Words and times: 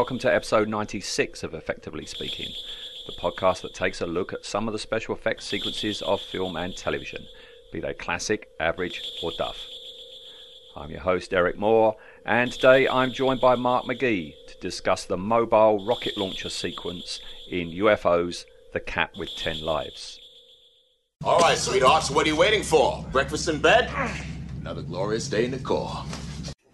Hello, 0.00 0.06
and 0.06 0.12
welcome 0.14 0.30
to 0.30 0.34
episode 0.34 0.66
96 0.66 1.42
of 1.42 1.52
Effectively 1.52 2.06
Speaking, 2.06 2.54
the 3.06 3.12
podcast 3.20 3.60
that 3.60 3.74
takes 3.74 4.00
a 4.00 4.06
look 4.06 4.32
at 4.32 4.46
some 4.46 4.66
of 4.66 4.72
the 4.72 4.78
special 4.78 5.14
effects 5.14 5.44
sequences 5.44 6.00
of 6.00 6.22
film 6.22 6.56
and 6.56 6.74
television, 6.74 7.26
be 7.70 7.80
they 7.80 7.92
classic, 7.92 8.48
average, 8.58 9.02
or 9.22 9.30
duff. 9.36 9.58
I'm 10.74 10.90
your 10.90 11.00
host, 11.00 11.34
Eric 11.34 11.58
Moore, 11.58 11.96
and 12.24 12.50
today 12.50 12.88
I'm 12.88 13.12
joined 13.12 13.42
by 13.42 13.56
Mark 13.56 13.84
McGee 13.84 14.32
to 14.48 14.58
discuss 14.62 15.04
the 15.04 15.18
mobile 15.18 15.84
rocket 15.84 16.16
launcher 16.16 16.48
sequence 16.48 17.20
in 17.50 17.68
UFO's 17.68 18.46
The 18.72 18.80
Cat 18.80 19.10
with 19.18 19.28
Ten 19.36 19.60
Lives. 19.60 20.18
All 21.24 21.40
right, 21.40 21.58
sweethearts, 21.58 22.10
what 22.10 22.24
are 22.24 22.30
you 22.30 22.36
waiting 22.36 22.62
for? 22.62 23.04
Breakfast 23.12 23.50
in 23.50 23.60
bed? 23.60 23.90
Another 24.62 24.80
glorious 24.80 25.28
day 25.28 25.44
in 25.44 25.50
the 25.50 25.58
Corps. 25.58 26.06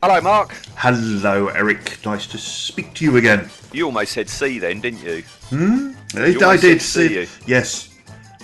Hello, 0.08 0.20
Mark. 0.20 0.52
Hello, 0.76 1.48
Eric. 1.48 1.98
Nice 2.06 2.28
to 2.28 2.38
speak 2.38 2.94
to 2.94 3.04
you 3.04 3.16
again. 3.16 3.50
You 3.72 3.86
almost 3.86 4.12
said 4.12 4.28
see 4.28 4.60
then, 4.60 4.80
didn't 4.80 5.02
you? 5.02 5.24
I, 5.50 6.26
You 6.28 6.46
I 6.46 6.56
did 6.56 6.80
see. 6.80 7.12
you. 7.12 7.26
Yes. 7.44 7.92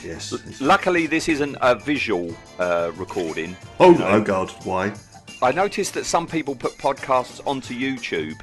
Yes. 0.02 0.60
Luckily, 0.60 1.06
this 1.06 1.28
isn't 1.28 1.56
a 1.60 1.76
visual 1.76 2.34
uh, 2.58 2.90
recording. 2.96 3.56
Oh, 3.78 3.96
oh 4.02 4.20
God. 4.20 4.50
Why? 4.64 4.92
I 5.40 5.52
noticed 5.52 5.94
that 5.94 6.04
some 6.04 6.26
people 6.26 6.56
put 6.56 6.72
podcasts 6.78 7.40
onto 7.46 7.74
YouTube, 7.78 8.40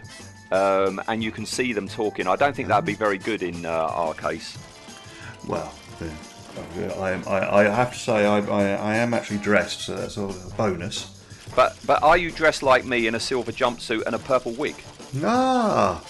um, 0.54 1.02
and 1.09 1.22
you 1.22 1.33
can 1.33 1.45
see 1.45 1.73
them 1.73 1.89
talking. 1.89 2.26
I 2.26 2.38
don't 2.38 2.56
think 2.56 2.70
that'd 2.70 2.86
be 2.86 2.94
very 2.94 3.17
good 3.17 3.44
in 3.44 3.66
uh, 3.66 3.70
our 3.70 4.14
case. 4.14 4.58
Well, 5.45 5.73
yeah. 6.00 6.94
I 6.98 7.11
am. 7.11 7.28
I, 7.28 7.58
I 7.58 7.64
have 7.66 7.92
to 7.92 8.00
say, 8.00 8.26
I, 8.26 8.38
I 8.38 8.95
am 8.95 9.14
actually 9.14 9.39
dressed, 9.39 9.81
so 9.81 9.95
that's 9.98 10.16
a 10.16 10.33
bonus. 10.56 11.19
But 11.55 11.78
but 11.86 12.02
are 12.03 12.17
you 12.17 12.31
dressed 12.31 12.64
like 12.64 12.86
me 12.86 13.08
in 13.08 13.16
a 13.16 13.19
silver 13.19 13.52
jumpsuit 13.52 14.03
and 14.05 14.16
a 14.16 14.19
purple 14.19 14.52
wig? 14.53 14.75
Ah. 15.23 16.03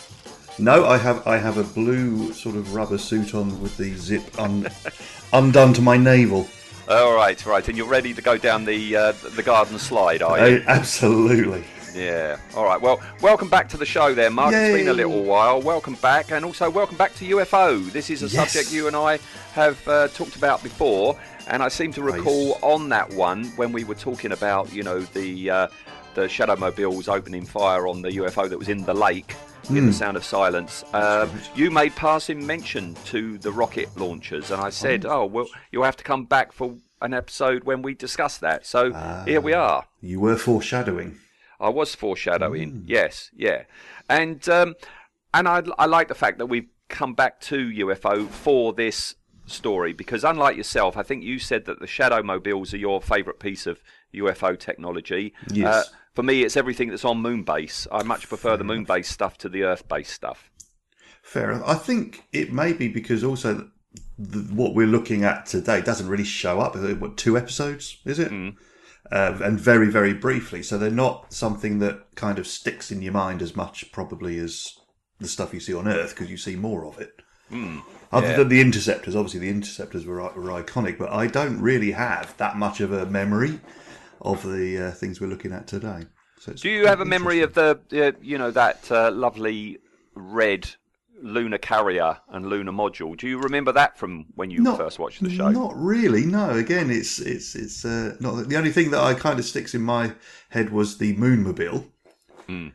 No, 0.57 0.85
I 0.85 0.97
have. 0.97 1.25
I 1.25 1.37
have 1.37 1.57
a 1.57 1.63
blue 1.63 2.33
sort 2.33 2.55
of 2.57 2.73
rubber 2.75 2.97
suit 2.97 3.33
on 3.33 3.61
with 3.61 3.77
the 3.77 3.95
zip 3.95 4.23
un, 4.37 4.67
undone 5.33 5.73
to 5.73 5.81
my 5.81 5.95
navel. 5.95 6.47
All 6.89 7.15
right, 7.15 7.43
right, 7.45 7.65
and 7.67 7.77
you're 7.77 7.87
ready 7.87 8.13
to 8.13 8.21
go 8.21 8.37
down 8.37 8.65
the 8.65 8.95
uh, 8.95 9.11
the 9.35 9.43
garden 9.43 9.79
slide, 9.79 10.21
are 10.21 10.37
you? 10.49 10.57
I, 10.57 10.63
absolutely. 10.67 11.63
Yeah. 11.95 12.37
All 12.55 12.65
right. 12.65 12.79
Well, 12.79 13.01
welcome 13.21 13.49
back 13.49 13.67
to 13.69 13.77
the 13.77 13.85
show, 13.85 14.13
there, 14.13 14.29
Mark. 14.29 14.53
It's 14.53 14.77
been 14.77 14.89
a 14.89 14.93
little 14.93 15.23
while. 15.23 15.61
Welcome 15.61 15.95
back, 15.95 16.31
and 16.31 16.43
also 16.43 16.69
welcome 16.69 16.97
back 16.97 17.15
to 17.15 17.25
UFO. 17.25 17.89
This 17.91 18.09
is 18.09 18.21
a 18.21 18.27
Yes. 18.27 18.51
subject 18.51 18.73
you 18.73 18.87
and 18.87 18.95
I 18.95 19.17
have 19.53 19.87
uh, 19.87 20.07
talked 20.09 20.35
about 20.35 20.61
before, 20.61 21.17
and 21.49 21.61
I 21.63 21.67
seem 21.69 21.91
to 21.93 22.01
recall 22.03 22.49
Nice. 22.49 22.63
on 22.63 22.89
that 22.89 23.09
one 23.13 23.45
when 23.55 23.71
we 23.71 23.83
were 23.83 23.95
talking 23.95 24.31
about, 24.31 24.71
you 24.73 24.83
know, 24.83 24.99
the 25.01 25.49
uh, 25.49 25.67
the 26.15 26.27
shadow 26.27 26.55
mobiles 26.55 27.07
opening 27.07 27.45
fire 27.45 27.87
on 27.87 28.01
the 28.01 28.09
UFO 28.13 28.49
that 28.49 28.57
was 28.57 28.69
in 28.69 28.83
the 28.85 28.93
lake. 28.93 29.35
In 29.69 29.75
Hmm. 29.77 29.85
the 29.87 29.93
sound 29.93 30.17
of 30.17 30.23
silence, 30.23 30.83
um, 30.93 31.29
you 31.53 31.69
made 31.69 31.93
passing 31.95 32.43
mention 32.47 32.95
to 33.05 33.37
the 33.37 33.51
rocket 33.51 33.89
launchers, 33.97 34.49
and 34.49 34.59
I 34.59 34.69
said, 34.71 35.05
"Oh, 35.05 35.25
well, 35.25 35.47
you'll 35.71 35.83
have 35.83 35.97
to 35.97 36.03
come 36.03 36.25
back 36.25 36.51
for 36.53 36.75
an 37.01 37.13
episode 37.13 37.65
when 37.65 37.83
we 37.83 37.93
discuss 37.93 38.37
that." 38.39 38.65
So 38.65 38.93
here 39.25 39.41
we 39.41 39.53
are. 39.53 39.85
You 40.01 40.21
were 40.21 40.37
foreshadowing. 40.37 41.19
I 41.59 41.69
was 41.69 41.93
foreshadowing. 41.93 42.71
Mm. 42.71 42.83
Yes, 42.87 43.29
yeah, 43.35 43.63
and 44.09 44.47
um, 44.49 44.75
and 45.33 45.47
I, 45.47 45.61
I 45.77 45.85
like 45.85 46.07
the 46.07 46.15
fact 46.15 46.39
that 46.39 46.47
we've 46.47 46.69
come 46.87 47.13
back 47.13 47.39
to 47.41 47.57
UFO 47.57 48.27
for 48.27 48.73
this 48.73 49.13
story 49.49 49.93
because 49.93 50.23
unlike 50.23 50.55
yourself, 50.57 50.95
I 50.97 51.03
think 51.03 51.23
you 51.23 51.39
said 51.39 51.65
that 51.65 51.79
the 51.79 51.87
shadow 51.87 52.21
mobiles 52.23 52.73
are 52.73 52.77
your 52.77 53.01
favourite 53.01 53.39
piece 53.39 53.67
of 53.67 53.81
UFO 54.13 54.57
technology. 54.57 55.33
Uh, 55.49 55.53
Yes. 55.53 55.91
for 56.13 56.23
me, 56.23 56.43
it's 56.43 56.57
everything 56.57 56.89
that's 56.89 57.05
on 57.05 57.21
Moonbase. 57.21 57.87
I 57.91 58.03
much 58.03 58.27
prefer 58.29 58.57
the 58.57 58.63
Moonbase 58.63 59.05
stuff 59.05 59.37
to 59.39 59.49
the 59.49 59.63
Earth-based 59.63 60.11
stuff. 60.11 60.49
Fair 61.21 61.51
enough. 61.51 61.67
I 61.67 61.75
think 61.75 62.23
it 62.31 62.51
may 62.51 62.73
be 62.73 62.87
because 62.87 63.23
also 63.23 63.69
the, 64.17 64.39
what 64.53 64.73
we're 64.73 64.87
looking 64.87 65.23
at 65.23 65.45
today 65.45 65.81
doesn't 65.81 66.07
really 66.09 66.23
show 66.23 66.59
up. 66.59 66.75
Uh, 66.75 66.95
What 66.95 67.17
two 67.17 67.37
episodes 67.37 67.97
is 68.05 68.19
it? 68.19 68.31
Uh, 69.11 69.37
and 69.41 69.59
very 69.59 69.87
very 69.89 70.13
briefly, 70.13 70.61
so 70.61 70.77
they're 70.77 70.91
not 70.91 71.31
something 71.33 71.79
that 71.79 72.15
kind 72.15 72.37
of 72.37 72.45
sticks 72.45 72.91
in 72.91 73.01
your 73.01 73.13
mind 73.13 73.41
as 73.41 73.55
much 73.55 73.91
probably 73.91 74.37
as 74.39 74.73
the 75.19 75.27
stuff 75.27 75.53
you 75.53 75.59
see 75.59 75.73
on 75.73 75.87
Earth 75.87 76.11
because 76.15 76.29
you 76.29 76.37
see 76.37 76.55
more 76.55 76.85
of 76.85 76.99
it. 76.99 77.13
Other 78.11 78.27
yeah. 78.27 78.37
than 78.37 78.49
the 78.49 78.61
interceptors, 78.61 79.15
obviously 79.15 79.39
the 79.41 79.49
interceptors 79.49 80.05
were, 80.05 80.21
were 80.21 80.63
iconic, 80.63 80.97
but 80.97 81.11
I 81.11 81.27
don't 81.27 81.61
really 81.61 81.91
have 81.91 82.35
that 82.37 82.57
much 82.57 82.81
of 82.81 82.91
a 82.91 83.05
memory 83.05 83.59
of 84.21 84.43
the 84.43 84.87
uh, 84.87 84.91
things 84.91 85.21
we're 85.21 85.27
looking 85.27 85.53
at 85.53 85.67
today. 85.67 86.03
So 86.39 86.53
Do 86.53 86.69
you 86.69 86.87
have 86.87 87.01
a 87.01 87.05
memory 87.05 87.41
of 87.41 87.53
the, 87.53 87.79
uh, 87.93 88.19
you 88.21 88.37
know, 88.37 88.49
that 88.51 88.91
uh, 88.91 89.11
lovely 89.11 89.77
red 90.15 90.69
lunar 91.21 91.57
carrier 91.57 92.17
and 92.29 92.47
lunar 92.47 92.71
module? 92.71 93.15
Do 93.17 93.27
you 93.27 93.39
remember 93.39 93.71
that 93.73 93.97
from 93.97 94.25
when 94.35 94.49
you 94.49 94.63
first 94.75 94.99
watched 94.99 95.21
the 95.21 95.29
show? 95.29 95.49
Not 95.49 95.73
really. 95.75 96.25
No. 96.25 96.51
Again, 96.51 96.89
it's 96.89 97.19
it's 97.19 97.55
it's 97.55 97.85
uh, 97.85 98.15
not 98.19 98.47
the 98.47 98.55
only 98.57 98.71
thing 98.71 98.91
that 98.91 99.03
I 99.03 99.13
kind 99.13 99.37
of 99.37 99.45
sticks 99.45 99.75
in 99.75 99.81
my 99.81 100.13
head 100.49 100.71
was 100.71 100.97
the 100.97 101.15
Moonmobile, 101.15 101.85
Hmm. 102.47 102.69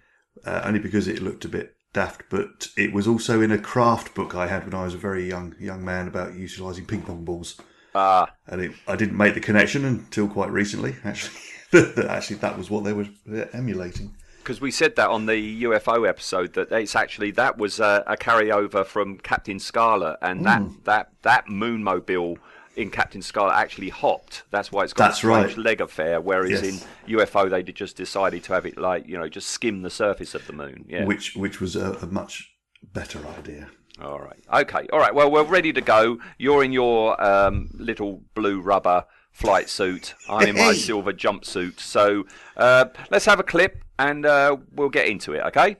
uh, 0.45 0.61
only 0.65 0.79
because 0.81 1.09
it 1.09 1.23
looked 1.23 1.45
a 1.45 1.49
bit 1.49 1.75
daft. 1.95 2.25
But 2.29 2.69
it 2.77 2.93
was 2.93 3.07
also 3.09 3.41
in 3.41 3.51
a 3.51 3.59
craft 3.59 4.15
book 4.15 4.35
I 4.35 4.47
had 4.49 4.65
when 4.67 4.75
I 4.75 4.85
was 4.85 4.93
a 4.93 4.99
very 4.99 5.27
young 5.27 5.55
young 5.59 5.83
man 5.85 6.07
about 6.07 6.35
utilising 6.35 6.85
ping 6.85 7.01
pong 7.03 7.25
balls, 7.25 7.59
Ah, 7.95 8.31
and 8.47 8.61
it, 8.61 8.73
I 8.87 8.97
didn't 8.97 9.17
make 9.17 9.33
the 9.35 9.41
connection 9.41 9.85
until 9.87 10.29
quite 10.29 10.51
recently. 10.51 10.97
Actually, 11.05 11.41
that 11.71 12.07
actually 12.11 12.37
that 12.37 12.59
was 12.59 12.69
what 12.69 12.85
they 12.85 12.93
were 12.93 13.07
emulating. 13.53 14.15
because 14.39 14.61
we 14.61 14.71
said 14.71 14.95
that 14.97 15.09
on 15.09 15.25
the 15.27 15.63
UFO 15.65 16.07
episode 16.07 16.53
that 16.53 16.71
it's 16.71 16.95
actually 16.95 17.31
that 17.33 17.57
was 17.57 17.81
a, 17.81 18.05
a 18.07 18.17
carryover 18.17 18.85
from 18.85 19.19
Captain 19.19 19.59
Scarlet, 19.59 20.19
and 20.21 20.45
that 20.45 20.63
that 20.85 21.13
that 21.23 21.47
moonmobile 21.47 22.37
in 22.77 22.91
Captain 22.91 23.23
Scarlet 23.23 23.55
actually 23.55 23.89
hopped. 23.89 24.43
That's 24.51 24.71
why 24.73 24.85
it's 24.85 24.93
got 24.93 25.07
That's 25.09 25.17
a 25.19 25.21
strange 25.21 25.47
right. 25.57 25.59
leg 25.59 25.81
affair. 25.81 26.21
Whereas 26.21 26.63
Yes. 26.63 26.87
in 27.07 27.17
UFO 27.17 27.49
they 27.51 27.63
just 27.63 27.97
decided 27.97 28.43
to 28.45 28.53
have 28.55 28.67
it 28.67 28.77
like 28.79 29.07
you 29.09 29.17
know 29.17 29.29
just 29.29 29.49
skim 29.49 29.83
the 29.83 29.91
surface 29.91 30.35
of 30.35 30.47
the 30.47 30.53
moon. 30.53 30.85
Yeah. 30.89 31.05
which 31.05 31.35
which 31.37 31.61
was 31.61 31.77
a, 31.77 31.93
a 32.03 32.07
much 32.07 32.53
better 32.93 33.21
idea. 33.39 33.69
All 34.03 34.19
right. 34.21 34.43
Okay. 34.53 34.89
All 34.93 34.99
right. 34.99 35.15
Well, 35.15 35.31
we're 35.31 35.45
ready 35.45 35.73
to 35.73 35.81
go. 35.81 36.19
You're 36.37 36.65
in 36.65 36.73
your 36.73 37.23
um, 37.23 37.71
little 37.75 38.23
blue 38.35 38.61
rubber 38.61 39.05
flight 39.31 39.69
suit. 39.69 40.15
I'm 40.29 40.49
in 40.49 40.57
my 40.57 40.73
silver 40.75 41.13
jumpsuit. 41.13 41.79
So 41.79 42.25
uh, 42.57 42.87
let's 43.11 43.25
have 43.27 43.39
a 43.39 43.45
clip 43.45 43.85
and 43.99 44.27
uh, 44.27 44.57
we'll 44.73 44.89
get 44.89 45.07
into 45.07 45.33
it. 45.33 45.43
Okay. 45.47 45.77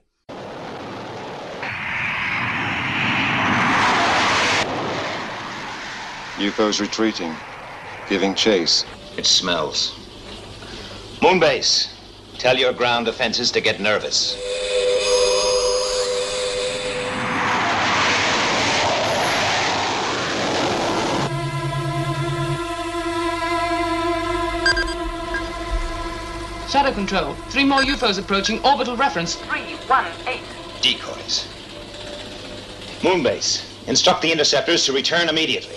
UFOs 6.45 6.79
retreating, 6.79 7.35
giving 8.07 8.35
chase. 8.35 8.85
It 9.17 9.25
smells. 9.25 9.95
Moonbase, 11.21 11.89
tell 12.37 12.59
your 12.59 12.75
ground 12.75 13.07
defenses 13.07 13.51
to 13.53 13.63
get 13.63 13.81
nervous. 13.81 14.37
Shadow 26.69 26.93
control. 26.93 27.33
Three 27.49 27.65
more 27.65 27.81
UFOs 27.81 28.19
approaching. 28.19 28.63
Orbital 28.67 28.99
reference. 28.99 29.37
318. 29.37 30.43
Decoys. 30.83 31.49
Moonbase, 33.01 33.65
instruct 33.89 34.21
the 34.21 34.31
interceptors 34.31 34.85
to 34.85 34.93
return 34.93 35.31
immediately. 35.31 35.75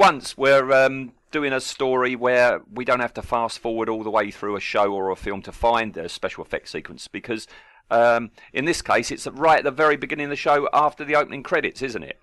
Once, 0.00 0.36
we're 0.36 0.72
um, 0.72 1.12
doing 1.30 1.52
a 1.52 1.60
story 1.60 2.16
where 2.16 2.62
we 2.72 2.86
don't 2.86 3.00
have 3.00 3.12
to 3.12 3.22
fast 3.22 3.58
forward 3.58 3.88
all 3.88 4.02
the 4.02 4.10
way 4.10 4.30
through 4.30 4.56
a 4.56 4.60
show 4.60 4.92
or 4.92 5.10
a 5.10 5.16
film 5.16 5.42
to 5.42 5.52
find 5.52 5.92
the 5.92 6.08
special 6.08 6.42
effects 6.42 6.70
sequence 6.70 7.06
because 7.06 7.46
um, 7.90 8.30
in 8.54 8.64
this 8.64 8.80
case 8.80 9.10
it's 9.10 9.26
right 9.26 9.58
at 9.58 9.64
the 9.64 9.70
very 9.70 9.96
beginning 9.96 10.24
of 10.24 10.30
the 10.30 10.36
show 10.36 10.68
after 10.72 11.04
the 11.04 11.14
opening 11.14 11.42
credits, 11.42 11.82
isn't 11.82 12.02
it? 12.02 12.18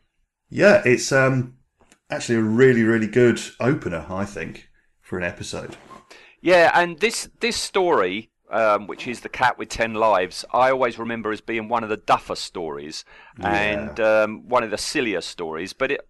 Yeah, 0.49 0.81
it's 0.85 1.11
um 1.11 1.57
actually 2.09 2.35
a 2.35 2.41
really 2.41 2.83
really 2.83 3.07
good 3.07 3.39
opener, 3.59 4.05
I 4.09 4.25
think, 4.25 4.69
for 4.99 5.19
an 5.19 5.23
episode. 5.23 5.77
Yeah, 6.41 6.71
and 6.73 6.99
this 6.99 7.29
this 7.41 7.57
story, 7.57 8.31
um, 8.49 8.87
which 8.87 9.07
is 9.07 9.19
the 9.19 9.29
cat 9.29 9.59
with 9.59 9.69
ten 9.69 9.93
lives, 9.93 10.45
I 10.51 10.71
always 10.71 10.97
remember 10.97 11.31
as 11.31 11.41
being 11.41 11.67
one 11.67 11.83
of 11.83 11.89
the 11.89 11.97
duffer 11.97 12.35
stories 12.35 13.05
and 13.39 13.99
um, 13.99 14.47
one 14.47 14.63
of 14.63 14.71
the 14.71 14.77
sillier 14.77 15.21
stories. 15.21 15.73
But 15.73 15.91
it, 15.91 16.09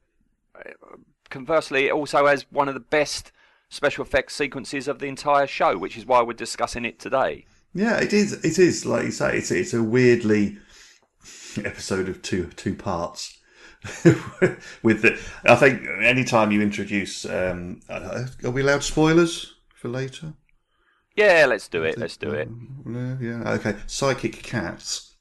conversely, 1.30 1.88
it 1.88 1.94
also 1.94 2.28
has 2.28 2.46
one 2.52 2.68
of 2.68 2.74
the 2.74 2.80
best 2.80 3.32
special 3.70 4.04
effects 4.04 4.36
sequences 4.36 4.88
of 4.88 5.00
the 5.00 5.08
entire 5.08 5.48
show, 5.48 5.78
which 5.78 5.98
is 5.98 6.06
why 6.06 6.22
we're 6.22 6.34
discussing 6.34 6.86
it 6.86 7.00
today. 7.00 7.46
Yeah, 7.74 8.00
it 8.00 8.14
is. 8.14 8.34
It 8.34 8.58
is 8.58 8.86
like 8.86 9.06
you 9.06 9.12
say. 9.12 9.38
It's 9.38 9.52
it's 9.52 9.74
a 9.74 9.84
weirdly 9.84 10.58
episode 11.58 12.10
of 12.10 12.22
two 12.22 12.48
two 12.56 12.76
parts. 12.76 13.40
With 14.84 15.04
the, 15.04 15.20
I 15.46 15.56
think 15.56 15.84
anytime 16.02 16.52
you 16.52 16.62
introduce, 16.62 17.26
um, 17.26 17.82
uh, 17.88 18.26
are 18.44 18.50
we 18.50 18.62
allowed 18.62 18.84
spoilers 18.84 19.54
for 19.76 19.88
later? 19.88 20.34
Yeah, 21.16 21.46
let's 21.48 21.68
do 21.68 21.84
it. 21.84 21.98
Let's 21.98 22.18
do 22.18 22.32
it. 22.32 22.50
Yeah, 22.88 23.18
yeah. 23.20 23.52
Okay. 23.54 23.76
Psychic 23.86 24.44
cats 24.44 25.16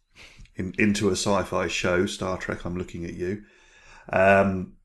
in, 0.56 0.74
into 0.78 1.08
a 1.08 1.12
sci-fi 1.12 1.68
show, 1.68 2.06
Star 2.06 2.38
Trek. 2.38 2.64
I'm 2.64 2.76
looking 2.76 3.04
at 3.04 3.14
you. 3.14 3.42
Um, 4.12 4.75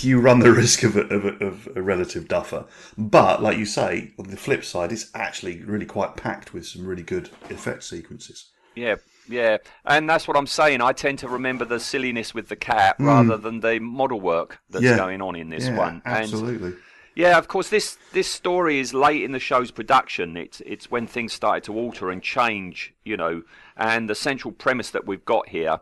you 0.00 0.20
run 0.20 0.40
the 0.40 0.52
risk 0.52 0.82
of 0.82 0.96
a, 0.96 1.02
of, 1.02 1.24
a, 1.24 1.44
of 1.44 1.68
a 1.76 1.82
relative 1.82 2.28
duffer, 2.28 2.64
but 2.96 3.42
like 3.42 3.58
you 3.58 3.66
say, 3.66 4.12
on 4.18 4.28
the 4.28 4.36
flip 4.36 4.64
side, 4.64 4.92
it's 4.92 5.10
actually 5.14 5.62
really 5.62 5.86
quite 5.86 6.16
packed 6.16 6.54
with 6.54 6.66
some 6.66 6.86
really 6.86 7.02
good 7.02 7.30
effect 7.50 7.84
sequences. 7.84 8.50
Yeah, 8.74 8.96
yeah, 9.28 9.58
and 9.84 10.08
that's 10.08 10.26
what 10.26 10.36
I'm 10.36 10.46
saying. 10.46 10.80
I 10.80 10.92
tend 10.92 11.18
to 11.20 11.28
remember 11.28 11.64
the 11.64 11.78
silliness 11.78 12.34
with 12.34 12.48
the 12.48 12.56
cat 12.56 12.96
hmm. 12.96 13.06
rather 13.06 13.36
than 13.36 13.60
the 13.60 13.78
model 13.80 14.20
work 14.20 14.60
that's. 14.70 14.84
Yeah. 14.84 14.96
going 14.96 15.22
on 15.22 15.36
in 15.36 15.48
this 15.48 15.66
Yeah, 15.66 15.76
one. 15.76 16.02
And 16.04 16.24
absolutely. 16.24 16.74
Yeah, 17.14 17.36
of 17.36 17.46
course. 17.48 17.68
This 17.68 17.98
this 18.12 18.28
story 18.28 18.78
is 18.78 18.94
late 18.94 19.22
in 19.22 19.32
the 19.32 19.38
show's 19.38 19.70
production. 19.70 20.36
It's 20.36 20.62
it's 20.64 20.90
when 20.90 21.06
things 21.06 21.32
started 21.32 21.64
to 21.64 21.74
alter 21.74 22.10
and 22.10 22.22
change, 22.22 22.94
you 23.04 23.16
know. 23.16 23.42
And 23.76 24.08
the 24.08 24.14
central 24.14 24.52
premise 24.52 24.90
that 24.90 25.06
we've 25.06 25.24
got 25.24 25.50
here, 25.50 25.80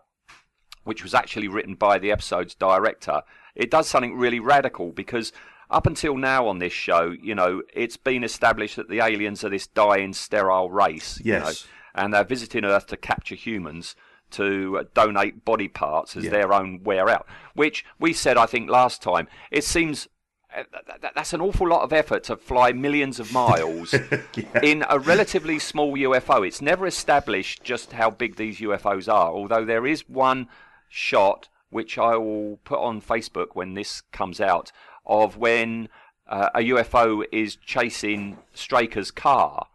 which 0.90 1.04
was 1.04 1.14
actually 1.14 1.46
written 1.46 1.76
by 1.76 2.00
the 2.00 2.10
episode's 2.10 2.56
director, 2.56 3.22
it 3.54 3.70
does 3.70 3.86
something 3.88 4.16
really 4.18 4.40
radical 4.40 4.90
because 4.90 5.32
up 5.70 5.86
until 5.86 6.16
now 6.16 6.48
on 6.48 6.58
this 6.58 6.72
show, 6.72 7.14
you 7.22 7.32
know, 7.32 7.62
it's 7.72 7.96
been 7.96 8.24
established 8.24 8.74
that 8.74 8.88
the 8.90 8.98
aliens 9.00 9.44
are 9.44 9.50
this 9.50 9.68
dying, 9.68 10.12
sterile 10.12 10.68
race. 10.68 11.20
You 11.24 11.34
Yes. 11.34 11.44
know, 11.44 11.70
and 12.02 12.12
they're 12.12 12.24
visiting 12.24 12.64
Earth 12.64 12.88
to 12.88 12.96
capture 12.96 13.36
humans 13.36 13.94
to 14.32 14.78
uh, 14.80 14.84
donate 14.94 15.44
body 15.44 15.68
parts 15.68 16.16
as 16.16 16.24
Yeah. 16.24 16.30
their 16.30 16.52
own 16.52 16.82
wear 16.82 17.08
out. 17.08 17.24
Which 17.54 17.84
we 18.00 18.12
said, 18.12 18.36
I 18.36 18.46
think, 18.46 18.68
last 18.68 19.00
time. 19.00 19.28
It 19.52 19.62
seems 19.62 20.08
uh, 20.52 20.64
th- 20.64 21.00
th- 21.02 21.12
that's 21.14 21.32
an 21.32 21.40
awful 21.40 21.68
lot 21.68 21.82
of 21.82 21.92
effort 21.92 22.24
to 22.24 22.36
fly 22.36 22.72
millions 22.72 23.20
of 23.20 23.32
miles 23.32 23.94
in 24.64 24.84
a 24.90 24.98
relatively 24.98 25.60
small 25.60 25.96
UFO. 25.96 26.44
It's 26.44 26.60
never 26.60 26.84
established 26.88 27.62
just 27.62 27.92
how 27.92 28.10
big 28.10 28.34
these 28.34 28.58
UFOs 28.58 29.06
are, 29.08 29.30
although 29.30 29.64
there 29.64 29.86
is 29.86 30.08
one 30.08 30.48
shot 30.90 31.48
which 31.70 31.96
I 31.96 32.16
will 32.16 32.58
put 32.64 32.80
on 32.80 33.00
Facebook 33.00 33.54
when 33.54 33.74
this 33.74 34.02
comes 34.12 34.40
out 34.40 34.72
of 35.06 35.36
when 35.36 35.88
uh, 36.28 36.50
a 36.54 36.60
UFO 36.60 37.24
is 37.32 37.56
chasing 37.56 38.38
Straker's 38.52 39.10
car. 39.10 39.66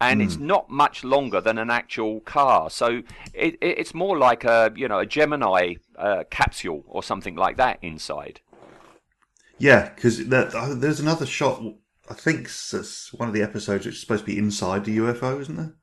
And 0.00 0.22
it's 0.22 0.36
not 0.36 0.70
much 0.70 1.02
longer 1.02 1.40
than 1.40 1.58
an 1.58 1.70
actual 1.70 2.20
car, 2.20 2.70
so 2.70 3.02
it, 3.34 3.54
it, 3.60 3.78
it's 3.78 3.94
more 3.94 4.16
like 4.16 4.44
a 4.44 4.72
you 4.76 4.86
know 4.86 5.00
a 5.00 5.06
Gemini 5.06 5.74
uh, 5.96 6.22
capsule 6.30 6.84
or 6.86 7.02
something 7.02 7.34
like 7.34 7.56
that 7.56 7.80
inside. 7.82 8.40
Yeah, 9.58 9.88
because 9.92 10.24
there's 10.28 11.00
another 11.00 11.26
shot. 11.26 11.60
I 12.08 12.14
think 12.14 12.42
it's 12.44 13.12
one 13.12 13.26
of 13.26 13.34
the 13.34 13.42
episodes 13.42 13.86
which 13.86 13.96
is 13.96 14.00
supposed 14.00 14.24
to 14.24 14.30
be 14.30 14.38
inside 14.38 14.84
the 14.84 14.98
UFO, 14.98 15.40
isn't 15.40 15.56
there? 15.56 15.74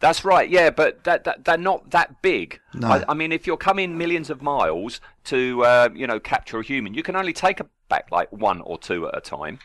That's 0.00 0.24
right, 0.24 0.48
yeah, 0.48 0.70
but 0.70 1.04
that, 1.04 1.24
that 1.24 1.44
they're 1.44 1.58
not 1.58 1.90
that 1.90 2.22
big. 2.22 2.58
No. 2.72 2.88
I, 2.88 3.04
I 3.10 3.14
mean, 3.14 3.32
if 3.32 3.46
you're 3.46 3.58
coming 3.58 3.98
millions 3.98 4.30
of 4.30 4.40
miles 4.42 5.00
to, 5.24 5.62
uh, 5.64 5.88
you 5.94 6.06
know, 6.06 6.18
capture 6.18 6.58
a 6.58 6.64
human, 6.64 6.94
you 6.94 7.02
can 7.02 7.16
only 7.16 7.34
take 7.34 7.60
a 7.60 7.66
back 7.88 8.10
like 8.10 8.32
one 8.32 8.62
or 8.62 8.78
two 8.78 9.06
at 9.08 9.16
a 9.16 9.20
time. 9.20 9.58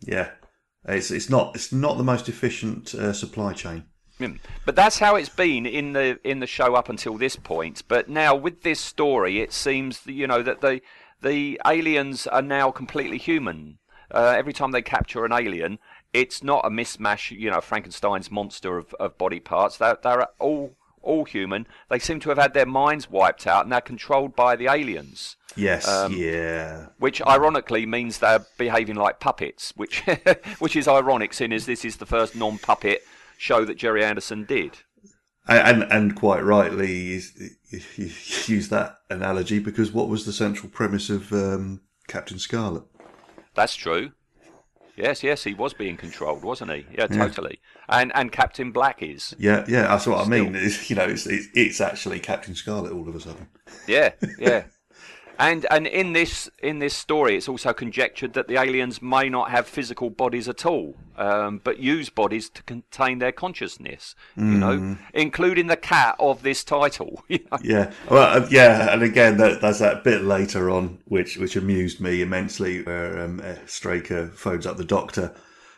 Yeah, 0.00 0.30
it's 0.86 1.10
it's 1.10 1.28
not 1.28 1.56
it's 1.56 1.72
not 1.72 1.98
the 1.98 2.04
most 2.04 2.28
efficient 2.28 2.94
uh, 2.94 3.12
supply 3.12 3.52
chain. 3.52 3.84
Mm. 4.20 4.38
But 4.64 4.76
that's 4.76 4.98
how 4.98 5.16
it's 5.16 5.28
been 5.28 5.66
in 5.66 5.92
the 5.94 6.20
in 6.22 6.38
the 6.38 6.46
show 6.46 6.74
up 6.74 6.88
until 6.88 7.16
this 7.16 7.36
point. 7.36 7.82
But 7.88 8.08
now 8.08 8.36
with 8.36 8.62
this 8.62 8.80
story, 8.80 9.40
it 9.40 9.52
seems 9.52 10.00
that, 10.02 10.12
you 10.12 10.26
know 10.26 10.42
that 10.42 10.60
the 10.60 10.80
the 11.22 11.60
aliens 11.66 12.26
are 12.28 12.42
now 12.42 12.70
completely 12.70 13.18
human. 13.18 13.78
Uh, 14.12 14.34
every 14.36 14.52
time 14.52 14.72
they 14.72 14.82
capture 14.82 15.24
an 15.24 15.32
alien, 15.32 15.78
it's 16.12 16.42
not 16.42 16.64
a 16.64 16.70
mismatch, 16.70 17.30
you 17.30 17.50
know, 17.50 17.60
Frankenstein's 17.60 18.30
monster 18.30 18.78
of, 18.78 18.94
of 18.94 19.16
body 19.18 19.40
parts. 19.40 19.76
They're, 19.76 19.98
they're 20.02 20.28
all 20.38 20.76
all 21.02 21.24
human. 21.24 21.66
They 21.88 21.98
seem 21.98 22.20
to 22.20 22.28
have 22.28 22.36
had 22.38 22.52
their 22.52 22.66
minds 22.66 23.10
wiped 23.10 23.46
out, 23.46 23.64
and 23.64 23.72
they're 23.72 23.80
controlled 23.80 24.36
by 24.36 24.54
the 24.54 24.66
aliens. 24.66 25.36
Yes, 25.56 25.88
Um, 25.88 26.12
yeah, 26.12 26.88
Which 26.98 27.20
ironically 27.22 27.86
means 27.86 28.18
they're 28.18 28.44
behaving 28.58 28.96
like 28.96 29.18
puppets, 29.18 29.72
which 29.76 30.02
which 30.58 30.76
is 30.76 30.86
ironic, 30.86 31.32
seeing 31.32 31.52
as 31.52 31.66
this 31.66 31.84
is 31.84 31.96
the 31.96 32.06
first 32.06 32.36
non-puppet 32.36 33.02
show 33.38 33.64
that 33.64 33.76
Gerry 33.76 34.04
Anderson 34.04 34.44
did. 34.44 34.78
and 35.48 35.82
and, 35.82 35.92
and 35.92 36.16
quite 36.16 36.44
rightly 36.44 37.20
you, 37.70 38.10
use 38.46 38.68
that 38.68 38.96
analogy 39.08 39.58
because 39.58 39.92
what 39.92 40.08
was 40.08 40.26
the 40.26 40.32
central 40.32 40.68
premise 40.70 41.10
of 41.10 41.32
um, 41.32 41.80
Captain 42.06 42.38
Scarlet? 42.38 42.84
That's 43.54 43.74
true. 43.74 44.12
Yes, 45.00 45.22
yes, 45.22 45.44
he 45.44 45.54
was 45.54 45.72
being 45.72 45.96
controlled, 45.96 46.42
wasn't 46.42 46.72
he? 46.72 46.86
Yeah, 46.92 47.06
totally. 47.06 47.60
And 47.88 48.12
and 48.14 48.30
Captain 48.30 48.70
Black 48.70 49.02
is. 49.02 49.34
Yeah, 49.38 49.64
yeah, 49.66 49.82
that's 49.82 50.06
what 50.06 50.26
I 50.26 50.28
mean. 50.28 50.54
It's, 50.54 50.90
you 50.90 50.96
know, 50.96 51.04
it's, 51.04 51.26
it's 51.26 51.48
it's 51.54 51.80
actually 51.80 52.20
Captain 52.20 52.54
Scarlet 52.54 52.92
all 52.92 53.08
of 53.08 53.14
a 53.14 53.20
sudden. 53.20 53.48
Yeah, 53.86 54.12
yeah. 54.38 54.64
And 55.40 55.66
and 55.70 55.86
in 55.86 56.12
this 56.12 56.50
in 56.62 56.80
this 56.80 56.94
story, 56.94 57.34
it's 57.34 57.48
also 57.48 57.72
conjectured 57.72 58.34
that 58.34 58.46
the 58.46 58.58
aliens 58.58 59.00
may 59.00 59.30
not 59.30 59.50
have 59.50 59.66
physical 59.66 60.10
bodies 60.10 60.50
at 60.50 60.66
all, 60.66 60.94
um, 61.16 61.62
but 61.64 61.78
use 61.78 62.10
bodies 62.10 62.50
to 62.50 62.62
contain 62.64 63.20
their 63.20 63.32
consciousness. 63.32 64.14
You 64.36 64.44
know, 64.44 64.98
including 65.14 65.68
the 65.68 65.78
cat 65.78 66.16
of 66.18 66.42
this 66.42 66.62
title. 66.62 67.24
you 67.28 67.38
know. 67.50 67.58
Yeah, 67.62 67.90
well, 68.10 68.42
uh, 68.42 68.46
yeah, 68.50 68.92
and 68.92 69.02
again, 69.02 69.38
that, 69.38 69.62
that's 69.62 69.78
that 69.78 70.04
bit 70.04 70.24
later 70.24 70.68
on, 70.68 70.98
which 71.06 71.38
which 71.38 71.56
amused 71.56 72.02
me 72.02 72.20
immensely, 72.20 72.82
where 72.82 73.18
um, 73.24 73.40
uh, 73.42 73.54
Straker 73.64 74.28
phones 74.34 74.66
up 74.66 74.76
the 74.76 74.84
doctor 74.84 75.34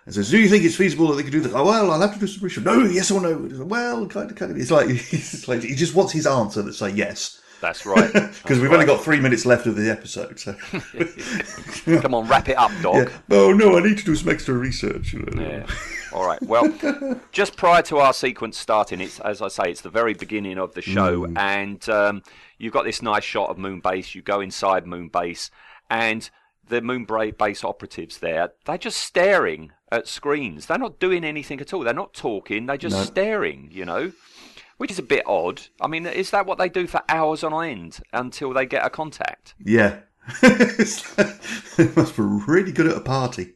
and 0.06 0.14
says, 0.14 0.28
"Do 0.30 0.40
you 0.40 0.48
think 0.48 0.64
it's 0.64 0.74
feasible 0.74 1.06
that 1.08 1.14
they 1.14 1.22
could 1.22 1.30
do 1.30 1.40
this?" 1.40 1.52
Oh, 1.54 1.64
well, 1.64 1.92
I'll 1.92 2.00
have 2.00 2.14
to 2.14 2.18
do 2.18 2.26
some 2.26 2.42
research. 2.42 2.64
No, 2.64 2.82
yes 2.82 3.12
or 3.12 3.20
no? 3.20 3.64
Well, 3.64 4.08
kind 4.08 4.28
of, 4.28 4.36
kind 4.36 4.50
of. 4.50 4.58
It's 4.58 4.72
like, 4.72 4.88
it's 4.90 5.46
like 5.46 5.62
he 5.62 5.76
just 5.76 5.94
wants 5.94 6.12
his 6.12 6.26
answer 6.26 6.62
that 6.62 6.74
say 6.74 6.90
yes, 6.90 7.40
That's 7.62 7.86
right. 7.86 8.12
because 8.42 8.60
we've 8.60 8.72
only 8.72 8.84
got 8.84 9.02
three 9.02 9.20
minutes 9.20 9.46
left 9.46 9.66
of 9.66 9.76
the 9.76 9.88
episode. 9.90 10.38
So, 10.38 10.52
Come 12.00 12.14
on, 12.14 12.26
wrap 12.28 12.48
it 12.48 12.58
up, 12.58 12.72
dog. 12.82 13.08
yeah. 13.08 13.18
oh 13.30 13.52
no, 13.52 13.78
I 13.78 13.80
need 13.82 13.96
to 13.98 14.04
do 14.04 14.16
some 14.16 14.28
extra 14.28 14.54
research. 14.54 15.14
Yeah. 15.14 15.66
All 16.12 16.26
right. 16.26 16.42
Well, 16.42 16.72
just 17.32 17.56
prior 17.56 17.80
to 17.82 17.98
our 17.98 18.12
sequence 18.12 18.58
starting, 18.58 19.00
it's 19.00 19.20
as 19.20 19.40
I 19.40 19.48
say, 19.48 19.70
it's 19.70 19.80
the 19.80 19.90
very 19.90 20.12
beginning 20.12 20.58
of 20.58 20.74
the 20.74 20.82
show, 20.82 21.26
and 21.36 21.88
um, 21.88 22.22
you've 22.58 22.72
got 22.74 22.84
this 22.84 23.00
nice 23.00 23.24
shot 23.24 23.48
of 23.48 23.56
Moonbase. 23.56 24.14
You 24.14 24.22
go 24.22 24.40
inside 24.40 24.84
Moonbase, 24.84 25.50
and 25.88 26.28
the 26.68 26.80
Moonbase 26.80 27.38
base 27.38 27.64
operatives 27.64 28.18
there, 28.18 28.52
they're 28.64 28.76
just 28.78 28.98
staring 28.98 29.72
at 29.90 30.08
screens. 30.08 30.66
They're 30.66 30.78
not 30.78 30.98
doing 30.98 31.24
anything 31.24 31.60
at 31.60 31.72
all. 31.72 31.80
They're 31.80 31.94
not 31.94 32.12
talking. 32.14 32.66
They're 32.66 32.76
just 32.76 32.96
No. 32.96 33.04
staring. 33.04 33.68
You 33.72 33.84
know. 33.84 34.12
Which 34.82 34.90
is 34.90 34.98
a 34.98 35.04
bit 35.04 35.22
odd. 35.28 35.62
I 35.80 35.86
mean, 35.86 36.06
is 36.06 36.32
that 36.32 36.44
what 36.44 36.58
they 36.58 36.68
do 36.68 36.88
for 36.88 37.02
hours 37.08 37.44
on 37.44 37.64
end 37.64 38.00
until 38.12 38.52
they 38.52 38.66
get 38.66 38.84
a 38.84 38.90
contact? 38.90 39.54
Yeah, 39.64 40.00
they 40.40 40.48
must 41.94 42.16
be 42.16 42.22
really 42.48 42.72
good 42.72 42.88
at 42.88 42.96
a 42.96 43.00
party. 43.00 43.52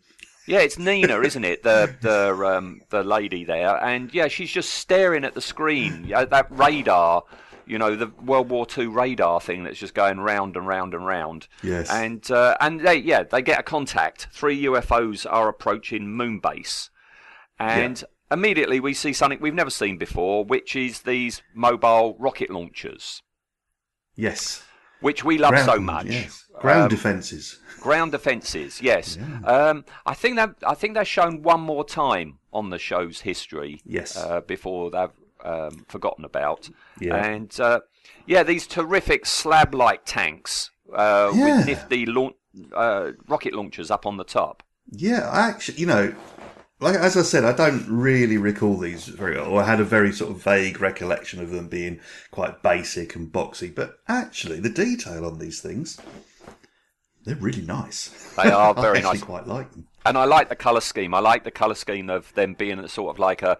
Yeah, 0.46 0.60
it's 0.60 0.78
Nina, 0.78 1.20
isn't 1.22 1.44
it? 1.44 1.64
The 1.64 1.92
the 2.00 2.32
um, 2.46 2.80
the 2.90 3.02
lady 3.02 3.44
there, 3.44 3.76
and 3.84 4.14
yeah, 4.14 4.28
she's 4.28 4.52
just 4.52 4.70
staring 4.70 5.24
at 5.24 5.34
the 5.34 5.40
screen. 5.40 6.04
Yeah, 6.06 6.26
that 6.26 6.46
radar, 6.48 7.24
you 7.66 7.78
know, 7.78 7.96
the 7.96 8.12
World 8.24 8.48
War 8.48 8.64
II 8.78 8.86
radar 8.86 9.40
thing 9.40 9.64
that's 9.64 9.80
just 9.80 9.94
going 9.94 10.20
round 10.20 10.56
and 10.56 10.68
round 10.68 10.94
and 10.94 11.04
round. 11.04 11.48
Yes. 11.60 11.90
And 11.90 12.30
uh, 12.30 12.56
and 12.60 12.78
they 12.78 12.98
yeah 12.98 13.24
they 13.24 13.42
get 13.42 13.58
a 13.58 13.64
contact. 13.64 14.28
Three 14.30 14.62
UFOs 14.62 15.26
are 15.28 15.48
approaching 15.48 16.06
Moonbase, 16.06 16.90
and 17.58 18.04
immediately 18.30 18.80
we 18.80 18.94
see 18.94 19.12
something 19.12 19.38
we've 19.40 19.54
never 19.54 19.70
seen 19.70 19.98
before, 19.98 20.44
which 20.44 20.74
is 20.76 21.02
these 21.02 21.42
mobile 21.54 22.16
rocket 22.18 22.50
launchers, 22.50 23.22
Yes, 24.14 24.62
which 25.00 25.24
we 25.24 25.36
love 25.38 25.58
so 25.58 25.78
much. 25.78 26.06
Yes. 26.06 26.44
Ground 26.58 26.84
Um, 26.84 26.88
defences. 26.88 27.58
Ground 27.80 28.12
defences, 28.12 28.80
yes. 28.80 29.18
Um, 29.44 29.84
I 30.06 30.14
think 30.14 30.36
that 30.36 30.54
I 30.66 30.74
think 30.74 30.94
they're 30.94 31.04
shown 31.04 31.42
one 31.42 31.60
more 31.60 31.84
time 31.84 32.38
on 32.52 32.70
the 32.70 32.78
show's 32.78 33.20
history. 33.20 33.82
Yes. 33.84 34.16
Uh, 34.16 34.40
before 34.40 34.90
they've 34.90 35.10
um, 35.44 35.84
forgotten 35.86 36.24
about. 36.24 36.70
Yeah. 36.98 37.14
And 37.24 37.60
uh, 37.60 37.80
yeah, 38.26 38.42
these 38.42 38.66
terrific 38.66 39.26
slab-like 39.26 40.04
tanks 40.06 40.70
uh, 40.94 41.30
Yeah. 41.34 41.58
with 41.58 41.66
nifty 41.66 42.06
launch, 42.06 42.34
uh, 42.74 43.12
rocket 43.28 43.52
launchers 43.52 43.90
up 43.90 44.06
on 44.06 44.16
the 44.16 44.24
top. 44.24 44.62
Yeah, 44.90 45.28
I 45.30 45.48
actually, 45.48 45.78
you 45.78 45.86
know, 45.86 46.14
like 46.80 46.94
as 46.96 47.16
I 47.16 47.22
said, 47.22 47.44
I 47.44 47.52
don't 47.52 47.86
really 47.88 48.36
recall 48.36 48.76
these 48.76 49.06
very 49.06 49.36
well. 49.36 49.58
I 49.58 49.64
had 49.64 49.80
a 49.80 49.84
very 49.84 50.12
sort 50.12 50.30
of 50.30 50.42
vague 50.42 50.80
recollection 50.80 51.40
of 51.40 51.50
them 51.50 51.68
being 51.68 52.00
quite 52.30 52.62
basic 52.62 53.16
and 53.16 53.32
boxy. 53.32 53.74
But 53.74 53.98
actually, 54.08 54.60
the 54.60 54.68
detail 54.68 55.24
on 55.24 55.38
these 55.38 55.60
things, 55.60 55.98
they're 57.24 57.34
really 57.36 57.62
nice. 57.62 58.08
They 58.36 58.50
are 58.50 58.74
very 58.80 58.98
I 58.98 59.00
actually 59.00 59.18
nice. 59.18 59.22
quite 59.22 59.46
like 59.46 59.70
them. 59.72 59.86
And 60.04 60.16
I 60.16 60.24
like 60.24 60.48
the 60.48 60.56
colour 60.56 60.80
scheme. 60.82 61.14
I 61.14 61.18
like 61.20 61.44
the 61.44 61.50
colour 61.50 61.74
scheme 61.74 62.10
of 62.10 62.32
them 62.34 62.54
being 62.54 62.86
sort 62.88 63.14
of 63.14 63.18
like 63.18 63.42
a 63.42 63.58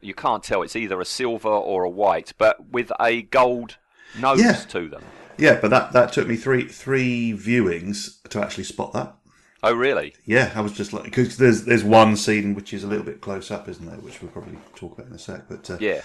you 0.00 0.14
can't 0.14 0.42
tell. 0.42 0.62
It's 0.62 0.76
either 0.76 1.00
a 1.00 1.04
silver 1.04 1.48
or 1.48 1.84
a 1.84 1.90
white, 1.90 2.32
but 2.38 2.70
with 2.70 2.90
a 3.00 3.22
gold 3.22 3.76
nose 4.18 4.40
Yeah. 4.40 4.52
to 4.54 4.88
them. 4.88 5.02
Yeah, 5.38 5.58
but 5.60 5.68
that, 5.70 5.92
that 5.92 6.12
took 6.14 6.26
me 6.26 6.36
three 6.36 6.66
three 6.66 7.32
viewings 7.34 8.22
to 8.30 8.40
actually 8.42 8.64
spot 8.64 8.92
that. 8.94 9.14
Oh, 9.62 9.72
really? 9.74 10.14
Yeah, 10.24 10.52
I 10.54 10.60
was 10.60 10.72
just 10.72 10.92
like 10.92 11.04
because 11.04 11.36
there's 11.38 11.64
there's 11.64 11.82
one 11.84 12.16
scene 12.16 12.54
which 12.54 12.72
is 12.72 12.84
a 12.84 12.86
little 12.86 13.04
bit 13.04 13.20
close 13.20 13.50
up, 13.50 13.68
isn't 13.68 13.84
there? 13.86 13.98
Which 13.98 14.20
we'll 14.22 14.30
probably 14.30 14.58
talk 14.74 14.92
about 14.96 15.08
in 15.08 15.14
a 15.14 15.18
sec. 15.18 15.48
But 15.48 15.70
uh, 15.70 15.78
Yeah. 15.80 16.02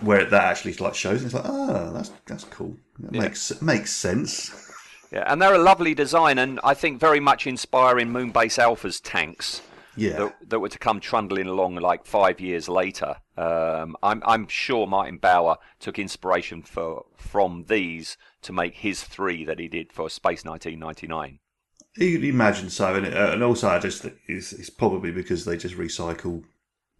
where 0.00 0.24
that 0.24 0.44
actually 0.44 0.74
like 0.74 0.94
shows, 0.94 1.22
and 1.22 1.26
it's 1.26 1.34
like, 1.34 1.44
oh, 1.46 1.92
that's 1.92 2.10
that's 2.26 2.44
cool. 2.44 2.76
That 3.00 3.12
makes 3.12 3.60
makes 3.62 3.92
sense. 3.92 4.66
Yeah, 5.12 5.24
and 5.26 5.42
they're 5.42 5.54
a 5.54 5.58
lovely 5.58 5.92
design, 5.92 6.38
and 6.38 6.60
I 6.62 6.72
think 6.74 7.00
very 7.00 7.18
much 7.18 7.44
inspiring 7.44 8.10
Moonbase 8.12 8.60
Alpha's 8.60 9.00
tanks. 9.00 9.60
Yeah, 9.96 10.10
that, 10.18 10.36
that 10.50 10.60
were 10.60 10.68
to 10.68 10.78
come 10.78 11.00
trundling 11.00 11.48
along 11.48 11.74
like 11.74 12.06
five 12.06 12.38
years 12.38 12.68
later. 12.68 13.16
Um, 13.36 13.96
I'm, 14.04 14.22
I'm 14.24 14.46
sure 14.46 14.86
Martin 14.86 15.18
Bower 15.18 15.56
took 15.80 15.98
inspiration 15.98 16.62
for, 16.62 17.06
from 17.16 17.64
these 17.68 18.16
to 18.42 18.52
make 18.52 18.76
his 18.76 19.02
three 19.02 19.44
that 19.46 19.58
he 19.58 19.66
did 19.66 19.92
for 19.92 20.08
Space 20.08 20.44
1999. 20.44 21.40
You'd 21.96 22.24
imagine 22.24 22.70
so, 22.70 22.94
and, 22.94 23.06
uh, 23.06 23.30
and 23.32 23.42
also 23.42 23.68
I 23.68 23.78
just 23.78 24.02
think 24.02 24.16
it's, 24.26 24.52
it's 24.52 24.70
probably 24.70 25.10
because 25.10 25.44
they 25.44 25.56
just 25.56 25.76
recycle 25.76 26.44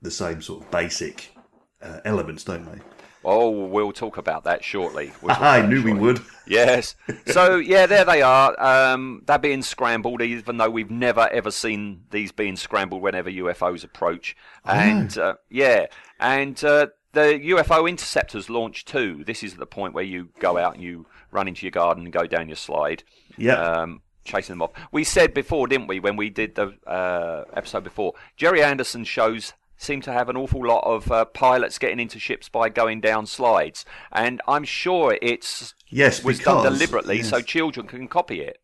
the 0.02 0.10
same 0.10 0.42
sort 0.42 0.64
of 0.64 0.70
basic 0.70 1.34
uh, 1.82 2.00
elements, 2.04 2.44
don't 2.44 2.64
they? 2.64 2.80
Oh, 3.22 3.50
we'll 3.50 3.92
talk 3.92 4.16
about 4.16 4.44
that 4.44 4.64
shortly. 4.64 5.12
We'll 5.20 5.32
I 5.38 5.64
knew 5.66 5.82
we 5.82 5.92
would. 5.92 6.20
Yes. 6.46 6.94
So 7.26 7.56
yeah, 7.56 7.86
there 7.86 8.04
they 8.04 8.22
are. 8.22 8.60
Um, 8.60 9.22
they're 9.26 9.38
being 9.38 9.62
scrambled, 9.62 10.20
even 10.22 10.56
though 10.56 10.70
we've 10.70 10.90
never 10.90 11.28
ever 11.28 11.50
seen 11.50 12.04
these 12.10 12.32
being 12.32 12.56
scrambled 12.56 13.02
whenever 13.02 13.30
UFOs 13.30 13.84
approach. 13.84 14.36
And 14.64 15.16
uh, 15.16 15.34
yeah, 15.48 15.86
and 16.18 16.62
uh, 16.64 16.88
the 17.12 17.40
UFO 17.44 17.88
interceptors 17.88 18.50
launch 18.50 18.84
too. 18.84 19.22
This 19.24 19.42
is 19.42 19.56
the 19.56 19.66
point 19.66 19.94
where 19.94 20.04
you 20.04 20.30
go 20.40 20.56
out 20.56 20.74
and 20.74 20.82
you 20.82 21.06
run 21.30 21.46
into 21.46 21.66
your 21.66 21.70
garden 21.70 22.04
and 22.04 22.12
go 22.12 22.26
down 22.26 22.48
your 22.48 22.56
slide. 22.56 23.04
Yeah. 23.36 23.54
Um, 23.54 24.02
chasing 24.24 24.54
them 24.54 24.62
off. 24.62 24.72
We 24.92 25.04
said 25.04 25.34
before, 25.34 25.66
didn't 25.66 25.86
we, 25.88 26.00
when 26.00 26.16
we 26.16 26.30
did 26.30 26.54
the 26.54 26.74
uh, 26.86 27.44
episode 27.54 27.84
before? 27.84 28.14
Gerry 28.36 28.62
Anderson 28.62 29.04
shows 29.04 29.52
seem 29.76 30.02
to 30.02 30.12
have 30.12 30.28
an 30.28 30.36
awful 30.36 30.66
lot 30.66 30.84
of 30.84 31.10
uh, 31.10 31.24
pilots 31.24 31.78
getting 31.78 31.98
into 32.00 32.18
ships 32.18 32.48
by 32.48 32.68
going 32.68 33.00
down 33.00 33.26
slides, 33.26 33.84
and 34.12 34.40
I'm 34.46 34.64
sure 34.64 35.16
it's 35.22 35.74
Yes, 35.88 36.22
was 36.22 36.38
done 36.38 36.62
deliberately 36.64 37.18
yes. 37.18 37.30
so 37.30 37.40
children 37.40 37.86
can 37.86 38.06
copy 38.06 38.40
it. 38.42 38.58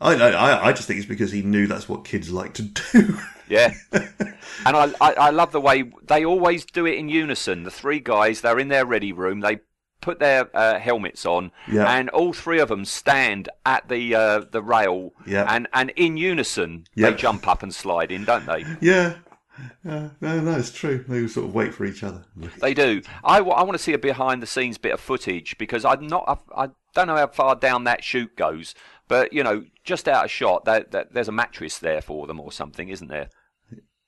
I, 0.00 0.14
I 0.14 0.68
I 0.68 0.72
just 0.72 0.86
think 0.86 0.98
it's 0.98 1.08
because 1.08 1.32
he 1.32 1.42
knew 1.42 1.66
that's 1.66 1.88
what 1.88 2.04
kids 2.04 2.30
like 2.30 2.54
to 2.54 2.62
do. 2.62 3.18
Yeah, 3.50 3.72
and 3.90 4.76
I, 4.76 4.92
I 5.00 5.12
I 5.14 5.30
love 5.30 5.52
the 5.52 5.60
way 5.60 5.90
they 6.06 6.22
always 6.22 6.66
do 6.66 6.84
it 6.84 6.98
in 6.98 7.08
unison. 7.08 7.62
The 7.62 7.70
three 7.70 7.98
guys, 7.98 8.42
they're 8.42 8.58
in 8.58 8.68
their 8.68 8.84
ready 8.84 9.10
room. 9.10 9.40
They 9.40 9.60
put 10.00 10.18
their 10.18 10.48
uh, 10.56 10.78
helmets 10.78 11.26
on, 11.26 11.50
Yeah. 11.70 11.90
and 11.90 12.08
all 12.10 12.32
three 12.32 12.60
of 12.60 12.68
them 12.68 12.84
stand 12.84 13.48
at 13.66 13.88
the 13.88 14.14
uh, 14.14 14.40
the 14.50 14.62
rail, 14.62 15.12
Yeah. 15.26 15.46
and 15.48 15.68
and 15.72 15.90
in 15.90 16.16
unison 16.16 16.84
Yeah. 16.94 17.10
they 17.10 17.16
jump 17.16 17.46
up 17.48 17.62
and 17.62 17.74
slide 17.74 18.10
in, 18.12 18.24
don't 18.24 18.46
they? 18.46 18.64
yeah. 18.80 19.14
Yeah, 19.84 20.10
no, 20.20 20.40
no, 20.40 20.56
it's 20.56 20.70
true. 20.70 21.04
They 21.08 21.26
sort 21.26 21.48
of 21.48 21.54
wait 21.54 21.74
for 21.74 21.84
each 21.84 22.04
other. 22.04 22.24
They 22.60 22.74
do. 22.74 23.02
I, 23.24 23.40
want 23.40 23.72
to 23.72 23.78
see 23.78 23.92
a 23.92 23.98
behind 23.98 24.40
the 24.40 24.46
scenes 24.46 24.78
bit 24.78 24.92
of 24.92 25.00
footage 25.00 25.58
because 25.58 25.84
I'm 25.84 26.06
not. 26.06 26.44
I, 26.54 26.64
I 26.64 26.68
don't 26.94 27.08
know 27.08 27.16
how 27.16 27.26
far 27.26 27.56
down 27.56 27.82
that 27.84 28.04
chute 28.04 28.36
goes, 28.36 28.76
but 29.08 29.32
you 29.32 29.42
know, 29.42 29.64
just 29.82 30.06
out 30.06 30.24
of 30.24 30.30
shot, 30.30 30.64
that, 30.66 30.92
that 30.92 31.12
there's 31.12 31.26
a 31.26 31.32
mattress 31.32 31.78
there 31.78 32.00
for 32.00 32.28
them 32.28 32.38
or 32.38 32.52
something, 32.52 32.88
isn't 32.88 33.08
there? 33.08 33.30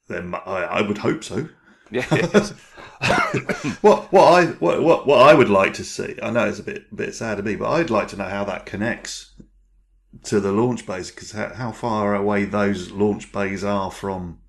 Then 0.06 0.34
I, 0.34 0.62
I 0.64 0.82
would 0.82 0.98
hope 0.98 1.24
so. 1.24 1.48
Yes. 1.92 2.52
What 3.80 4.12
what 4.12 4.24
I 4.32 4.46
what, 4.52 4.82
what 4.82 5.06
what 5.06 5.20
I 5.22 5.32
would 5.34 5.48
like 5.48 5.72
to 5.74 5.84
see, 5.84 6.16
I 6.22 6.30
know 6.30 6.46
it's 6.48 6.58
a 6.58 6.62
bit 6.62 6.94
bit 6.94 7.14
sad 7.14 7.36
to 7.38 7.42
me, 7.42 7.56
but 7.56 7.70
I'd 7.70 7.88
like 7.90 8.08
to 8.08 8.16
know 8.16 8.28
how 8.28 8.44
that 8.44 8.66
connects 8.66 9.32
to 10.24 10.38
the 10.40 10.52
launch 10.52 10.86
base 10.86 11.10
because 11.10 11.32
how, 11.32 11.54
how 11.54 11.72
far 11.72 12.14
away 12.14 12.44
those 12.44 12.90
launch 12.90 13.32
bays 13.32 13.64
are 13.64 13.90
from 13.90 14.40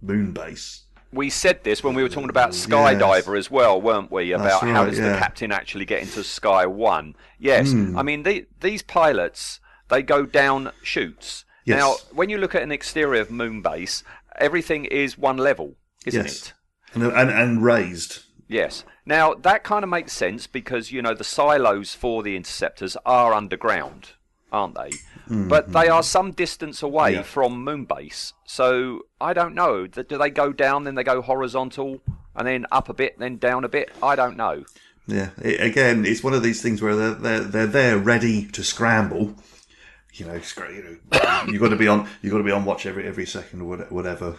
moon 0.00 0.32
base. 0.32 0.84
we 1.12 1.28
said 1.30 1.64
this 1.64 1.82
when 1.82 1.94
we 1.94 2.02
were 2.02 2.08
talking 2.08 2.30
about 2.30 2.50
Skydiver 2.50 3.36
as 3.36 3.50
well, 3.50 3.80
weren't 3.82 4.12
we? 4.12 4.30
About 4.32 4.62
how 4.62 4.84
right, 4.84 4.90
does 4.90 4.98
the 4.98 5.16
captain 5.18 5.50
actually 5.50 5.84
get 5.86 6.02
into 6.02 6.22
Sky 6.22 6.66
One? 6.66 7.16
Yes, 7.38 7.72
Hmm. 7.72 7.98
I 7.98 8.02
mean 8.04 8.22
the, 8.22 8.46
these 8.60 8.82
pilots 8.82 9.58
they 9.88 10.02
go 10.02 10.24
down 10.24 10.70
chutes. 10.82 11.44
Yes. 11.64 11.78
Now, 11.78 11.94
when 12.14 12.30
you 12.30 12.38
look 12.38 12.54
at 12.54 12.62
an 12.62 12.70
exterior 12.72 13.20
of 13.20 13.28
Moonbase, 13.28 14.02
everything 14.38 14.84
is 14.86 15.18
one 15.18 15.36
level, 15.36 15.74
isn't 16.06 16.24
yes, 16.24 16.42
it? 16.42 16.52
and, 16.94 17.04
and 17.04 17.30
and 17.30 17.62
raised. 17.62 18.20
Yes. 18.48 18.84
Now 19.06 19.34
that 19.34 19.64
kind 19.64 19.84
of 19.84 19.90
makes 19.90 20.12
sense 20.12 20.46
because 20.46 20.92
you 20.92 21.02
know 21.02 21.14
the 21.14 21.24
silos 21.24 21.94
for 21.94 22.22
the 22.22 22.36
interceptors 22.36 22.96
are 23.06 23.32
underground, 23.32 24.10
aren't 24.52 24.74
they? 24.74 24.90
But 25.28 25.72
they 25.72 25.84
mm-hmm. 25.84 25.92
are 25.92 26.02
some 26.02 26.32
distance 26.32 26.82
away 26.82 27.14
Yeah. 27.14 27.22
from 27.22 27.64
Moonbase, 27.64 28.32
so 28.44 29.02
I 29.20 29.32
don't 29.32 29.54
know. 29.54 29.86
Do 29.86 30.18
they 30.18 30.30
go 30.30 30.52
down, 30.52 30.82
then 30.82 30.96
they 30.96 31.04
go 31.04 31.22
horizontal, 31.22 32.00
and 32.34 32.48
then 32.48 32.66
up 32.72 32.88
a 32.88 32.94
bit, 32.94 33.16
then 33.20 33.36
down 33.36 33.62
a 33.62 33.68
bit? 33.68 33.92
I 34.02 34.16
don't 34.16 34.36
know. 34.36 34.64
Yeah, 35.06 35.30
it, 35.40 35.60
again, 35.60 36.04
it's 36.04 36.24
one 36.24 36.34
of 36.34 36.42
these 36.42 36.60
things 36.60 36.82
where 36.82 36.96
they're 36.96 37.14
they're, 37.14 37.40
they're 37.40 37.66
there 37.66 37.98
ready 37.98 38.46
to 38.46 38.64
scramble. 38.64 39.36
You 40.14 40.26
know, 40.26 40.40
you 40.74 40.98
know, 41.12 41.46
you 41.46 41.58
got 41.60 41.68
to 41.68 41.76
be 41.76 41.86
on 41.86 42.08
You've 42.22 42.32
got 42.32 42.38
to 42.38 42.44
be 42.44 42.50
on 42.50 42.64
watch 42.64 42.84
every 42.86 43.06
every 43.06 43.26
second 43.26 43.60
or 43.62 43.76
whatever. 43.88 44.36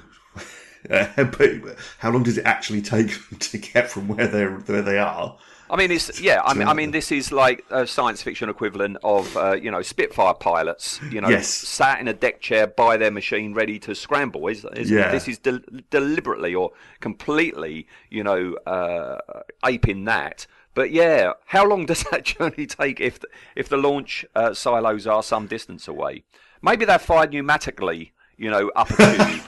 Uh, 0.90 1.08
but 1.24 1.52
how 2.00 2.12
long 2.12 2.24
does 2.24 2.38
it 2.38 2.46
actually 2.46 2.82
take 2.82 3.12
to 3.40 3.58
get 3.58 3.90
from 3.90 4.08
where 4.08 4.28
they 4.28 4.44
are 4.44 4.52
where 4.60 4.82
they 4.82 4.98
are? 4.98 5.38
I 5.70 5.78
mean, 5.78 5.90
it's 5.90 6.20
yeah. 6.20 6.42
I 6.44 6.54
mean, 6.54 6.68
I 6.68 6.74
mean, 6.74 6.92
this 6.92 7.14
is 7.14 7.32
like 7.32 7.64
a 7.70 7.88
science 7.88 8.22
fiction 8.22 8.50
equivalent 8.50 8.98
of 9.04 9.38
uh, 9.38 9.54
you 9.54 9.72
know 9.72 9.82
Spitfire 9.82 10.34
pilots. 10.34 11.00
You 11.10 11.22
know, 11.22 11.30
Yes. 11.30 11.48
sat 11.48 12.02
in 12.02 12.10
a 12.10 12.14
deck 12.14 12.42
chair 12.42 12.68
by 12.68 12.98
their 12.98 13.10
machine, 13.12 13.54
ready 13.54 13.80
to 13.80 13.96
scramble. 13.96 14.48
Is, 14.50 14.66
is 14.76 14.92
Yeah. 14.92 15.10
this 15.12 15.30
is 15.30 15.38
del- 15.38 15.62
deliberately 15.90 16.54
or 16.54 16.72
completely, 17.00 17.88
you 18.10 18.24
know, 18.24 18.56
uh, 18.68 19.20
aping 19.66 20.04
that. 20.06 20.46
But 20.74 20.92
yeah, 20.92 21.34
how 21.46 21.66
long 21.66 21.86
does 21.92 22.04
that 22.12 22.24
journey 22.26 22.66
take 22.66 23.00
if 23.00 23.20
the, 23.20 23.28
if 23.56 23.70
the 23.70 23.78
launch 23.78 24.26
uh, 24.36 24.54
silos 24.54 25.08
are 25.08 25.24
some 25.24 25.48
distance 25.48 25.88
away? 25.88 26.24
Maybe 26.62 26.84
they're 26.84 27.00
fired 27.00 27.32
pneumatically. 27.32 28.12
You 28.38 28.50
know, 28.50 28.72
up 28.76 28.90
a 28.90 28.96
tube. 29.18 29.42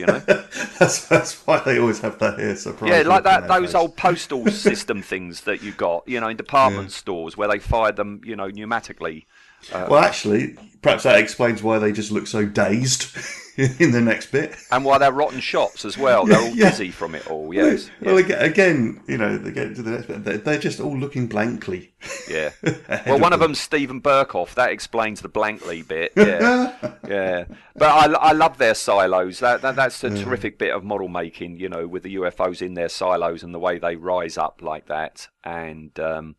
You 0.00 0.06
know. 0.06 0.18
That's 0.78 1.06
that's 1.08 1.46
why 1.46 1.60
they 1.60 1.78
always 1.78 2.00
have 2.00 2.18
that 2.20 2.38
here 2.38 2.56
surprise. 2.56 2.90
Yeah, 2.90 3.02
like 3.02 3.24
that. 3.24 3.46
Those 3.48 3.74
old 3.74 3.96
postal 3.96 4.46
system 4.50 5.02
things 5.02 5.42
that 5.42 5.62
you 5.62 5.72
got, 5.72 6.08
you 6.08 6.18
know, 6.18 6.28
in 6.28 6.38
department 6.38 6.90
stores 6.92 7.36
where 7.36 7.48
they 7.48 7.58
fired 7.58 7.96
them, 7.96 8.22
you 8.24 8.34
know, 8.34 8.48
pneumatically. 8.48 9.26
Well, 9.72 9.96
actually, 9.98 10.56
perhaps 10.82 11.02
that 11.04 11.18
explains 11.18 11.62
why 11.62 11.78
they 11.78 11.92
just 11.92 12.10
look 12.10 12.26
so 12.26 12.44
dazed 12.46 13.14
in 13.56 13.90
the 13.92 14.00
next 14.00 14.32
bit. 14.32 14.54
And 14.72 14.84
why 14.84 14.96
they're 14.98 15.12
rotten 15.12 15.40
shots 15.40 15.84
as 15.84 15.98
well. 15.98 16.24
They're 16.24 16.40
all 16.40 16.48
Yeah. 16.54 16.70
dizzy 16.70 16.90
from 16.90 17.14
it 17.14 17.26
all. 17.30 17.52
Yes. 17.52 17.90
Well, 18.00 18.18
aga- 18.18 18.42
again, 18.42 19.02
you 19.06 19.18
know, 19.18 19.36
they 19.36 19.50
get 19.52 19.76
to 19.76 19.82
the 19.82 19.90
next 19.90 20.06
bit. 20.06 20.44
they're- 20.44 20.58
just 20.58 20.80
all 20.80 20.96
looking 20.96 21.26
blankly. 21.26 21.92
Yeah. 22.28 22.50
Well, 23.06 23.18
one 23.20 23.32
of 23.32 23.40
them's 23.40 23.60
Steven 23.60 24.00
Berkoff. 24.00 24.54
That 24.54 24.70
explains 24.70 25.20
the 25.20 25.28
blankly 25.28 25.82
bit. 25.82 26.12
Yeah. 26.16 26.74
yeah. 27.06 27.44
But 27.76 27.88
I, 27.88 28.12
I 28.12 28.32
love 28.32 28.58
their 28.58 28.74
silos. 28.74 29.38
That, 29.40 29.62
that 29.62 29.76
that's 29.76 30.02
a 30.04 30.10
terrific 30.10 30.58
bit 30.58 30.74
of 30.74 30.84
model 30.84 31.08
making. 31.08 31.58
You 31.58 31.68
know, 31.68 31.86
with 31.86 32.02
the 32.02 32.16
UFOs 32.16 32.62
in 32.62 32.74
their 32.74 32.88
silos 32.88 33.42
and 33.42 33.54
the 33.54 33.58
way 33.58 33.78
they 33.78 33.96
rise 33.96 34.36
up 34.38 34.60
like 34.62 34.86
that. 34.86 35.28
And 35.44 35.98
um, 36.00 36.36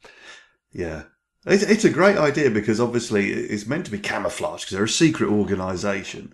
Yeah. 0.71 1.03
It's, 1.45 1.63
it's 1.63 1.85
a 1.85 1.89
great 1.89 2.17
idea 2.17 2.49
because 2.49 2.79
obviously 2.79 3.31
it's 3.31 3.65
meant 3.65 3.85
to 3.85 3.91
be 3.91 3.99
camouflage 3.99 4.61
because 4.63 4.75
they're 4.75 4.83
a 4.83 4.89
secret 4.89 5.29
organisation. 5.29 6.33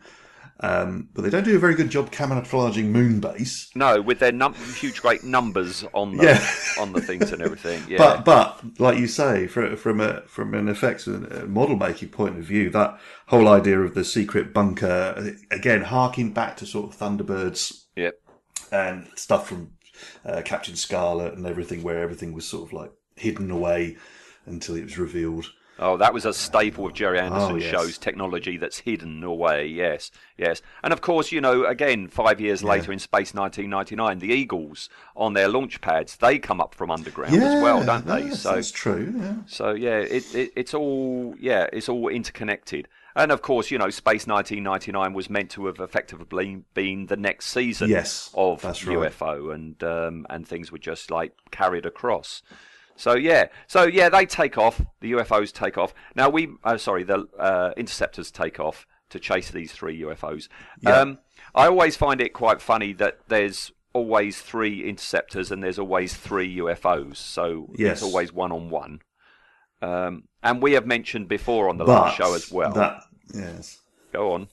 Um, 0.60 1.10
but 1.14 1.22
they 1.22 1.30
don't 1.30 1.44
do 1.44 1.56
a 1.56 1.60
very 1.60 1.76
good 1.76 1.92
job 1.92 2.10
camouflaging 2.10 2.92
Moonbase. 2.92 3.76
no, 3.76 4.02
with 4.02 4.18
their 4.18 4.32
num- 4.32 4.56
huge, 4.56 5.02
great 5.04 5.24
numbers 5.24 5.86
on 5.94 6.18
the 6.18 6.24
Yeah. 6.24 6.50
on 6.82 6.94
the 6.94 7.02
things 7.02 7.32
and 7.32 7.44
everything. 7.44 7.84
Yeah. 7.88 8.00
But 8.00 8.26
but 8.26 8.80
like 8.80 8.98
you 8.98 9.06
say, 9.08 9.46
from 9.46 9.78
from 9.78 10.02
a 10.02 10.22
from 10.22 10.56
an 10.56 10.68
effects 10.68 11.06
and 11.06 11.32
uh, 11.32 11.46
model 11.46 11.76
making 11.76 12.10
point 12.10 12.40
of 12.40 12.44
view, 12.44 12.72
that 12.72 13.00
whole 13.28 13.48
idea 13.48 13.80
of 13.82 13.94
the 13.94 14.04
secret 14.04 14.52
bunker 14.52 15.36
again 15.52 15.84
harking 15.84 16.34
back 16.34 16.58
to 16.58 16.66
sort 16.66 16.92
of 16.92 17.00
Thunderbirds 17.00 17.84
Yep. 17.96 18.16
and 18.72 19.08
stuff 19.16 19.48
from 19.48 19.74
uh, 20.26 20.42
Captain 20.44 20.76
Scarlet 20.76 21.36
and 21.36 21.46
everything, 21.46 21.84
where 21.84 22.00
everything 22.02 22.34
was 22.34 22.48
sort 22.48 22.64
of 22.68 22.74
like 22.74 22.92
hidden 23.16 23.52
away 23.52 23.96
until 24.48 24.76
it 24.76 24.84
was 24.84 24.98
revealed. 24.98 25.52
Oh, 25.80 25.96
that 25.98 26.12
was 26.12 26.26
a 26.26 26.34
staple 26.34 26.88
of 26.88 26.94
Gerry 26.96 27.20
Anderson's 27.20 27.52
Oh, 27.52 27.56
yes. 27.58 27.70
shows, 27.70 27.98
technology 28.00 28.58
that's 28.58 28.80
hidden 28.80 29.24
away. 29.24 29.68
Yes, 29.68 30.10
yes. 30.36 30.64
And 30.82 30.92
of 30.92 31.02
course, 31.02 31.32
you 31.32 31.40
know, 31.40 31.66
again, 31.66 32.08
five 32.08 32.42
years 32.42 32.64
later 32.64 32.92
in 32.92 32.98
Space 32.98 33.36
1999, 33.36 34.18
the 34.18 34.34
Eagles 34.34 34.90
on 35.16 35.34
their 35.34 35.48
launch 35.48 35.80
pads, 35.80 36.16
they 36.16 36.40
come 36.40 36.60
up 36.60 36.74
from 36.74 36.90
underground 36.90 37.36
as 37.36 37.62
well, 37.62 37.86
don't 37.86 38.08
they? 38.08 38.22
yes, 38.24 38.42
so, 38.42 38.56
that's 38.56 38.72
true. 38.72 39.14
Yeah. 39.16 39.36
so 39.46 39.74
yeah, 39.76 40.00
it, 40.00 40.34
it, 40.34 40.52
it's 40.56 40.74
all 40.74 41.36
yeah, 41.40 41.68
it's 41.72 41.90
all 41.90 42.08
interconnected. 42.08 42.88
And 43.16 43.32
of 43.32 43.44
course, 43.44 43.70
you 43.70 43.78
know, 43.78 43.92
Space 43.92 44.26
1999 44.26 45.14
was 45.14 45.30
meant 45.30 45.52
to 45.52 45.68
have 45.68 45.80
effectively 45.80 46.64
been 46.74 47.06
the 47.06 47.18
next 47.18 47.48
season 47.48 47.90
Yes, 47.92 48.32
of 48.34 48.64
that's 48.64 48.84
right. 48.84 48.98
UFO, 48.98 49.54
and 49.54 49.84
um, 49.84 50.26
and 50.32 50.48
things 50.48 50.72
were 50.72 50.78
just 50.80 51.12
like 51.12 51.34
carried 51.52 51.86
across. 51.86 52.42
So 52.98 53.16
yeah, 53.16 53.48
so 53.68 53.84
yeah, 53.84 54.10
they 54.10 54.26
take 54.26 54.58
off. 54.58 54.82
The 55.00 55.14
UFOs 55.14 55.54
take 55.54 55.78
off. 55.78 55.94
Now 56.16 56.30
we, 56.30 56.50
oh, 56.64 56.78
sorry, 56.78 57.04
the 57.04 57.28
uh, 57.40 57.72
interceptors 57.78 58.32
take 58.32 58.60
off 58.60 58.86
to 59.10 59.20
chase 59.20 59.52
these 59.52 59.72
three 59.72 60.02
UFOs. 60.02 60.50
Yeah. 60.82 61.00
Um, 61.00 61.20
I 61.56 61.68
always 61.68 61.96
find 61.96 62.20
it 62.20 62.34
quite 62.34 62.62
funny 62.62 62.92
that 62.94 63.20
there's 63.30 63.72
always 63.94 64.42
three 64.42 64.84
interceptors 64.88 65.52
and 65.52 65.64
there's 65.64 65.80
always 65.80 66.14
three 66.16 66.58
UFOs. 66.58 67.18
So 67.18 67.70
Yes. 67.78 67.94
it's 67.98 68.04
always 68.04 68.34
one 68.34 68.52
on 68.52 68.70
one. 68.70 69.02
Um, 69.82 70.24
and 70.44 70.62
we 70.62 70.74
have 70.74 70.86
mentioned 70.86 71.28
before 71.28 71.70
on 71.70 71.78
the 71.78 71.86
but 71.86 72.02
last 72.02 72.18
show 72.18 72.34
as 72.34 72.52
well. 72.52 72.74
That 72.74 73.02
yes. 73.34 73.78
Go 74.12 74.34
on. 74.34 74.48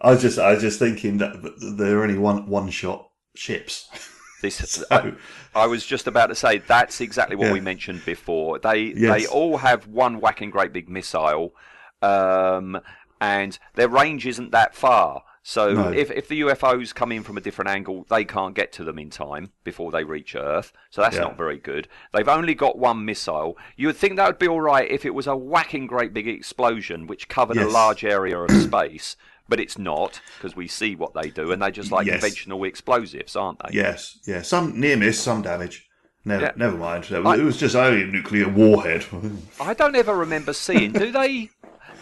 I 0.00 0.10
was 0.12 0.22
just 0.22 0.38
I 0.38 0.52
was 0.54 0.62
just 0.62 0.78
thinking 0.78 1.18
that 1.18 1.34
they're 1.76 2.02
only 2.02 2.18
one 2.18 2.48
one 2.48 2.70
shot 2.70 3.10
ships. 3.34 3.88
This 4.40 4.56
So- 4.70 4.84
I, 4.90 5.12
I 5.54 5.66
was 5.66 5.84
just 5.84 6.06
about 6.06 6.26
to 6.28 6.34
say 6.34 6.58
that's 6.58 7.00
exactly 7.00 7.36
what 7.36 7.46
Yeah. 7.48 7.52
we 7.54 7.60
mentioned 7.60 8.04
before. 8.04 8.58
They 8.58 8.92
Yes. 8.96 9.20
they 9.22 9.26
all 9.26 9.58
have 9.58 9.86
one 9.86 10.20
whacking 10.20 10.50
great 10.50 10.72
big 10.72 10.88
missile, 10.88 11.54
um, 12.02 12.80
and 13.20 13.58
their 13.74 13.88
range 13.88 14.26
isn't 14.26 14.50
that 14.52 14.74
far. 14.74 15.24
So 15.42 15.72
No. 15.72 15.88
if 15.92 16.10
if 16.10 16.28
the 16.28 16.40
UFOs 16.42 16.94
come 16.94 17.12
in 17.12 17.22
from 17.22 17.38
a 17.38 17.40
different 17.40 17.70
angle, 17.70 18.04
they 18.10 18.24
can't 18.26 18.54
get 18.54 18.72
to 18.72 18.84
them 18.84 18.98
in 18.98 19.08
time 19.08 19.52
before 19.64 19.90
they 19.90 20.04
reach 20.04 20.34
Earth. 20.36 20.70
So 20.90 21.00
that's 21.00 21.16
Yeah. 21.16 21.22
not 21.22 21.38
very 21.38 21.56
good. 21.56 21.88
They've 22.12 22.28
only 22.28 22.54
got 22.54 22.78
one 22.78 23.04
missile. 23.06 23.56
You 23.76 23.86
would 23.88 23.96
think 23.96 24.16
that 24.16 24.26
would 24.26 24.38
be 24.38 24.48
all 24.48 24.60
right 24.60 24.88
if 24.90 25.06
it 25.06 25.14
was 25.14 25.26
a 25.26 25.34
whacking 25.36 25.86
great 25.86 26.12
big 26.12 26.28
explosion 26.28 27.06
which 27.06 27.28
covered 27.28 27.56
a 27.56 27.66
large 27.68 28.04
area 28.04 28.38
of 28.38 28.50
space. 28.50 29.16
But 29.50 29.60
it's 29.60 29.76
not 29.76 30.20
because 30.38 30.56
we 30.56 30.68
see 30.68 30.94
what 30.94 31.12
they 31.12 31.28
do, 31.28 31.52
and 31.52 31.60
they're 31.60 31.70
just 31.72 31.92
like 31.92 32.06
Yes. 32.06 32.20
conventional 32.20 32.64
explosives, 32.64 33.36
aren't 33.36 33.58
they? 33.58 33.74
yes, 33.76 34.18
yeah. 34.26 34.40
Some 34.40 34.80
near 34.80 34.96
miss, 34.96 35.20
some 35.20 35.42
damage. 35.42 35.86
Never, 36.24 36.44
Yeah. 36.44 36.52
never 36.56 36.76
mind. 36.76 37.04
It 37.10 37.22
was, 37.22 37.38
I- 37.38 37.42
it 37.42 37.44
was 37.44 37.56
just 37.58 37.74
only 37.74 38.02
a 38.02 38.06
nuclear 38.06 38.48
warhead. 38.48 39.04
I 39.60 39.74
don't 39.74 39.96
ever 39.96 40.14
remember 40.14 40.52
seeing. 40.52 40.92
Do 40.92 41.10
they? 41.10 41.50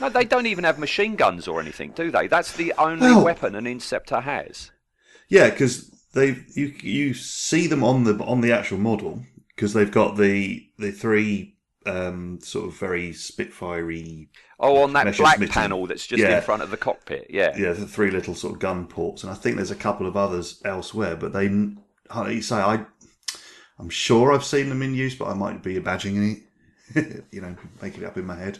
No, 0.00 0.08
they 0.10 0.24
don't 0.24 0.46
even 0.46 0.62
have 0.64 0.78
machine 0.78 1.16
guns 1.16 1.48
or 1.48 1.60
anything, 1.60 1.90
do 1.92 2.10
they? 2.10 2.26
That's 2.28 2.52
the 2.52 2.72
only 2.78 3.14
weapon 3.20 3.54
an 3.56 3.66
interceptor 3.66 4.20
has. 4.20 4.70
yeah, 5.28 5.50
because 5.50 5.90
they 6.12 6.36
you 6.54 6.74
you 6.82 7.14
see 7.14 7.66
them 7.66 7.82
on 7.82 8.04
the 8.04 8.14
on 8.24 8.40
the 8.42 8.52
actual 8.52 8.78
model 8.78 9.22
because 9.56 9.72
they've 9.72 9.90
got 9.90 10.16
the 10.16 10.66
the 10.78 10.92
three 10.92 11.56
um, 11.88 12.38
sort 12.42 12.66
of 12.68 12.76
very 12.78 13.10
spitfirey 13.10 14.28
Oh, 14.60 14.82
on 14.82 14.92
that 14.94 15.16
black 15.16 15.36
Smithson. 15.36 15.48
panel 15.62 15.86
that's 15.86 16.06
just 16.06 16.20
Yeah. 16.22 16.36
in 16.38 16.42
front 16.42 16.62
of 16.62 16.70
the 16.70 16.76
cockpit. 16.76 17.28
Yeah. 17.30 17.56
yeah, 17.56 17.72
the 17.72 17.86
three 17.86 18.10
little 18.10 18.34
sort 18.34 18.54
of 18.54 18.58
gun 18.60 18.86
ports, 18.86 19.22
and 19.22 19.30
I 19.32 19.34
think 19.34 19.56
there's 19.56 19.70
a 19.70 19.76
couple 19.76 20.06
of 20.06 20.16
others 20.16 20.60
elsewhere. 20.64 21.14
But 21.16 21.32
they, 21.32 21.48
like 22.14 22.34
you 22.34 22.42
say, 22.42 22.56
I, 22.56 22.84
I'm 23.78 23.88
sure 23.90 24.32
I've 24.32 24.44
seen 24.44 24.68
them 24.68 24.82
in 24.82 24.94
use, 24.94 25.14
but 25.14 25.28
I 25.28 25.34
might 25.34 25.62
be 25.62 25.76
imagining 25.76 26.42
it, 26.94 27.24
you 27.30 27.40
know, 27.40 27.54
making 27.80 28.02
it 28.02 28.06
up 28.06 28.16
in 28.16 28.26
my 28.26 28.36
head. 28.36 28.58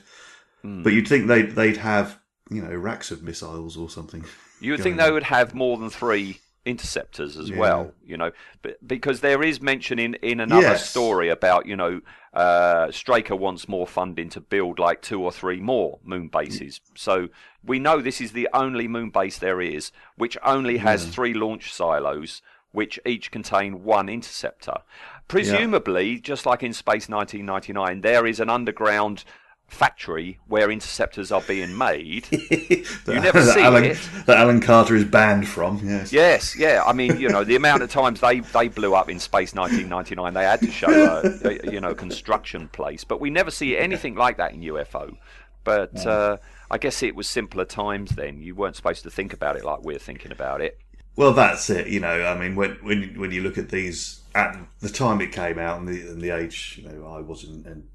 Hmm. 0.63 0.83
But 0.83 0.93
you'd 0.93 1.09
think 1.09 1.27
they 1.27 1.43
would 1.45 1.55
they'd 1.57 1.77
have, 1.79 2.19
you 2.51 2.63
know, 2.63 2.75
racks 2.75 3.11
of 3.11 3.23
missiles 3.25 3.77
or 3.77 3.91
something. 3.91 4.25
You 4.61 4.73
would 4.73 4.81
think 4.85 4.97
they 4.97 5.09
on. 5.09 5.15
would 5.15 5.23
have 5.25 5.55
more 5.55 5.77
than 5.79 5.91
three 5.91 6.41
interceptors 6.69 7.37
as 7.37 7.51
Yeah. 7.51 7.59
well, 7.59 7.93
you 8.05 8.17
know, 8.17 8.31
but 8.63 8.77
because 8.87 9.21
there 9.21 9.43
is 9.43 9.61
mention 9.61 9.99
in, 9.99 10.15
in 10.15 10.39
another 10.41 10.69
Yes. 10.79 10.91
story 10.91 11.29
about, 11.29 11.67
you 11.67 11.77
know, 11.77 12.01
uh, 12.35 12.91
Straker 12.93 13.35
wants 13.35 13.69
more 13.69 13.87
funding 13.87 14.29
to 14.31 14.41
build 14.41 14.79
like 14.79 15.01
two 15.03 15.23
or 15.23 15.33
three 15.33 15.61
more 15.61 15.99
moon 16.05 16.29
bases. 16.29 16.81
So 16.95 17.29
we 17.65 17.79
know 17.79 18.01
this 18.01 18.21
is 18.21 18.33
the 18.33 18.49
only 18.53 18.87
moon 18.87 19.11
base 19.11 19.39
there 19.39 19.61
is, 19.61 19.91
which 20.17 20.37
only 20.45 20.77
has 20.79 21.07
three 21.07 21.35
launch 21.35 21.73
silos, 21.73 22.43
which 22.71 23.01
each 23.07 23.31
contain 23.31 23.83
one 23.83 24.09
interceptor. 24.09 24.79
Presumably, 25.27 26.19
just 26.19 26.47
like 26.47 26.63
in 26.63 26.73
Space 26.73 27.09
1999, 27.09 28.01
there 28.03 28.27
is 28.27 28.41
an 28.41 28.51
underground 28.51 29.25
factory 29.69 30.41
where 30.49 30.71
interceptors 30.71 31.31
are 31.31 31.43
being 31.43 31.77
made. 31.77 32.27
you 32.51 32.85
never 33.07 33.43
see 33.43 33.61
Alan, 33.61 33.85
it. 33.85 34.09
That 34.27 34.39
Alan 34.39 34.61
Carter 34.61 34.97
is 34.97 35.05
banned 35.05 35.47
from. 35.47 35.81
Yes. 35.85 36.13
Yes, 36.13 36.57
yeah. 36.59 36.83
I 36.85 36.93
mean, 36.93 37.21
you 37.21 37.29
know, 37.29 37.45
the 37.45 37.55
amount 37.55 37.83
of 37.83 37.91
times 37.91 38.21
they, 38.21 38.41
they 38.41 38.69
blew 38.69 38.95
up 38.95 39.09
in 39.09 39.21
Space 39.21 39.55
1999, 39.55 40.35
they 40.35 40.45
had 40.45 40.61
to 40.61 40.71
show, 40.71 40.89
uh, 40.89 41.39
a, 41.45 41.71
you 41.71 41.81
know, 41.81 41.95
construction 41.95 42.69
place. 42.69 43.05
But 43.05 43.21
we 43.21 43.31
never 43.31 43.51
see 43.51 43.77
anything 43.77 44.15
like 44.15 44.39
that 44.39 44.53
in 44.53 44.63
UFO. 44.63 45.17
But 45.65 46.07
uh, 46.07 46.39
I 46.71 46.79
guess 46.79 47.03
it 47.03 47.15
was 47.15 47.29
simpler 47.29 47.67
times 47.67 48.13
then. 48.13 48.41
You 48.41 48.55
weren't 48.55 48.75
supposed 48.75 49.03
to 49.03 49.11
think 49.11 49.33
about 49.35 49.57
it 49.57 49.65
like 49.65 49.83
we're 49.83 49.99
thinking 49.99 50.33
about 50.33 50.63
it. 50.63 50.79
Well, 51.15 51.33
that's 51.33 51.69
it. 51.69 51.89
You 51.89 52.01
know, 52.01 52.25
I 52.25 52.39
mean, 52.39 52.57
when 52.57 52.79
when 52.83 53.19
when 53.19 53.33
you 53.33 53.43
look 53.43 53.59
at 53.59 53.69
these 53.69 54.21
at 54.35 54.57
the 54.81 54.89
time 54.89 55.21
it 55.21 55.33
came 55.33 55.59
out 55.59 55.79
and 55.79 55.89
the 55.89 56.09
and 56.09 56.23
the 56.23 56.31
age, 56.31 56.81
you 56.81 56.89
know, 56.89 57.07
I 57.07 57.21
wasn't 57.21 57.67
and 57.67 57.89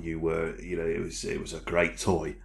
you 0.00 0.18
were, 0.18 0.58
you 0.60 0.76
know, 0.76 0.86
it 0.86 1.00
was 1.00 1.24
it 1.24 1.40
was 1.40 1.52
a 1.52 1.60
great 1.60 1.98
toy. 1.98 2.36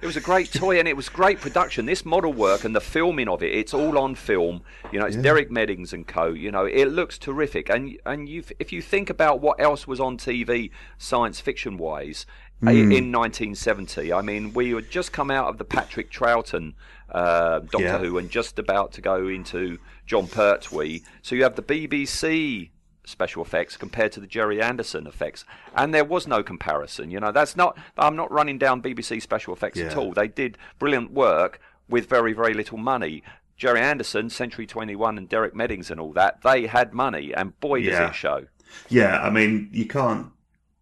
It 0.00 0.06
was 0.06 0.16
a 0.16 0.20
great 0.20 0.52
toy 0.52 0.78
and 0.78 0.86
it 0.86 0.96
was 0.96 1.08
great 1.08 1.40
production. 1.40 1.86
This 1.86 2.04
model 2.04 2.32
work 2.32 2.64
and 2.64 2.76
the 2.76 2.80
filming 2.80 3.26
of 3.26 3.42
it, 3.42 3.54
it's 3.54 3.72
all 3.72 3.96
on 3.96 4.14
film. 4.14 4.62
You 4.92 4.98
know, 4.98 5.06
it's 5.06 5.16
Derek 5.16 5.50
Meddings 5.50 5.94
and 5.94 6.06
co. 6.06 6.26
You 6.26 6.50
know, 6.50 6.66
it 6.66 6.86
looks 6.86 7.16
terrific. 7.16 7.70
And 7.70 7.96
and 8.04 8.28
you, 8.28 8.44
if 8.58 8.70
you 8.70 8.82
think 8.82 9.08
about 9.08 9.40
what 9.40 9.58
else 9.60 9.86
was 9.86 10.00
on 10.00 10.18
TV, 10.18 10.70
science 10.98 11.40
fiction 11.40 11.78
wise, 11.78 12.26
in 12.62 13.12
1970, 13.12 14.12
I 14.12 14.22
mean, 14.22 14.52
we 14.54 14.70
had 14.70 14.90
just 14.90 15.12
come 15.12 15.30
out 15.30 15.48
of 15.48 15.58
the 15.58 15.64
Patrick 15.64 16.10
Troughton 16.10 16.74
uh, 17.10 17.60
Doctor 17.60 17.78
Yeah. 17.78 17.98
Who 17.98 18.18
and 18.18 18.30
just 18.30 18.58
about 18.58 18.92
to 18.92 19.00
go 19.00 19.28
into 19.28 19.78
Jon 20.06 20.26
Pertwee. 20.26 21.02
So 21.22 21.34
you 21.34 21.42
have 21.42 21.56
the 21.56 21.62
BBC 21.62 22.70
special 23.04 23.42
effects 23.42 23.76
compared 23.76 24.12
to 24.12 24.20
the 24.20 24.26
Gerry 24.26 24.60
Anderson 24.62 25.06
effects, 25.06 25.44
and 25.74 25.92
there 25.94 26.04
was 26.04 26.26
no 26.26 26.42
comparison. 26.42 27.10
You 27.10 27.20
know, 27.20 27.32
that's 27.32 27.56
not. 27.56 27.76
I'm 27.98 28.16
not 28.16 28.30
running 28.32 28.58
down 28.58 28.82
BBC 28.82 29.20
special 29.22 29.52
effects 29.54 29.78
at 29.80 29.96
all. 29.96 30.12
They 30.12 30.28
did 30.28 30.58
brilliant 30.78 31.12
work 31.12 31.60
with 31.88 32.08
very 32.08 32.32
very 32.32 32.54
little 32.54 32.78
money. 32.78 33.22
Gerry 33.56 33.80
Anderson, 33.80 34.30
Century 34.30 34.66
21, 34.66 35.16
and 35.16 35.28
Derek 35.28 35.54
Meddings 35.54 35.88
and 35.90 36.00
all 36.00 36.12
that, 36.14 36.42
they 36.42 36.66
had 36.66 36.92
money, 36.92 37.32
and 37.32 37.58
boy 37.60 37.80
does 37.84 37.92
Yeah. 37.92 38.08
it 38.08 38.14
show. 38.14 38.46
Yeah, 38.88 39.20
I 39.22 39.30
mean, 39.30 39.68
you 39.72 39.86
can't 39.86 40.32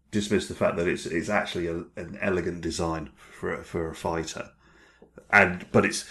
dismiss 0.09 0.47
the 0.47 0.55
fact 0.55 0.77
that 0.77 0.87
it's 0.87 1.05
it's 1.05 1.29
actually 1.29 1.67
a, 1.67 1.83
an 1.95 2.17
elegant 2.21 2.61
design 2.61 3.11
for 3.15 3.53
a- 3.53 3.63
for 3.63 3.89
a 3.89 3.95
fighter, 3.95 4.49
and 5.29 5.65
but 5.71 5.85
it's 5.85 6.05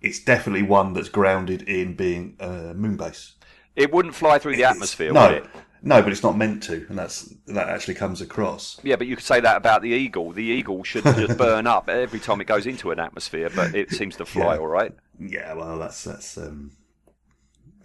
it's 0.00 0.20
definitely 0.20 0.62
one 0.62 0.92
that's 0.92 1.08
grounded 1.08 1.62
in 1.62 1.94
being 1.94 2.36
a 2.38 2.72
moon 2.74 2.96
base. 2.96 3.32
It 3.78 3.92
wouldn't 3.92 4.14
fly 4.14 4.38
through 4.38 4.56
the 4.56 4.64
atmosphere, 4.64 5.12
no, 5.12 5.28
would 5.28 5.36
it? 5.38 5.46
no, 5.82 6.02
but 6.02 6.10
it's 6.12 6.22
not 6.22 6.36
meant 6.36 6.62
to, 6.64 6.84
and 6.88 6.98
that's 6.98 7.32
that 7.46 7.68
actually 7.68 7.94
comes 7.94 8.20
across. 8.20 8.78
Yeah, 8.82 8.96
but 8.96 9.06
you 9.06 9.16
could 9.16 9.24
say 9.24 9.40
that 9.40 9.56
about 9.56 9.82
the 9.82 9.90
eagle. 9.90 10.32
The 10.32 10.42
eagle 10.44 10.82
should 10.84 11.04
just 11.04 11.38
burn 11.38 11.66
up 11.66 11.88
every 11.88 12.18
time 12.20 12.40
it 12.40 12.46
goes 12.46 12.66
into 12.66 12.90
an 12.90 12.98
atmosphere, 12.98 13.48
but 13.54 13.74
it 13.74 13.90
seems 13.90 14.16
to 14.16 14.26
fly 14.26 14.54
Yeah. 14.54 14.60
all 14.60 14.66
right. 14.66 14.92
Yeah, 15.20 15.54
well, 15.54 15.78
that's 15.78 16.04
that's. 16.04 16.36
Um, 16.36 16.72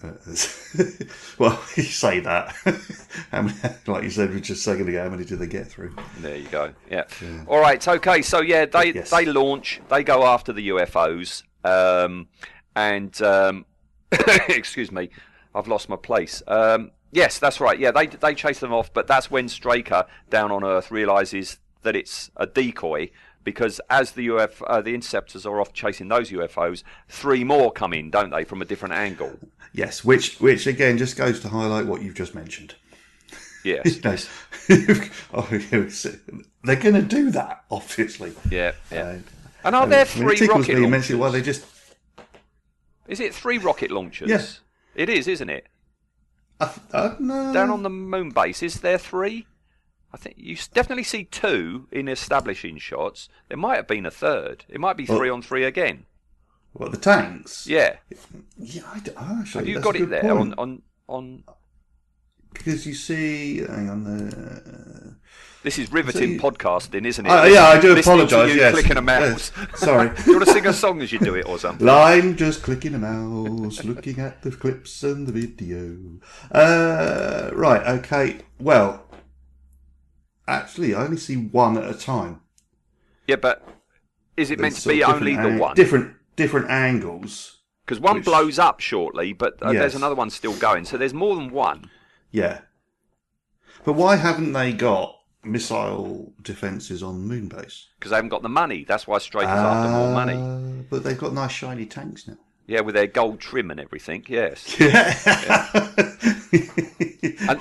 uh, 0.04 0.12
well, 1.38 1.64
you 1.78 1.84
say 1.84 2.20
that. 2.22 2.54
many, 3.32 3.54
like 3.88 4.04
you 4.04 4.10
said 4.10 4.34
we 4.34 4.42
just 4.42 4.64
second 4.64 4.90
ago, 4.90 5.04
how 5.04 5.10
many 5.10 5.24
did 5.24 5.40
they 5.40 5.48
get 5.48 5.68
through? 5.68 5.96
There 6.20 6.36
you 6.36 6.48
go. 6.50 6.74
Yeah. 6.90 7.04
All 7.48 7.60
right. 7.62 7.86
Okay. 7.88 8.22
So 8.22 8.42
yeah, 8.42 8.66
they 8.66 8.94
Yes. 8.94 9.12
they 9.12 9.26
launch. 9.26 9.80
They 9.90 10.04
go 10.04 10.26
after 10.26 10.52
the 10.52 10.70
UFOs. 10.70 11.44
Um, 11.64 12.28
and 12.76 13.20
um, 13.22 13.66
excuse 14.50 14.92
me, 14.92 15.10
I've 15.56 15.68
lost 15.68 15.90
my 15.90 15.96
place. 15.96 16.42
Um, 16.48 16.92
yes, 17.12 17.40
that's 17.40 17.60
right. 17.60 17.78
Yeah, 17.80 17.92
they 17.92 18.08
they 18.08 18.34
chase 18.36 18.60
them 18.60 18.74
off, 18.74 18.92
but 18.94 19.08
that's 19.08 19.30
when 19.32 19.50
Straker 19.50 20.06
down 20.30 20.52
on 20.52 20.64
Earth 20.64 20.92
realizes 20.92 21.58
that 21.84 21.96
it's 21.96 22.32
a 22.38 22.46
decoy. 22.46 23.10
Because 23.44 23.82
as 23.90 24.12
the 24.12 24.30
UF, 24.30 24.62
uh, 24.64 24.82
the 24.82 24.96
interceptors 24.96 25.46
are 25.46 25.60
off 25.60 25.74
chasing 25.74 26.08
those 26.08 26.32
UFOs, 26.32 26.82
three 27.10 27.44
more 27.44 27.74
come 27.74 27.92
in, 27.94 28.10
don't 28.10 28.30
they, 28.30 28.46
from 28.46 28.62
a 28.62 28.66
different 28.66 28.94
angle? 28.96 29.38
Yes, 29.76 30.06
which 30.06 30.40
which 30.40 30.68
again 30.68 31.00
just 31.00 31.18
goes 31.18 31.40
to 31.40 31.50
highlight 31.50 31.88
what 31.88 32.04
you've 32.04 32.14
just 32.14 32.36
mentioned. 32.36 32.76
Yes. 33.64 34.00
Oh, 35.34 35.48
yes, 35.72 36.06
they're 36.64 36.76
going 36.76 36.94
to 36.94 37.02
do 37.02 37.32
that, 37.32 37.64
obviously. 37.72 38.34
Yeah. 38.52 38.74
Yeah. 38.92 39.02
Uh, 39.02 39.18
And 39.66 39.76
are 39.76 39.82
I 39.82 39.86
mean, 39.86 39.90
there 39.90 40.06
three 40.06 40.46
rocket 40.48 40.78
me 40.78 40.86
immensely 40.86 41.16
why 41.16 41.26
launchers? 41.28 41.42
they 41.42 41.52
just. 41.52 41.66
Is 43.08 43.20
it 43.20 43.34
three 43.34 43.58
rocket 43.58 43.90
launchers? 43.92 44.30
Yes. 44.30 44.60
It 44.96 45.10
is, 45.10 45.28
isn't 45.28 45.50
it? 45.50 45.68
I, 46.60 46.66
th- 46.92 47.20
no. 47.20 47.52
Down 47.54 47.70
on 47.70 47.84
the 47.84 47.90
moon 47.90 48.30
base, 48.30 48.62
is 48.64 48.82
there 48.82 48.98
three? 48.98 49.48
I 50.14 50.18
think 50.18 50.36
you 50.38 50.56
definitely 50.74 51.04
see 51.04 51.24
two 51.26 51.88
in 51.92 52.08
establishing 52.08 52.78
shots. 52.78 53.30
There 53.50 53.58
might 53.58 53.78
have 53.78 53.88
been 53.88 54.06
a 54.06 54.12
third. 54.12 54.66
It 54.70 54.80
might 54.80 54.96
be 54.98 55.06
Well- 55.06 55.18
three 55.18 55.30
on 55.30 55.42
three 55.42 55.64
again. 55.64 56.06
What 56.74 56.92
the 56.92 56.98
tanks? 56.98 57.68
Yeah. 57.68 57.98
Yeah, 58.58 58.82
I 58.92 58.98
actually, 59.40 59.44
Have 59.62 59.68
you 59.68 59.80
got 59.80 59.96
it 59.96 60.10
there 60.10 60.22
point. 60.22 60.56
on 60.58 60.58
on 60.58 60.82
on? 61.08 61.44
Because 62.54 62.86
you 62.86 62.94
see, 62.94 63.58
hang 63.60 63.90
on, 63.90 64.04
the. 64.04 65.16
This 65.64 65.80
is 65.80 65.92
riveting 65.94 66.32
See- 66.32 66.40
podcasting, 66.40 67.06
isn't 67.06 67.26
it? 67.26 67.30
Uh, 67.30 67.46
yeah, 67.46 67.64
I 67.68 67.80
do 67.80 67.98
apologise. 67.98 68.54
you 68.54 68.60
Yes, 68.60 68.74
clicking 68.74 68.98
a 68.98 69.02
mouse. 69.02 69.52
Yes. 69.58 69.70
Sorry. 69.80 70.12
you 70.26 70.34
want 70.34 70.46
to 70.46 70.52
sing 70.52 70.68
a 70.68 70.74
song 70.74 71.02
as 71.02 71.14
you 71.14 71.20
do 71.20 71.36
it 71.36 71.48
or 71.48 71.58
something? 71.66 71.88
Line 71.88 72.36
just 72.36 72.64
clicking 72.64 72.94
a 72.96 73.00
mouse, 73.00 73.82
looking 73.86 74.20
at 74.20 74.42
the 74.42 74.52
clips 74.52 75.04
and 75.04 75.26
the 75.26 75.32
video. 75.32 76.20
Uh, 76.52 77.50
right, 77.54 77.82
okay. 78.00 78.40
Well, 78.60 79.06
actually, 80.50 80.94
I 80.94 81.06
only 81.06 81.16
see 81.18 81.38
one 81.38 81.78
at 81.78 81.90
a 81.90 81.98
time. 81.98 82.42
Yeah, 83.26 83.38
but 83.38 83.66
is 84.36 84.52
it 84.52 84.60
meant 84.60 84.76
to 84.76 84.90
be 84.90 85.02
only 85.02 85.32
different 85.36 85.56
the 85.56 85.62
one? 85.62 85.76
Different, 85.78 86.14
different 86.36 86.70
angles. 86.70 87.60
Because 87.86 88.02
one 88.02 88.18
which- 88.18 88.26
blows 88.26 88.60
up 88.60 88.82
shortly, 88.82 89.32
but 89.32 89.64
uh, 89.64 89.72
there's 89.72 89.96
another 89.96 90.16
one 90.16 90.30
still 90.30 90.56
going. 90.58 90.84
So 90.84 90.98
there's 90.98 91.14
more 91.14 91.36
than 91.38 91.52
one. 91.52 91.90
Yeah. 92.34 92.62
But 93.86 93.94
why 93.94 94.18
haven't 94.18 94.52
they 94.54 94.74
got 94.74 95.20
missile 95.44 96.34
defences 96.42 97.04
on 97.04 97.28
Moonbase? 97.28 97.86
Because 97.98 98.10
they 98.10 98.16
haven't 98.16 98.30
got 98.30 98.42
the 98.42 98.50
money. 98.50 98.86
That's 98.86 99.08
why 99.08 99.20
Straker 99.20 99.52
is 99.52 99.58
after 99.58 99.92
more 99.92 100.14
money. 100.14 100.34
Uh, 100.34 100.84
But 100.90 101.04
they've 101.04 101.18
got 101.18 101.34
nice 101.34 101.52
shiny 101.52 101.86
tanks 101.86 102.28
now. 102.28 102.38
Yeah, 102.66 102.82
with 102.82 102.96
their 102.96 103.08
gold 103.08 103.40
trim 103.40 103.72
and 103.72 103.80
everything. 103.80 104.26
Yes. 104.28 104.76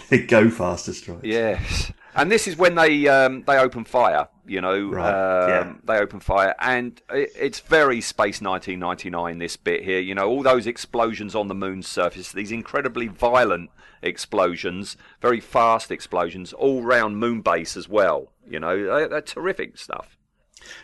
they 0.11 0.20
go 0.20 0.48
faster 0.48 0.92
strikes. 0.92 1.24
Yes, 1.24 1.92
and 2.14 2.31
this 2.31 2.46
is 2.46 2.57
when 2.57 2.75
they 2.75 3.09
um, 3.09 3.42
they 3.46 3.59
open 3.59 3.85
fire. 3.85 4.29
You 4.44 4.61
know, 4.61 4.88
Right, 4.90 5.44
um, 5.44 5.48
yeah. 5.48 5.75
they 5.85 5.98
open 5.98 6.20
fire, 6.20 6.55
and 6.59 7.01
it, 7.11 7.31
it's 7.38 7.61
very 7.61 8.01
Space 8.01 8.40
1999. 8.40 9.38
This 9.38 9.57
bit 9.57 9.85
here, 9.85 10.01
you 10.01 10.14
know, 10.14 10.29
all 10.29 10.42
those 10.42 10.66
explosions 10.66 11.35
on 11.35 11.48
the 11.48 11.55
moon's 11.55 11.87
surface, 11.87 12.33
these 12.33 12.51
incredibly 12.51 13.07
violent 13.07 13.70
explosions, 14.03 14.96
very 15.20 15.40
fast 15.40 15.90
explosions, 15.90 16.53
all 16.53 16.83
round 16.83 17.18
moon 17.18 17.40
base 17.40 17.77
as 17.77 17.88
well. 17.88 18.33
You 18.48 18.61
know, 18.61 18.77
they, 18.77 19.09
they're 19.09 19.20
terrific 19.20 19.79
stuff. 19.79 20.16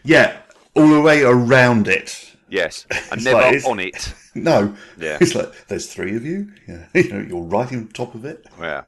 Yeah, 0.05 0.39
all 0.75 0.89
the 0.89 1.01
way 1.01 1.23
around 1.23 1.89
it. 1.89 2.37
Yes, 2.51 2.87
and 2.91 3.01
It's 3.15 3.25
never 3.25 3.41
like 3.41 3.65
on 3.67 3.81
it. 3.81 4.15
No. 4.35 4.77
Yeah. 4.99 5.19
It's 5.21 5.35
like 5.35 5.67
there's 5.67 5.93
three 5.93 6.15
of 6.15 6.25
you. 6.25 6.53
Yeah. 6.69 6.85
You 6.95 7.09
know, 7.13 7.21
you're 7.29 7.43
right 7.43 7.73
on 7.73 7.89
top 7.89 8.15
of 8.15 8.25
it. 8.25 8.47
Yeah. 8.61 8.83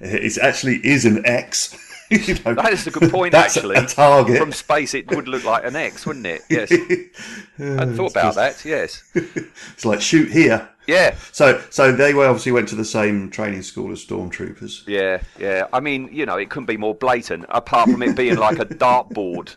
It 0.00 0.36
actually 0.38 0.76
is 0.84 1.04
an 1.04 1.24
X. 1.24 1.76
you 2.10 2.34
know. 2.44 2.54
That 2.54 2.72
is 2.72 2.86
a 2.86 2.90
good 2.90 3.10
point, 3.10 3.34
a- 3.34 3.38
actually. 3.38 3.76
A 3.76 3.86
target. 3.86 4.38
From 4.38 4.50
space, 4.52 4.94
it 4.94 5.06
would 5.14 5.28
look 5.28 5.44
like 5.44 5.64
an 5.64 5.76
X, 5.76 6.04
wouldn't 6.04 6.26
it? 6.26 6.42
Yes. 6.50 6.72
I 6.72 7.86
thought 7.94 8.10
about 8.10 8.34
that. 8.34 8.64
Yes. 8.64 9.02
It's 9.14 9.84
like 9.84 10.00
shoot 10.00 10.30
here. 10.32 10.68
Yeah. 10.88 11.16
So, 11.32 11.62
so 11.68 11.92
they 11.92 12.14
obviously 12.14 12.50
went 12.50 12.66
to 12.70 12.74
the 12.74 12.84
same 12.84 13.30
training 13.30 13.62
school 13.62 13.92
as 13.92 14.04
stormtroopers. 14.04 14.88
Yeah, 14.88 15.20
yeah. 15.38 15.66
I 15.70 15.80
mean, 15.80 16.08
you 16.10 16.24
know, 16.24 16.38
it 16.38 16.48
couldn't 16.48 16.66
be 16.66 16.78
more 16.78 16.94
blatant, 16.94 17.44
apart 17.50 17.90
from 17.90 18.02
it 18.02 18.16
being 18.16 18.36
like 18.36 18.58
a 18.58 18.64
dartboard, 18.64 19.54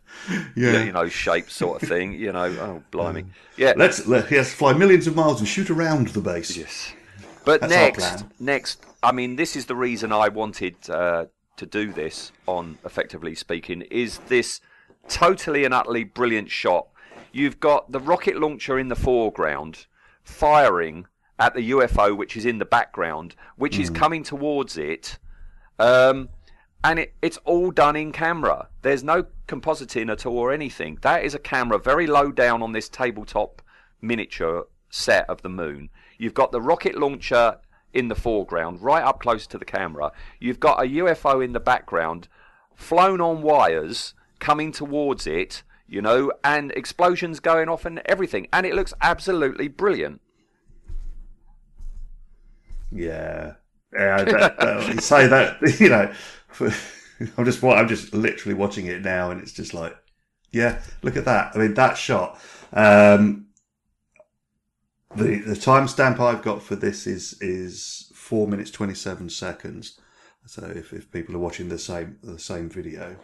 Yeah. 0.55 0.83
you 0.83 0.91
know, 0.91 1.07
shape 1.07 1.49
sort 1.49 1.81
of 1.81 1.87
thing. 1.87 2.11
You 2.13 2.33
know, 2.33 2.43
oh 2.43 2.83
blimey, 2.91 3.25
yeah. 3.57 3.73
Let's 3.77 4.05
let, 4.07 4.29
yes, 4.29 4.53
fly 4.53 4.73
millions 4.73 5.07
of 5.07 5.15
miles 5.15 5.39
and 5.39 5.47
shoot 5.47 5.69
around 5.69 6.09
the 6.09 6.19
base. 6.19 6.55
Yes. 6.57 6.93
But 7.45 7.61
That's 7.61 7.71
next, 7.71 8.25
next, 8.39 8.85
I 9.01 9.13
mean, 9.13 9.37
this 9.37 9.55
is 9.55 9.65
the 9.65 9.75
reason 9.75 10.11
I 10.11 10.27
wanted 10.27 10.75
uh, 10.89 11.25
to 11.55 11.65
do 11.65 11.93
this 11.93 12.33
on 12.45 12.77
effectively 12.85 13.35
speaking. 13.35 13.83
Is 13.83 14.17
this 14.27 14.59
totally 15.07 15.63
and 15.63 15.73
utterly 15.73 16.03
brilliant 16.03 16.51
shot? 16.51 16.87
You've 17.31 17.61
got 17.61 17.91
the 17.93 18.01
rocket 18.01 18.35
launcher 18.35 18.77
in 18.77 18.89
the 18.89 18.95
foreground, 18.97 19.85
firing 20.23 21.07
at 21.41 21.55
the 21.55 21.71
UFO, 21.71 22.15
which 22.15 22.37
is 22.37 22.45
in 22.45 22.59
the 22.59 22.65
background, 22.65 23.35
which 23.55 23.79
is 23.79 23.89
coming 23.89 24.21
towards 24.21 24.77
it. 24.77 25.17
Um, 25.79 26.29
and 26.83 26.99
it, 26.99 27.15
it's 27.19 27.37
all 27.45 27.71
done 27.71 27.95
in 27.95 28.11
camera. 28.11 28.67
There's 28.83 29.03
no 29.03 29.25
compositing 29.47 30.11
at 30.11 30.27
all 30.27 30.37
or 30.37 30.51
anything. 30.51 30.99
That 31.01 31.23
is 31.23 31.33
a 31.33 31.39
camera 31.39 31.79
very 31.79 32.05
low 32.05 32.31
down 32.31 32.61
on 32.61 32.73
this 32.73 32.87
tabletop 32.87 33.63
miniature 33.99 34.67
set 34.91 35.27
of 35.27 35.41
the 35.41 35.49
moon. 35.49 35.89
You've 36.19 36.35
got 36.35 36.51
the 36.51 36.61
rocket 36.61 36.95
launcher 36.95 37.57
in 37.91 38.07
the 38.07 38.15
foreground, 38.15 38.79
right 38.79 39.03
up 39.03 39.19
close 39.19 39.47
to 39.47 39.57
the 39.57 39.65
camera. 39.65 40.11
You've 40.39 40.59
got 40.59 40.83
a 40.83 40.87
UFO 40.87 41.43
in 41.43 41.53
the 41.53 41.59
background, 41.59 42.27
flown 42.75 43.19
on 43.19 43.41
wires, 43.41 44.13
coming 44.37 44.71
towards 44.71 45.25
it, 45.25 45.63
you 45.87 46.03
know, 46.03 46.31
and 46.43 46.71
explosions 46.73 47.39
going 47.39 47.67
off 47.67 47.83
and 47.83 47.99
everything. 48.05 48.47
And 48.53 48.67
it 48.67 48.75
looks 48.75 48.93
absolutely 49.01 49.69
brilliant. 49.69 50.21
Yeah, 52.91 53.53
yeah. 53.93 54.23
That, 54.23 54.59
that, 54.59 54.93
you 54.93 55.01
say 55.01 55.27
that, 55.27 55.61
you 55.79 55.89
know. 55.89 56.13
I'm 57.37 57.45
just, 57.45 57.63
I'm 57.63 57.87
just 57.87 58.13
literally 58.13 58.55
watching 58.55 58.87
it 58.87 59.01
now, 59.01 59.29
and 59.29 59.41
it's 59.41 59.53
just 59.53 59.73
like, 59.73 59.95
yeah, 60.51 60.81
look 61.03 61.15
at 61.15 61.25
that. 61.25 61.51
I 61.55 61.59
mean, 61.59 61.75
that 61.75 61.97
shot. 61.97 62.39
Um, 62.73 63.47
the 65.15 65.39
the 65.39 65.53
timestamp 65.53 66.19
I've 66.19 66.41
got 66.41 66.63
for 66.63 66.75
this 66.75 67.05
is 67.05 67.39
is 67.41 68.11
four 68.15 68.47
minutes 68.47 68.71
twenty 68.71 68.95
seven 68.95 69.29
seconds. 69.29 69.99
So 70.47 70.63
if, 70.65 70.91
if 70.93 71.11
people 71.11 71.35
are 71.35 71.39
watching 71.39 71.69
the 71.69 71.77
same 71.77 72.17
the 72.23 72.39
same 72.39 72.69
video, 72.69 73.17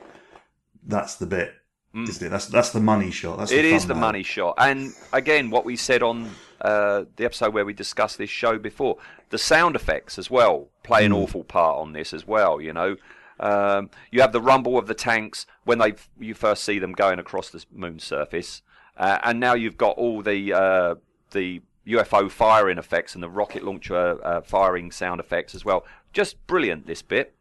that's 0.86 1.15
the 1.15 1.25
bit, 1.25 1.53
isn't 1.93 2.28
it? 2.28 2.30
That's 2.30 2.47
that's 2.47 2.71
the 2.71 2.80
money 2.80 3.12
shot. 3.12 3.38
That's 3.39 3.52
Mm. 3.52 3.60
It 3.60 3.62
the 3.63 3.73
is 3.73 3.88
the 3.88 3.95
money 3.95 4.23
shot. 4.23 4.56
And 4.58 4.93
again, 5.13 5.50
what 5.50 5.65
we 5.65 5.76
said 5.76 6.04
on 6.04 6.30
uh, 6.62 7.06
the 7.15 7.26
episode 7.26 7.54
where 7.54 7.65
we 7.65 7.73
discussed 7.73 8.17
this 8.17 8.30
show 8.30 8.58
before, 8.58 8.97
the 9.30 9.38
sound 9.38 9.76
effects 9.76 10.17
as 10.17 10.30
well 10.30 10.69
play 10.84 11.06
an 11.06 11.13
awful 11.13 11.43
part 11.43 11.78
on 11.78 11.93
this 11.93 12.13
as 12.13 12.26
well. 12.26 12.60
You 12.62 12.73
know, 12.73 12.95
um, 13.39 13.89
you 14.12 14.21
have 14.21 14.32
the 14.32 14.41
rumble 14.41 14.78
of 14.78 14.88
the 14.88 14.93
tanks 14.93 15.45
when 15.65 15.80
they 15.80 15.93
you 16.19 16.34
first 16.34 16.63
see 16.63 16.80
them 16.80 16.93
going 16.93 17.19
across 17.19 17.50
the 17.50 17.63
moon's 17.71 18.04
surface, 18.04 18.62
uh, 18.97 19.19
and 19.23 19.39
now 19.39 19.54
you've 19.54 19.78
got 19.78 19.97
all 19.97 20.21
the 20.21 20.54
uh, 20.54 20.95
the 21.32 21.62
UFO 21.88 22.30
firing 22.30 22.78
effects 22.78 23.13
and 23.13 23.23
the 23.23 23.30
rocket 23.30 23.63
launcher 23.63 24.19
uh, 24.26 24.41
firing 24.41 24.91
sound 24.91 25.19
effects 25.19 25.56
as 25.56 25.63
well. 25.63 25.86
Just 26.12 26.45
brilliant 26.47 26.86
this 26.86 27.02
bit. 27.02 27.36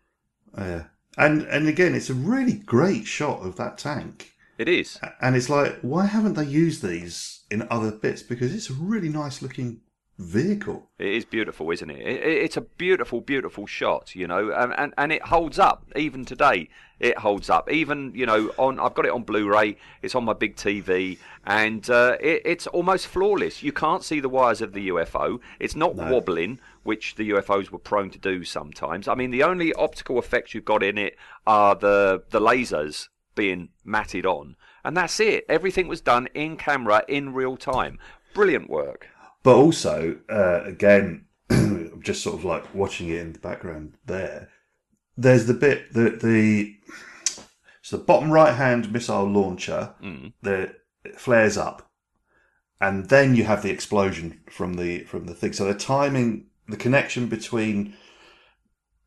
Yeah, 0.56 0.84
and 1.16 1.42
and 1.42 1.68
again, 1.68 1.94
it's 1.94 2.10
a 2.10 2.14
really 2.14 2.54
great 2.54 3.06
shot 3.06 3.40
of 3.40 3.56
that 3.56 3.78
tank. 3.78 4.32
It 4.58 4.68
is. 4.68 4.98
And 5.20 5.36
it's 5.36 5.48
like, 5.50 5.78
why 5.82 6.06
haven't 6.06 6.34
they 6.34 6.44
used 6.44 6.82
these 6.82 7.44
in 7.50 7.66
other 7.70 7.90
bits? 7.92 8.22
Because 8.22 8.54
it's 8.54 8.70
a 8.70 8.74
really 8.74 9.08
nice 9.08 9.42
looking 9.42 9.80
vehicle. 10.18 10.88
It 10.98 11.08
is 11.08 11.24
beautiful, 11.26 11.70
isn't 11.70 11.90
it? 11.90 12.00
it 12.00 12.22
it- 12.22 12.42
it's 12.44 12.56
a 12.56 12.62
beautiful, 12.62 13.20
beautiful 13.20 13.66
shot, 13.66 14.14
you 14.14 14.26
know, 14.26 14.50
and, 14.50 14.72
and, 14.78 14.94
and 14.96 15.12
it 15.12 15.22
holds 15.26 15.58
up 15.58 15.84
even 15.94 16.24
today. 16.24 16.68
It 16.98 17.18
holds 17.18 17.50
up, 17.50 17.70
even 17.70 18.12
you 18.14 18.24
know, 18.24 18.50
on 18.56 18.80
I've 18.80 18.94
got 18.94 19.04
it 19.04 19.12
on 19.12 19.22
Blu-ray. 19.24 19.76
It's 20.00 20.14
on 20.14 20.24
my 20.24 20.32
big 20.32 20.56
TV, 20.56 21.18
and 21.44 21.88
uh, 21.90 22.16
it, 22.18 22.40
it's 22.46 22.66
almost 22.68 23.06
flawless. 23.08 23.62
You 23.62 23.72
can't 23.72 24.02
see 24.02 24.18
the 24.20 24.30
wires 24.30 24.62
of 24.62 24.72
the 24.72 24.88
UFO. 24.88 25.38
It's 25.60 25.76
not 25.76 25.94
wobbling, 26.10 26.58
which 26.84 27.16
the 27.16 27.28
UFOs 27.32 27.70
were 27.70 27.78
prone 27.78 28.08
to 28.10 28.18
do 28.18 28.44
sometimes. 28.44 29.08
I 29.08 29.14
mean, 29.14 29.30
the 29.30 29.42
only 29.42 29.74
optical 29.74 30.18
effects 30.18 30.54
you've 30.54 30.64
got 30.64 30.82
in 30.82 30.96
it 30.96 31.16
are 31.46 31.74
the 31.74 32.22
the 32.30 32.40
lasers 32.40 33.08
being 33.36 33.68
matted 33.84 34.26
on, 34.26 34.56
and 34.84 34.96
that's 34.96 35.20
it. 35.20 35.44
Everything 35.48 35.86
was 35.86 36.00
done 36.00 36.26
in 36.34 36.56
camera 36.56 37.04
in 37.06 37.32
real 37.32 37.56
time. 37.56 38.00
Brilliant 38.34 38.68
work. 38.68 39.08
But 39.44 39.54
also, 39.54 40.18
uh, 40.28 40.62
again, 40.64 41.26
I'm 41.50 42.02
just 42.02 42.22
sort 42.24 42.34
of 42.34 42.44
like 42.44 42.74
watching 42.74 43.08
it 43.08 43.20
in 43.20 43.32
the 43.32 43.38
background 43.38 43.94
there. 44.04 44.48
There's 45.16 45.46
the 45.46 45.54
bit 45.54 45.92
that 45.92 46.20
the 46.20 46.74
so 47.80 47.96
the 47.96 48.02
bottom 48.02 48.32
right 48.32 48.54
hand 48.54 48.92
missile 48.92 49.24
launcher 49.24 49.94
the 50.42 50.74
it 51.04 51.20
flares 51.20 51.56
up, 51.56 51.88
and 52.80 53.08
then 53.08 53.36
you 53.36 53.44
have 53.44 53.62
the 53.62 53.70
explosion 53.70 54.40
from 54.50 54.74
the 54.74 55.04
from 55.04 55.26
the 55.26 55.34
thing. 55.34 55.52
So 55.52 55.66
the 55.66 55.74
timing, 55.78 56.46
the 56.68 56.76
connection 56.76 57.28
between 57.28 57.94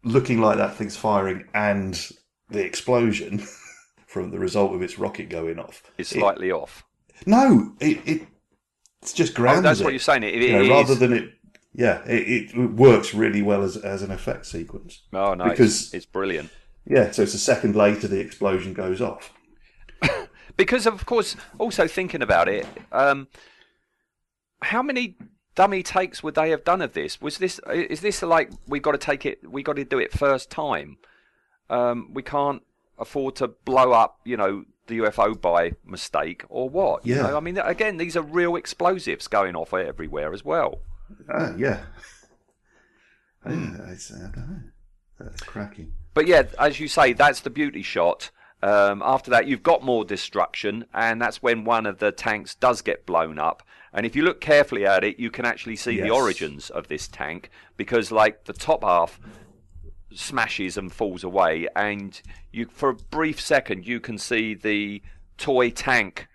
looking 0.04 0.40
like 0.40 0.58
that 0.58 0.76
thing's 0.76 0.96
firing 0.96 1.46
and 1.54 2.10
the 2.50 2.64
explosion 2.64 3.44
from 4.10 4.32
the 4.32 4.40
result 4.40 4.74
of 4.74 4.82
its 4.82 4.98
rocket 4.98 5.30
going 5.30 5.60
off. 5.60 5.84
It's 5.98 6.12
It- 6.12 6.20
slightly 6.20 6.52
off. 6.52 6.84
no, 7.26 7.74
it, 7.80 8.00
it 8.06 8.28
it's 9.02 9.14
just 9.14 9.34
grounds. 9.36 9.60
Oh, 9.60 9.62
that's 9.62 9.80
it, 9.80 9.84
what 9.84 9.94
you're 9.94 10.00
saying. 10.00 10.24
It, 10.24 10.34
you 10.36 10.52
know, 10.54 10.62
it 10.64 10.70
rather 10.70 10.94
is- 10.94 11.00
than 11.00 11.14
it. 11.14 11.30
Yeah, 11.74 12.04
it, 12.06 12.52
it 12.56 12.72
works 12.72 13.14
really 13.14 13.42
well 13.44 13.62
as 13.64 13.78
as 13.78 14.02
an 14.02 14.12
effect 14.12 14.46
sequence. 14.48 15.04
Oh 15.14 15.36
no, 15.36 15.46
because 15.50 15.84
it's, 15.86 15.94
it's 15.94 16.06
brilliant. 16.08 16.50
yeah, 16.86 17.12
so 17.12 17.22
it's 17.22 17.36
a 17.36 17.40
second 17.40 17.76
later 17.76 18.08
the 18.08 18.20
explosion 18.20 18.74
goes 18.74 19.02
off. 19.02 19.32
Because 20.58 20.86
of 20.86 21.06
course, 21.06 21.38
also 21.58 21.88
thinking 21.88 22.22
about 22.22 22.50
it, 22.50 22.68
um, 22.92 23.30
how 24.62 24.82
many 24.84 25.16
dummy 25.56 25.84
takes 25.84 26.22
would 26.22 26.36
they 26.36 26.50
have 26.50 26.66
done 26.66 26.82
of 26.82 26.92
this? 26.94 27.22
Was 27.22 27.38
this 27.38 27.62
is 27.72 28.02
this 28.02 28.22
like 28.24 28.50
we've 28.68 28.82
got 28.82 28.92
to 28.92 28.98
take 28.98 29.26
it? 29.26 29.40
We 29.50 29.64
got 29.64 29.78
to 29.78 29.86
do 29.86 30.00
it 30.00 30.12
first 30.12 30.50
time. 30.50 30.98
Um, 31.70 32.10
we 32.14 32.24
can't 32.24 32.62
afford 33.00 33.36
to 33.38 33.48
blow 33.48 33.92
up, 33.92 34.20
you 34.26 34.38
know, 34.38 34.66
the 34.88 35.00
UFO 35.00 35.40
by 35.40 35.74
mistake 35.86 36.44
or 36.50 36.70
what? 36.70 37.06
You 37.06 37.16
Yeah. 37.16 37.22
know, 37.24 37.38
I 37.38 37.40
mean, 37.40 37.58
again, 37.58 37.98
these 37.98 38.18
are 38.18 38.22
real 38.22 38.56
explosives 38.56 39.28
going 39.28 39.56
off 39.56 39.74
everywhere 39.74 40.34
as 40.34 40.44
well. 40.44 40.82
Uh, 41.34 41.54
yeah, 41.58 41.82
yeah 43.46 43.90
it's, 43.92 44.12
I 44.12 44.30
don't 44.34 44.38
know. 44.50 44.60
That's 45.20 45.42
cracking. 45.42 45.94
But 46.14 46.28
yeah, 46.28 46.44
as 46.58 46.80
you 46.80 46.88
say, 46.88 47.14
that's 47.14 47.42
the 47.42 47.50
beauty 47.50 47.82
shot. 47.84 48.32
Um, 48.62 49.02
after 49.06 49.32
that, 49.32 49.48
you've 49.48 49.64
got 49.64 49.84
more 49.84 50.04
destruction, 50.04 50.86
and 50.94 51.22
that's 51.22 51.42
when 51.42 51.64
one 51.64 51.86
of 51.86 52.00
the 52.00 52.12
tanks 52.12 52.56
does 52.56 52.82
get 52.82 53.06
blown 53.06 53.40
up. 53.40 53.64
And 53.94 54.06
if 54.06 54.16
you 54.16 54.24
look 54.24 54.42
carefully 54.42 54.86
at 54.86 55.04
it, 55.04 55.18
you 55.18 55.32
can 55.32 55.46
actually 55.46 55.78
see 55.78 56.00
the 56.00 56.10
origins 56.12 56.70
of 56.70 56.88
this 56.90 57.08
tank 57.08 57.50
because, 57.78 58.12
like, 58.12 58.46
the 58.46 58.54
top 58.54 58.84
half 58.84 59.20
smashes 60.14 60.78
and 60.78 60.92
falls 60.92 61.24
away, 61.24 61.68
and 61.76 62.22
you, 62.52 62.66
for 62.72 62.90
a 62.90 62.94
brief 62.96 63.40
second, 63.40 63.86
you 63.86 64.00
can 64.00 64.18
see 64.18 64.54
the 64.54 65.02
toy 65.38 65.70
tank 65.70 66.28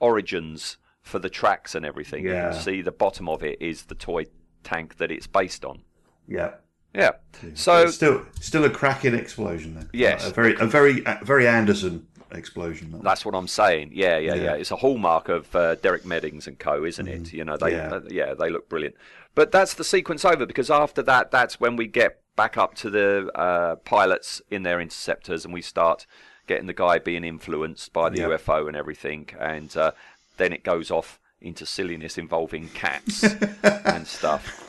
origins 0.00 0.76
for 1.02 1.18
the 1.18 1.30
tracks 1.30 1.74
and 1.74 1.84
everything. 1.84 2.24
You 2.24 2.32
Yeah. 2.32 2.50
can 2.50 2.60
see 2.60 2.82
the 2.82 2.92
bottom 2.92 3.28
of 3.28 3.42
it 3.42 3.60
is 3.60 3.84
the 3.84 3.94
toy 3.94 4.26
tank 4.62 4.96
that 4.98 5.10
it's 5.10 5.26
based 5.26 5.64
on. 5.64 5.82
Yeah. 6.28 6.54
Yeah. 6.94 7.12
So 7.54 7.82
It's 7.84 7.94
still, 7.94 8.26
still 8.40 8.64
a 8.64 8.70
cracking 8.70 9.14
explosion. 9.14 9.74
Though. 9.74 9.86
Yes. 9.92 10.28
a 10.28 10.32
very, 10.32 10.54
a 10.58 10.66
very, 10.66 11.02
a 11.06 11.20
very 11.24 11.46
Anderson 11.46 12.06
explosion. 12.32 12.90
That. 12.92 13.02
That's 13.02 13.24
what 13.24 13.34
I'm 13.34 13.48
saying. 13.48 13.90
Yeah, 13.92 14.18
yeah, 14.18 14.34
yeah. 14.34 14.42
Yeah. 14.42 14.52
It's 14.54 14.70
a 14.70 14.76
hallmark 14.76 15.28
of 15.28 15.54
uh, 15.54 15.76
Derek 15.76 16.04
Meddings 16.04 16.46
and 16.46 16.58
Co, 16.58 16.84
isn't 16.84 17.06
it? 17.08 17.32
You 17.32 17.44
know, 17.44 17.56
they, 17.56 17.72
Yeah. 17.72 17.92
uh, 17.94 18.00
yeah, 18.08 18.34
they 18.34 18.50
look 18.50 18.68
brilliant. 18.68 18.96
But 19.34 19.52
that's 19.52 19.74
the 19.74 19.84
sequence 19.84 20.24
over 20.24 20.46
because 20.46 20.70
after 20.70 21.02
that, 21.02 21.30
that's 21.30 21.60
when 21.60 21.76
we 21.76 21.86
get 21.86 22.19
back 22.36 22.56
up 22.56 22.74
to 22.76 22.90
the 22.90 23.30
uh, 23.34 23.76
pilots 23.76 24.40
in 24.50 24.62
their 24.62 24.80
interceptors 24.80 25.44
and 25.44 25.52
we 25.52 25.62
start 25.62 26.06
getting 26.46 26.66
the 26.66 26.72
guy 26.72 26.98
being 26.98 27.22
influenced 27.24 27.92
by 27.92 28.08
the 28.08 28.18
Yep. 28.18 28.30
UFO 28.40 28.66
and 28.66 28.76
everything, 28.76 29.28
and 29.38 29.76
uh, 29.76 29.92
then 30.36 30.52
it 30.52 30.64
goes 30.64 30.90
off 30.90 31.20
into 31.40 31.64
silliness 31.64 32.18
involving 32.18 32.68
cats 32.70 33.22
and 33.62 34.06
stuff. 34.06 34.66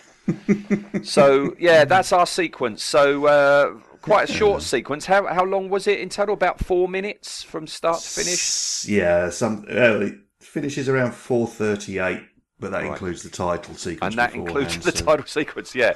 So 1.03 1.55
yeah, 1.59 1.85
that's 1.85 2.11
our 2.13 2.25
sequence. 2.27 2.83
So 2.83 3.25
uh, 3.25 3.71
quite 4.01 4.29
a 4.29 4.33
short 4.33 4.61
sequence. 4.73 5.05
How 5.05 5.25
how 5.27 5.43
long 5.43 5.69
was 5.69 5.87
it 5.87 5.99
in 5.99 6.09
total? 6.09 6.33
About 6.33 6.59
four 6.63 6.87
minutes 6.87 7.43
from 7.43 7.67
start 7.67 7.99
to 8.01 8.07
finish. 8.09 8.85
Yeah, 8.87 9.29
some 9.29 9.65
it 9.67 10.15
finishes 10.39 10.87
around 10.87 11.13
four 11.13 11.47
thirty-eight, 11.47 12.21
but 12.59 12.71
that 12.71 12.83
includes 12.83 13.23
the 13.23 13.29
title 13.29 13.75
sequence. 13.75 14.13
and 14.13 14.19
that 14.19 14.33
includes 14.35 14.77
the 14.85 14.91
so- 14.95 15.05
title 15.05 15.25
sequence. 15.25 15.73
Yeah. 15.75 15.93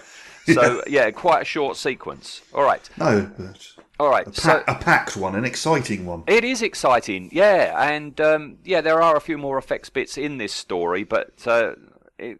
So 0.53 0.83
yeah, 0.87 1.09
quite 1.11 1.41
a 1.41 1.45
short 1.45 1.77
sequence. 1.77 2.41
All 2.53 2.63
right, 2.63 2.87
No, 2.97 3.31
but 3.37 3.67
all 3.99 4.09
right. 4.09 4.27
a, 4.27 4.33
So 4.33 4.61
pa- 4.65 4.73
a 4.73 4.75
packed 4.79 5.17
one, 5.17 5.35
an 5.35 5.45
exciting 5.45 6.05
one. 6.05 6.23
it 6.27 6.43
is 6.43 6.61
exciting. 6.61 7.29
Yeah, 7.31 7.73
and 7.89 8.19
um, 8.21 8.57
yeah, 8.63 8.81
there 8.81 9.01
are 9.01 9.15
a 9.15 9.21
few 9.21 9.37
more 9.37 9.57
effects 9.57 9.89
bits 9.89 10.17
in 10.17 10.37
this 10.37 10.53
story, 10.53 11.03
but 11.03 11.47
uh, 11.47 11.75
it, 12.19 12.39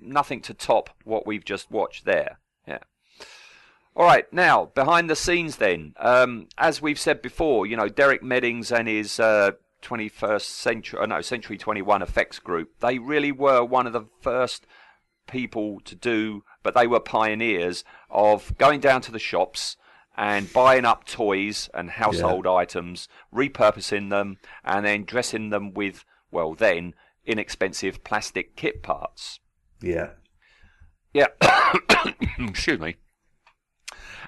nothing 0.00 0.40
to 0.42 0.54
top 0.54 0.90
what 1.04 1.26
we've 1.26 1.44
just 1.44 1.70
watched 1.70 2.04
there. 2.04 2.38
Yeah. 2.68 2.78
All 3.94 4.04
right, 4.04 4.30
now 4.32 4.66
behind 4.74 5.08
the 5.08 5.16
scenes. 5.16 5.56
Then, 5.56 5.94
um, 5.98 6.48
as 6.58 6.82
we've 6.82 6.98
said 7.00 7.22
before, 7.22 7.66
you 7.66 7.76
know 7.76 7.88
Derek 7.88 8.22
Meddings 8.22 8.70
and 8.70 8.86
his 8.88 9.18
uh, 9.18 9.52
21st 9.82 10.42
century, 10.42 11.00
uh, 11.00 11.06
no, 11.06 11.20
Century 11.22 11.56
21 11.56 12.02
effects 12.02 12.38
group. 12.38 12.80
They 12.80 12.98
really 12.98 13.32
were 13.32 13.64
one 13.64 13.86
of 13.86 13.92
the 13.94 14.04
first 14.20 14.66
people 15.26 15.80
to 15.84 15.94
do, 15.94 16.44
but 16.66 16.74
they 16.74 16.88
were 16.88 16.98
pioneers 16.98 17.84
of 18.10 18.58
going 18.58 18.80
down 18.80 19.00
to 19.00 19.12
the 19.12 19.20
shops 19.20 19.76
and 20.16 20.52
buying 20.52 20.84
up 20.84 21.04
toys 21.06 21.70
and 21.72 21.88
household 21.90 22.44
items, 22.44 23.06
repurposing 23.32 24.10
them, 24.10 24.38
and 24.64 24.84
then 24.84 25.04
dressing 25.04 25.50
them 25.50 25.72
with, 25.72 26.04
well, 26.32 26.54
then 26.54 26.92
inexpensive 27.24 28.02
plastic 28.02 28.56
kit 28.56 28.82
parts. 28.82 29.38
Yeah, 29.80 30.10
Yeah. 31.14 31.28
Excuse 32.40 32.80
me. 32.80 32.96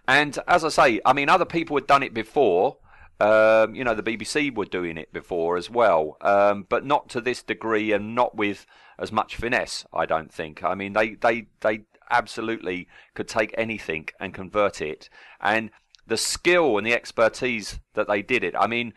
And 0.06 0.38
as 0.46 0.62
I 0.62 0.68
say, 0.68 1.00
I 1.04 1.14
mean, 1.14 1.28
other 1.28 1.44
people 1.44 1.76
had 1.76 1.88
done 1.88 2.04
it 2.04 2.14
before. 2.14 2.76
Um, 3.18 3.74
you 3.74 3.82
know, 3.82 3.94
the 3.94 4.02
BBC 4.04 4.54
were 4.54 4.64
doing 4.64 4.96
it 4.96 5.12
before 5.12 5.56
as 5.56 5.68
well, 5.68 6.16
um, 6.20 6.66
but 6.68 6.86
not 6.86 7.08
to 7.08 7.20
this 7.20 7.42
degree 7.42 7.90
and 7.90 8.14
not 8.14 8.36
with 8.36 8.64
as 8.96 9.10
much 9.10 9.34
finesse. 9.34 9.84
I 9.92 10.06
don't 10.06 10.32
think. 10.32 10.62
I 10.62 10.76
mean, 10.76 10.92
they 10.92 11.14
they 11.14 11.48
they 11.62 11.80
absolutely 12.10 12.88
could 13.14 13.28
take 13.28 13.54
anything 13.58 14.08
and 14.20 14.34
convert 14.34 14.80
it, 14.80 15.08
and 15.40 15.70
the 16.06 16.16
skill 16.16 16.78
and 16.78 16.86
the 16.86 16.94
expertise 16.94 17.80
that 17.94 18.08
they 18.08 18.22
did 18.22 18.42
it. 18.42 18.54
I 18.58 18.66
mean, 18.66 18.94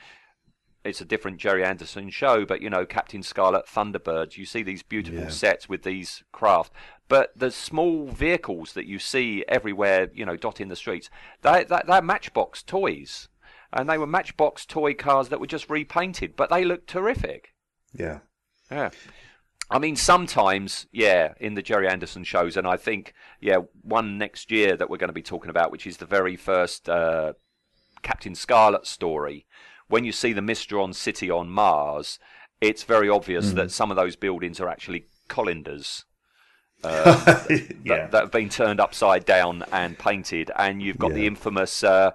it's 0.83 1.01
a 1.01 1.05
different 1.05 1.37
Gerry 1.39 1.63
Anderson 1.63 2.09
show, 2.09 2.45
but 2.45 2.61
you 2.61 2.69
know, 2.69 2.85
Captain 2.85 3.21
Scarlet, 3.21 3.65
Thunderbirds, 3.67 4.37
you 4.37 4.45
see 4.45 4.63
these 4.63 4.81
beautiful 4.81 5.23
Yeah. 5.23 5.29
sets 5.29 5.67
with 5.69 5.83
these 5.83 6.23
craft. 6.31 6.71
But 7.09 7.37
the 7.37 7.51
small 7.51 8.07
vehicles 8.07 8.73
that 8.73 8.85
you 8.85 8.97
see 8.97 9.43
everywhere, 9.49 10.09
you 10.13 10.25
know, 10.25 10.37
dotting 10.37 10.69
the 10.69 10.75
streets, 10.77 11.09
they, 11.41 11.65
they, 11.65 11.81
they're 11.85 12.01
Matchbox 12.01 12.63
toys. 12.63 13.27
And 13.73 13.89
they 13.89 13.97
were 13.97 14.07
Matchbox 14.07 14.65
toy 14.65 14.93
cars 14.93 15.29
that 15.29 15.39
were 15.39 15.47
just 15.47 15.69
repainted, 15.69 16.35
but 16.35 16.49
they 16.49 16.63
looked 16.65 16.87
terrific. 16.87 17.53
yeah, 17.93 18.19
Yeah. 18.71 18.89
I 19.71 19.79
mean, 19.79 19.95
sometimes, 19.95 20.85
yeah, 20.91 21.33
in 21.39 21.53
the 21.53 21.61
Gerry 21.61 21.87
Anderson 21.87 22.25
shows, 22.25 22.57
and 22.57 22.67
I 22.67 22.75
think, 22.75 23.13
yeah, 23.39 23.59
one 23.81 24.17
next 24.17 24.51
year 24.51 24.75
that 24.75 24.89
we're 24.89 24.97
going 24.97 25.07
to 25.07 25.13
be 25.13 25.21
talking 25.21 25.49
about, 25.49 25.71
which 25.71 25.87
is 25.87 25.97
the 25.97 26.05
very 26.05 26.35
first 26.35 26.89
uh, 26.89 27.33
Captain 28.01 28.35
Scarlet 28.35 28.85
story. 28.85 29.45
When 29.87 30.03
you 30.03 30.11
see 30.11 30.33
the 30.33 30.41
Mysteron 30.41 30.93
city 30.93 31.31
on 31.31 31.49
Mars, 31.49 32.19
it's 32.59 32.83
very 32.83 33.09
obvious 33.09 33.53
that 33.53 33.71
some 33.71 33.91
of 33.91 33.97
those 33.97 34.15
buildings 34.15 34.59
are 34.59 34.67
actually 34.67 35.05
colinders 35.29 36.05
yeah. 36.83 36.91
that, 37.85 38.11
that 38.11 38.21
have 38.21 38.31
been 38.31 38.49
turned 38.49 38.79
upside 38.79 39.23
down 39.23 39.63
and 39.71 39.97
painted, 39.97 40.51
and 40.57 40.81
you've 40.81 40.97
got 40.97 41.13
the 41.13 41.27
infamous 41.27 41.83
uh, 41.83 42.11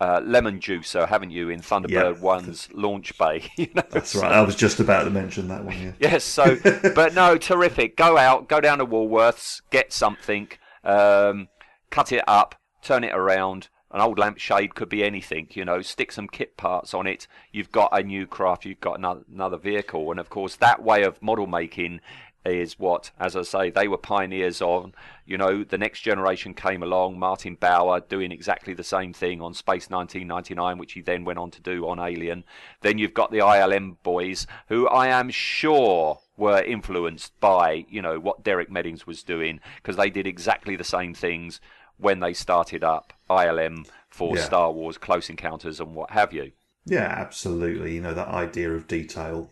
uh, 0.00 0.20
lemon 0.24 0.60
juicer, 0.60 1.08
haven't 1.08 1.30
you, 1.30 1.48
in 1.48 1.60
Thunderbird 1.60 1.90
Yeah. 1.90 2.20
One's 2.20 2.68
launch 2.72 3.16
bay? 3.18 3.44
you 3.56 3.68
know, 3.74 3.82
That's 3.90 4.14
right. 4.14 4.32
I 4.32 4.42
was 4.42 4.56
just 4.56 4.80
about 4.80 5.04
to 5.04 5.10
mention 5.10 5.48
that 5.48 5.64
one. 5.64 5.78
Yeah. 5.80 5.92
Yes, 5.98 6.24
so, 6.24 6.56
but 6.94 7.14
no, 7.14 7.38
terrific. 7.38 7.96
Go 7.96 8.16
out, 8.18 8.48
go 8.48 8.60
down 8.60 8.78
to 8.78 8.86
Woolworths, 8.86 9.62
get 9.70 9.92
something, 9.92 10.48
um, 10.84 11.48
cut 11.90 12.12
it 12.12 12.24
up, 12.26 12.56
turn 12.82 13.04
it 13.04 13.14
around. 13.14 13.68
An 13.92 14.00
old 14.00 14.18
lampshade 14.18 14.74
could 14.74 14.88
be 14.88 15.04
anything, 15.04 15.46
you 15.52 15.64
know. 15.64 15.80
Stick 15.80 16.12
some 16.12 16.28
kit 16.28 16.56
parts 16.56 16.92
on 16.92 17.06
it. 17.06 17.26
You've 17.52 17.72
got 17.72 17.88
a 17.92 18.02
new 18.02 18.26
craft. 18.26 18.66
You've 18.66 18.80
got 18.80 18.98
another, 18.98 19.22
another 19.32 19.56
vehicle, 19.56 20.10
and 20.10 20.20
of 20.20 20.28
course, 20.28 20.56
that 20.56 20.82
way 20.82 21.04
of 21.04 21.22
model 21.22 21.46
making 21.46 22.00
is 22.46 22.78
what, 22.78 23.10
as 23.18 23.36
I 23.36 23.42
say, 23.42 23.70
they 23.70 23.88
were 23.88 23.98
pioneers 23.98 24.62
on. 24.62 24.94
You 25.24 25.38
know, 25.38 25.64
the 25.64 25.78
next 25.78 26.00
generation 26.00 26.54
came 26.54 26.82
along. 26.82 27.18
Martin 27.18 27.56
Bower 27.56 28.00
doing 28.00 28.32
exactly 28.32 28.74
the 28.74 28.84
same 28.84 29.12
thing 29.12 29.40
on 29.40 29.54
Space 29.54 29.90
1999, 29.90 30.78
which 30.78 30.92
he 30.92 31.00
then 31.00 31.24
went 31.24 31.38
on 31.38 31.50
to 31.52 31.60
do 31.60 31.88
on 31.88 31.98
Alien. 31.98 32.44
Then 32.82 32.98
you've 32.98 33.14
got 33.14 33.30
the 33.30 33.38
ILM 33.38 33.96
boys, 34.02 34.46
who 34.68 34.88
I 34.88 35.08
am 35.08 35.30
sure 35.30 36.20
were 36.36 36.62
influenced 36.62 37.38
by, 37.40 37.86
you 37.88 38.02
know, 38.02 38.20
what 38.20 38.44
Derek 38.44 38.70
Meddings 38.70 39.06
was 39.06 39.22
doing, 39.22 39.60
because 39.76 39.96
they 39.96 40.10
did 40.10 40.26
exactly 40.26 40.76
the 40.76 40.84
same 40.84 41.14
things 41.14 41.60
when 41.98 42.20
they 42.20 42.34
started 42.34 42.84
up 42.84 43.12
ILM 43.30 43.86
for 44.10 44.36
Yeah. 44.36 44.42
Star 44.42 44.72
Wars, 44.72 44.98
Close 44.98 45.30
Encounters, 45.30 45.80
and 45.80 45.94
what 45.94 46.10
have 46.10 46.32
you. 46.32 46.52
Yeah, 46.84 47.06
absolutely. 47.06 47.94
You 47.94 48.00
know 48.00 48.14
that 48.14 48.28
idea 48.28 48.70
of 48.72 48.86
detail 48.86 49.50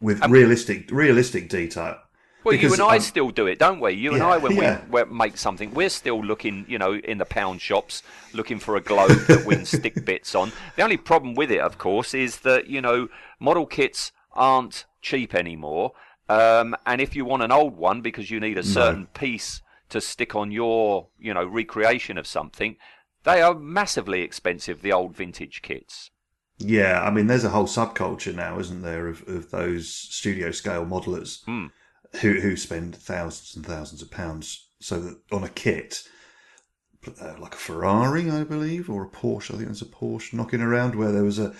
with 0.00 0.24
realistic, 0.26 0.90
realistic 0.90 1.48
detail. 1.48 1.98
Well, 2.46 2.54
you 2.54 2.72
and 2.72 2.80
I 2.80 2.96
um, 2.96 3.00
still 3.00 3.30
do 3.30 3.48
it, 3.48 3.58
don't 3.58 3.80
we? 3.80 3.94
You 3.94 4.14
and 4.14 4.22
I, 4.22 4.36
when 4.36 4.54
yeah. 4.54 4.80
we, 4.88 5.02
we 5.02 5.12
make 5.12 5.36
something, 5.36 5.74
we're 5.74 5.88
still 5.88 6.24
looking, 6.24 6.64
you 6.68 6.78
know, 6.78 6.94
in 6.94 7.18
the 7.18 7.24
pound 7.24 7.60
shops, 7.60 8.04
looking 8.32 8.60
for 8.60 8.76
a 8.76 8.80
globe 8.80 9.18
that 9.26 9.44
we 9.44 9.56
can 9.56 9.64
stick 9.64 10.04
bits 10.04 10.32
on. 10.36 10.52
The 10.76 10.82
only 10.82 10.96
problem 10.96 11.34
with 11.34 11.50
it, 11.50 11.58
of 11.58 11.76
course, 11.76 12.14
is 12.14 12.38
that 12.38 12.68
you 12.68 12.80
know, 12.80 13.08
model 13.40 13.66
kits 13.66 14.12
aren't 14.32 14.84
cheap 15.02 15.34
anymore. 15.34 15.92
Um, 16.28 16.76
and 16.86 17.00
if 17.00 17.16
you 17.16 17.24
want 17.24 17.42
an 17.42 17.50
old 17.50 17.76
one 17.76 18.00
because 18.00 18.30
you 18.30 18.38
need 18.38 18.58
a 18.58 18.62
certain 18.62 19.06
piece 19.06 19.62
to 19.88 20.00
stick 20.00 20.36
on 20.36 20.52
your, 20.52 21.08
you 21.18 21.34
know, 21.34 21.44
recreation 21.44 22.16
of 22.16 22.28
something, 22.28 22.76
they 23.24 23.42
are 23.42 23.54
massively 23.54 24.22
expensive. 24.22 24.82
The 24.82 24.92
old 24.92 25.16
vintage 25.16 25.62
kits. 25.62 26.12
Yeah, 26.58 27.02
I 27.02 27.10
mean, 27.10 27.26
there's 27.26 27.44
a 27.44 27.50
whole 27.50 27.66
subculture 27.66 28.34
now, 28.34 28.58
isn't 28.60 28.82
there, 28.82 29.08
of, 29.08 29.26
of 29.28 29.50
those 29.50 29.88
studio 29.88 30.52
scale 30.52 30.86
modelers 30.86 31.44
Hmm. 31.44 31.66
Who 32.20 32.40
who 32.40 32.56
spend 32.56 32.96
thousands 32.96 33.54
and 33.56 33.64
thousands 33.66 34.02
of 34.02 34.10
pounds 34.10 34.68
so 34.80 35.00
that 35.00 35.20
on 35.32 35.44
a 35.44 35.48
kit, 35.48 36.02
uh, 37.20 37.34
like 37.38 37.54
a 37.54 37.58
Ferrari, 37.58 38.30
I 38.30 38.44
believe, 38.44 38.90
or 38.90 39.04
a 39.04 39.08
Porsche. 39.08 39.50
I 39.52 39.56
think 39.56 39.66
there's 39.66 39.82
a 39.82 39.86
Porsche 39.86 40.32
knocking 40.34 40.60
around 40.60 40.94
where 40.94 41.12
there 41.12 41.22
was 41.24 41.38
a 41.38 41.54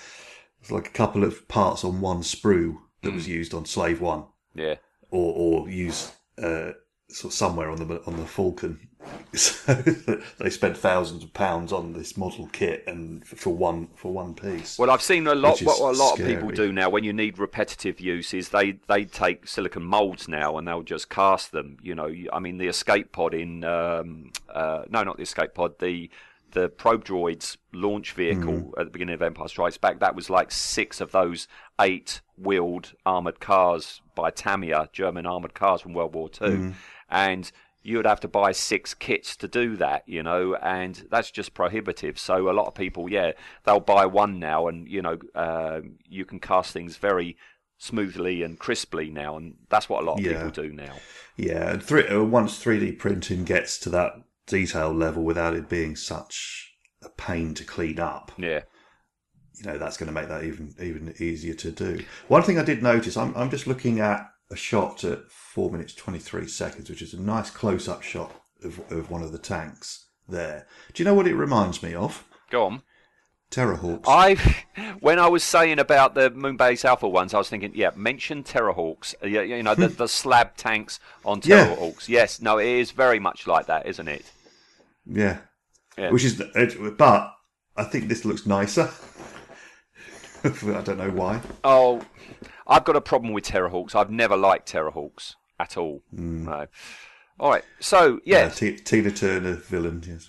there's 0.60 0.70
like 0.72 0.88
a 0.88 0.92
couple 0.92 1.24
of 1.24 1.46
parts 1.48 1.84
on 1.84 2.00
one 2.00 2.22
sprue 2.22 2.78
that 3.02 3.10
Hmm. 3.10 3.16
was 3.16 3.28
used 3.28 3.54
on 3.54 3.64
Slave 3.66 4.00
One, 4.00 4.24
Yeah. 4.54 4.76
or 5.10 5.62
or 5.64 5.70
used 5.70 6.12
uh, 6.42 6.72
sort 7.08 7.32
of 7.32 7.36
somewhere 7.36 7.70
on 7.70 7.78
the 7.78 8.02
on 8.06 8.16
the 8.16 8.26
Falcon. 8.26 8.88
So 9.36 9.72
they 10.40 10.50
spent 10.50 10.76
thousands 10.76 11.22
of 11.22 11.32
pounds 11.32 11.72
on 11.72 11.92
this 11.92 12.16
model 12.16 12.48
kit 12.52 12.82
and 12.86 13.24
for 13.26 13.50
one 13.50 13.88
for 13.94 14.12
one 14.12 14.34
piece. 14.34 14.78
Well, 14.78 14.90
I've 14.90 15.02
seen 15.02 15.26
a 15.26 15.34
lot. 15.34 15.60
What 15.60 15.78
a 15.78 15.96
lot 15.96 16.18
of 16.18 16.26
people 16.26 16.50
do 16.50 16.72
now 16.72 16.88
when 16.90 17.04
you 17.04 17.12
need 17.12 17.38
repetitive 17.38 18.00
use 18.00 18.34
is 18.34 18.48
they 18.48 18.78
they 18.88 19.04
take 19.04 19.46
silicon 19.46 19.84
molds 19.84 20.26
now 20.26 20.56
and 20.56 20.66
they'll 20.66 20.82
just 20.82 21.08
cast 21.08 21.52
them. 21.52 21.76
You 21.82 21.94
know, 21.94 22.12
I 22.32 22.40
mean 22.40 22.58
the 22.58 22.66
escape 22.66 23.12
pod 23.12 23.34
in 23.34 23.62
um, 23.62 24.32
uh, 24.48 24.84
no, 24.88 25.04
not 25.04 25.18
the 25.18 25.22
escape 25.22 25.54
pod, 25.54 25.78
the 25.78 26.10
the 26.52 26.68
probe 26.68 27.04
droids 27.04 27.56
launch 27.72 28.12
vehicle 28.12 28.72
at 28.78 28.86
the 28.86 28.90
beginning 28.90 29.14
of 29.14 29.22
Empire 29.22 29.48
Strikes 29.48 29.76
Back. 29.76 30.00
That 30.00 30.16
was 30.16 30.30
like 30.30 30.50
six 30.50 31.00
of 31.00 31.12
those 31.12 31.46
eight 31.80 32.22
wheeled 32.38 32.94
armored 33.04 33.40
cars 33.40 34.00
by 34.14 34.30
Tamiya, 34.30 34.88
German 34.92 35.26
armored 35.26 35.54
cars 35.54 35.82
from 35.82 35.92
World 35.92 36.14
War 36.14 36.28
Two, 36.30 36.72
and 37.08 37.50
you 37.82 37.96
would 37.96 38.06
have 38.06 38.20
to 38.20 38.28
buy 38.28 38.50
six 38.50 38.94
kits 38.94 39.36
to 39.36 39.46
do 39.46 39.76
that, 39.76 40.02
you 40.06 40.22
know, 40.22 40.56
and 40.56 41.06
that's 41.10 41.30
just 41.30 41.54
prohibitive. 41.54 42.18
So 42.18 42.50
a 42.50 42.52
lot 42.52 42.66
of 42.66 42.74
people, 42.74 43.08
yeah, 43.08 43.32
they'll 43.64 43.78
buy 43.80 44.06
one 44.06 44.40
now, 44.40 44.66
and 44.66 44.88
you 44.88 45.02
know, 45.02 45.18
uh, 45.34 45.80
you 46.08 46.24
can 46.24 46.40
cast 46.40 46.72
things 46.72 46.96
very 46.96 47.36
smoothly 47.78 48.42
and 48.42 48.58
crisply 48.58 49.10
now, 49.10 49.36
and 49.36 49.54
that's 49.68 49.88
what 49.88 50.02
a 50.02 50.06
lot 50.06 50.18
of 50.18 50.24
Yeah. 50.24 50.32
people 50.32 50.64
do 50.64 50.72
now. 50.72 50.96
Yeah, 51.36 51.70
and 51.72 51.82
three, 51.82 52.08
uh, 52.08 52.22
once 52.24 52.58
3D 52.58 52.92
printing 52.92 53.44
gets 53.44 53.78
to 53.80 53.90
that 53.90 54.12
detail 54.46 54.92
level 54.92 55.22
without 55.22 55.54
it 55.54 55.68
being 55.68 55.94
such 55.94 56.74
a 57.02 57.08
pain 57.10 57.54
to 57.54 57.64
clean 57.64 58.00
up, 58.00 58.32
Yeah. 58.36 58.62
you 59.54 59.64
know, 59.64 59.78
that's 59.78 59.96
going 59.96 60.06
to 60.08 60.12
make 60.12 60.28
that 60.28 60.42
even 60.44 60.74
even 60.80 61.14
easier 61.18 61.54
to 61.54 61.70
do. 61.70 62.04
One 62.28 62.42
thing 62.42 62.58
I 62.58 62.64
did 62.64 62.82
notice, 62.82 63.16
I'm, 63.16 63.34
I'm 63.36 63.50
just 63.50 63.66
looking 63.66 64.00
at 64.00 64.28
a 64.50 64.56
shot 64.56 65.04
at 65.04 65.30
4 65.30 65.70
minutes 65.70 65.94
23 65.94 66.46
seconds, 66.46 66.88
which 66.88 67.02
is 67.02 67.14
a 67.14 67.20
nice 67.20 67.50
close 67.50 67.88
up 67.88 68.02
shot 68.02 68.32
of, 68.62 68.80
of 68.90 69.10
one 69.10 69.22
of 69.22 69.32
the 69.32 69.38
tanks 69.38 70.06
there. 70.28 70.66
Do 70.92 71.02
you 71.02 71.04
know 71.04 71.14
what 71.14 71.26
it 71.26 71.34
reminds 71.34 71.82
me 71.82 71.94
of? 71.94 72.24
Go 72.50 72.64
on. 72.66 72.82
Terrahawks. 73.50 74.04
I, 74.08 74.34
when 75.00 75.18
I 75.18 75.28
was 75.28 75.44
saying 75.44 75.78
about 75.78 76.14
the 76.14 76.30
Moonbase 76.30 76.84
Alpha 76.84 77.08
ones, 77.08 77.32
I 77.32 77.38
was 77.38 77.48
thinking, 77.48 77.72
yeah, 77.74 77.90
mention 77.94 78.42
Terrahawks. 78.42 79.14
Uh, 79.22 79.26
yeah, 79.26 79.42
you 79.42 79.62
know, 79.62 79.74
the, 79.74 79.88
the 80.04 80.08
slab 80.08 80.56
tanks 80.56 80.98
on 81.24 81.40
Yeah. 81.44 81.66
Terrahawks. 81.68 82.08
Yes, 82.08 82.40
no, 82.40 82.58
it 82.58 82.66
is 82.66 82.90
very 82.90 83.18
much 83.20 83.46
like 83.46 83.66
that, 83.66 83.86
isn't 83.86 84.08
it? 84.08 84.24
yeah. 85.06 85.38
Yeah. 85.96 86.10
Which 86.10 86.24
is, 86.24 86.34
but 86.98 87.32
I 87.74 87.84
think 87.84 88.08
this 88.08 88.26
looks 88.26 88.44
nicer. 88.44 88.90
I 90.44 90.48
don't 90.82 90.98
know 90.98 91.10
why. 91.10 91.40
Oh, 91.64 92.02
I've 92.66 92.84
got 92.84 92.96
a 92.96 93.00
problem 93.00 93.32
with 93.32 93.44
Terrahawks. 93.44 93.94
I've 93.94 94.10
never 94.10 94.36
liked 94.36 94.70
Terrahawks 94.72 95.34
at 95.60 95.76
all. 95.76 96.02
No. 96.12 96.66
All 97.38 97.50
right. 97.50 97.64
So 97.80 98.16
Uh, 98.16 98.18
yeah. 98.24 98.48
T- 98.48 98.76
Tina 98.76 99.10
Turner 99.10 99.54
villain. 99.54 100.02
Yes. 100.06 100.26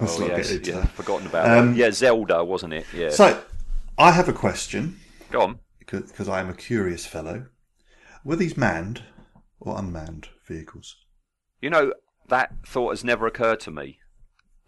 Let's 0.00 0.20
oh 0.20 0.26
yes. 0.28 0.52
Yeah. 0.52 0.80
that. 0.80 0.88
Forgotten 0.90 1.26
about 1.26 1.48
Um, 1.58 1.72
that. 1.72 1.76
Yeah, 1.78 1.90
Zelda, 1.90 2.44
wasn't 2.44 2.74
it? 2.74 2.86
Yeah. 2.94 3.10
So, 3.10 3.42
I 3.98 4.12
have 4.12 4.28
a 4.28 4.32
question 4.32 5.00
Go 5.30 5.40
on. 5.40 5.58
because 5.78 6.28
I 6.28 6.40
am 6.40 6.50
a 6.50 6.54
curious 6.54 7.06
fellow. 7.06 7.46
Were 8.24 8.36
these 8.36 8.56
manned 8.56 9.02
or 9.60 9.78
unmanned 9.78 10.28
vehicles? 10.46 10.96
You 11.62 11.70
know, 11.70 11.92
that 12.28 12.52
thought 12.66 12.90
has 12.90 13.04
never 13.04 13.26
occurred 13.26 13.60
to 13.60 13.70
me. 13.70 13.98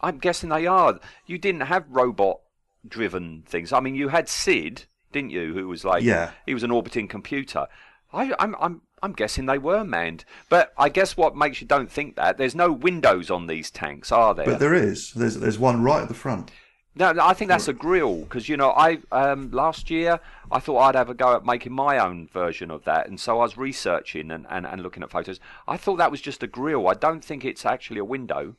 I'm 0.00 0.18
guessing 0.18 0.48
they 0.48 0.66
are. 0.66 0.98
You 1.26 1.38
didn't 1.38 1.62
have 1.62 1.84
robot 1.88 2.38
driven 2.86 3.42
things. 3.46 3.72
I 3.72 3.80
mean, 3.80 3.94
you 3.96 4.08
had 4.08 4.28
Sid, 4.28 4.86
didn't 5.12 5.30
you, 5.30 5.54
who 5.54 5.68
was 5.68 5.84
like, 5.84 6.02
Yeah. 6.02 6.30
he 6.46 6.54
was 6.54 6.62
an 6.62 6.70
orbiting 6.70 7.08
computer. 7.08 7.66
I, 8.12 8.32
I'm, 8.38 8.54
I'm, 8.60 8.82
I'm 9.02 9.12
guessing 9.12 9.46
they 9.46 9.58
were 9.58 9.84
manned. 9.84 10.24
But 10.48 10.72
I 10.78 10.88
guess 10.88 11.16
what 11.16 11.36
makes 11.36 11.60
you 11.60 11.66
don't 11.66 11.90
think 11.90 12.16
that, 12.16 12.38
there's 12.38 12.54
no 12.54 12.72
windows 12.72 13.30
on 13.30 13.46
these 13.46 13.70
tanks, 13.70 14.10
are 14.12 14.34
there? 14.34 14.46
But 14.46 14.58
there 14.60 14.74
is. 14.74 15.12
There's 15.12 15.36
there's 15.36 15.58
one 15.58 15.82
right 15.82 16.02
at 16.02 16.08
the 16.08 16.14
front. 16.14 16.50
No, 16.94 17.14
I 17.20 17.32
think 17.32 17.48
that's 17.48 17.68
a 17.68 17.72
grill 17.72 18.22
because 18.22 18.48
you 18.48 18.56
know 18.56 18.70
I 18.70 18.98
um, 19.12 19.52
last 19.52 19.88
year 19.88 20.18
I 20.50 20.58
thought 20.58 20.80
I'd 20.80 20.94
have 20.96 21.08
a 21.08 21.14
go 21.14 21.36
at 21.36 21.46
making 21.46 21.72
my 21.72 21.96
own 21.98 22.26
version 22.32 22.72
of 22.72 22.82
that, 22.84 23.06
and 23.06 23.20
so 23.20 23.38
I 23.38 23.42
was 23.42 23.56
researching 23.56 24.32
and, 24.32 24.46
and, 24.50 24.66
and 24.66 24.82
looking 24.82 25.04
at 25.04 25.10
photos. 25.10 25.38
I 25.68 25.76
thought 25.76 25.98
that 25.98 26.10
was 26.10 26.20
just 26.20 26.42
a 26.42 26.48
grill. 26.48 26.88
I 26.88 26.94
don't 26.94 27.24
think 27.24 27.44
it's 27.44 27.64
actually 27.64 28.00
a 28.00 28.04
window 28.04 28.56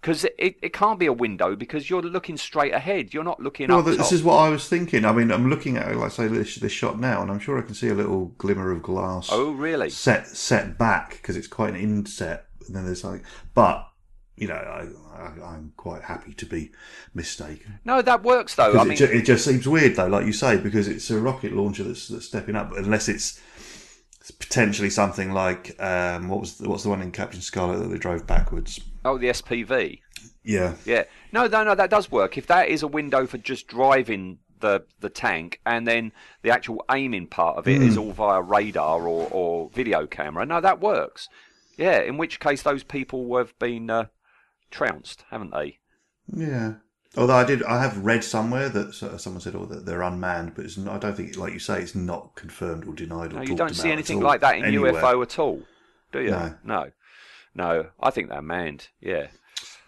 because 0.00 0.24
it, 0.24 0.56
it, 0.62 0.72
can't 0.72 0.98
be 0.98 1.06
a 1.06 1.12
window 1.12 1.56
because 1.56 1.90
you're 1.90 2.02
looking 2.02 2.36
straight 2.36 2.72
ahead. 2.72 3.12
You're 3.12 3.24
not 3.24 3.40
looking 3.40 3.68
Well, 3.68 3.80
up. 3.80 3.84
this 3.86 3.96
top. 3.96 4.12
is 4.12 4.22
what 4.22 4.36
I 4.36 4.48
was 4.48 4.68
thinking. 4.68 5.04
I 5.04 5.12
mean, 5.12 5.32
I'm 5.32 5.50
looking 5.50 5.76
at, 5.76 5.94
like 5.96 6.12
say, 6.12 6.28
this, 6.28 6.56
this 6.56 6.72
shot 6.72 7.00
now, 7.00 7.22
and 7.22 7.30
I'm 7.30 7.40
sure 7.40 7.58
I 7.58 7.62
can 7.62 7.74
see 7.74 7.88
a 7.88 7.94
little 7.94 8.26
glimmer 8.38 8.70
of 8.70 8.82
glass. 8.82 9.28
Oh, 9.32 9.50
really? 9.52 9.90
Set 9.90 10.28
set 10.28 10.78
back 10.78 11.10
because 11.12 11.36
it's 11.36 11.48
quite 11.48 11.70
an 11.70 11.80
inset, 11.80 12.46
and 12.66 12.76
then 12.76 12.84
there's 12.84 13.04
like, 13.04 13.22
but 13.54 13.88
you 14.36 14.46
know, 14.46 14.54
I, 14.54 14.86
I 15.20 15.54
I'm 15.54 15.72
quite 15.76 16.02
happy 16.02 16.32
to 16.32 16.46
be 16.46 16.70
mistaken. 17.12 17.80
No, 17.84 18.00
that 18.02 18.22
works 18.22 18.54
though. 18.54 18.78
I 18.78 18.84
mean, 18.84 18.92
it, 18.92 18.96
ju- 18.96 19.04
it 19.06 19.22
just 19.22 19.44
seems 19.44 19.66
weird, 19.66 19.96
though, 19.96 20.06
like 20.06 20.26
you 20.26 20.32
say, 20.32 20.58
because 20.58 20.86
it's 20.86 21.10
a 21.10 21.18
rocket 21.18 21.52
launcher 21.52 21.82
that's, 21.82 22.06
that's 22.06 22.26
stepping 22.26 22.54
up, 22.54 22.72
unless 22.76 23.08
it's 23.08 23.40
potentially 24.30 24.90
something 24.90 25.32
like 25.32 25.80
um, 25.82 26.28
what 26.28 26.40
was 26.40 26.58
the, 26.58 26.68
what's 26.68 26.82
the 26.82 26.88
one 26.90 27.02
in 27.02 27.10
Captain 27.12 27.40
Scarlet 27.40 27.78
that 27.78 27.88
they 27.88 27.98
drove 27.98 28.26
backwards? 28.26 28.80
oh, 29.04 29.18
the 29.18 29.28
SPV. 29.28 30.00
Yeah, 30.44 30.74
Yeah. 30.84 31.04
No, 31.32 31.46
no, 31.46 31.62
no, 31.64 31.74
that 31.74 31.90
does 31.90 32.10
work. 32.10 32.38
If 32.38 32.46
that 32.46 32.68
is 32.68 32.82
a 32.82 32.88
window 32.88 33.26
for 33.26 33.38
just 33.38 33.66
driving 33.68 34.38
the 34.60 34.84
the 34.98 35.08
tank 35.10 35.60
and 35.64 35.86
then 35.86 36.10
the 36.42 36.50
actual 36.50 36.84
aiming 36.90 37.28
part 37.28 37.58
of 37.58 37.68
it 37.68 37.80
is 37.80 37.94
Hmm. 37.94 38.00
all 38.00 38.12
via 38.12 38.42
radar 38.42 39.06
or, 39.06 39.28
or 39.30 39.70
video 39.70 40.06
camera, 40.06 40.44
no, 40.46 40.60
that 40.60 40.80
works. 40.80 41.28
Yeah, 41.76 42.00
in 42.00 42.16
which 42.16 42.40
case 42.40 42.62
those 42.62 42.82
people 42.82 43.36
have 43.36 43.56
been 43.60 43.88
uh, 43.90 44.06
trounced, 44.70 45.24
haven't 45.30 45.52
they? 45.52 45.78
yeah. 46.34 46.74
Although 47.16 47.36
I 47.36 47.44
did, 47.44 47.62
I 47.62 47.80
have 47.82 48.04
read 48.04 48.22
somewhere 48.22 48.68
that 48.68 48.92
someone 48.94 49.40
said, 49.40 49.54
"Oh, 49.56 49.64
that 49.66 49.86
they're 49.86 50.02
unmanned," 50.02 50.54
but 50.54 50.64
it's 50.66 50.76
not, 50.76 50.94
I 50.94 50.98
don't 50.98 51.16
think, 51.16 51.36
like 51.36 51.52
you 51.52 51.58
say, 51.58 51.80
it's 51.80 51.94
not 51.94 52.34
confirmed 52.34 52.86
or 52.86 52.92
denied 52.94 53.32
or 53.32 53.36
No, 53.36 53.42
you 53.42 53.56
don't 53.56 53.74
see 53.74 53.90
anything 53.90 54.20
like 54.20 54.40
that 54.42 54.56
in 54.58 54.64
anywhere. 54.64 54.92
UFO 54.92 55.22
at 55.22 55.38
all, 55.38 55.62
do 56.12 56.20
you? 56.20 56.30
No. 56.30 56.54
No. 56.64 56.90
No, 57.54 57.86
I 57.98 58.10
think 58.10 58.28
they're 58.28 58.42
manned, 58.42 58.88
yeah. 59.00 59.28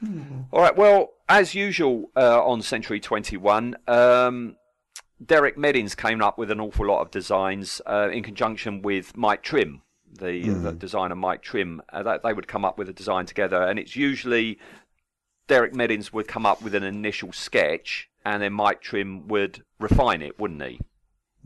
Hmm. 0.00 0.40
All 0.50 0.60
right, 0.62 0.74
well, 0.76 1.10
as 1.28 1.54
usual 1.54 2.10
uh, 2.16 2.42
on 2.44 2.62
Century 2.62 2.98
21, 2.98 3.76
um, 3.86 4.56
Derek 5.24 5.58
Meddings 5.58 5.94
came 5.94 6.22
up 6.22 6.38
with 6.38 6.50
an 6.50 6.58
awful 6.58 6.86
lot 6.86 7.02
of 7.02 7.10
designs 7.10 7.80
uh, 7.86 8.08
in 8.10 8.22
conjunction 8.22 8.80
with 8.82 9.14
Mike 9.16 9.42
Trim, 9.42 9.82
the, 10.10 10.42
Hmm. 10.42 10.62
the 10.64 10.72
designer 10.72 11.14
Mike 11.14 11.42
Trim. 11.42 11.82
Uh, 11.92 12.02
that 12.02 12.22
they 12.22 12.32
would 12.32 12.48
come 12.48 12.64
up 12.64 12.78
with 12.78 12.88
a 12.88 12.92
design 12.94 13.26
together, 13.26 13.62
and 13.62 13.78
it's 13.78 13.94
usually 13.94 14.58
Derek 15.50 15.74
Meddings 15.74 16.12
would 16.12 16.28
come 16.28 16.46
up 16.46 16.62
with 16.62 16.76
an 16.76 16.84
initial 16.84 17.32
sketch, 17.32 18.08
and 18.24 18.40
then 18.40 18.52
Mike 18.52 18.80
Trim 18.80 19.26
would 19.26 19.64
refine 19.80 20.22
it, 20.22 20.38
wouldn't 20.38 20.62
he? 20.62 20.80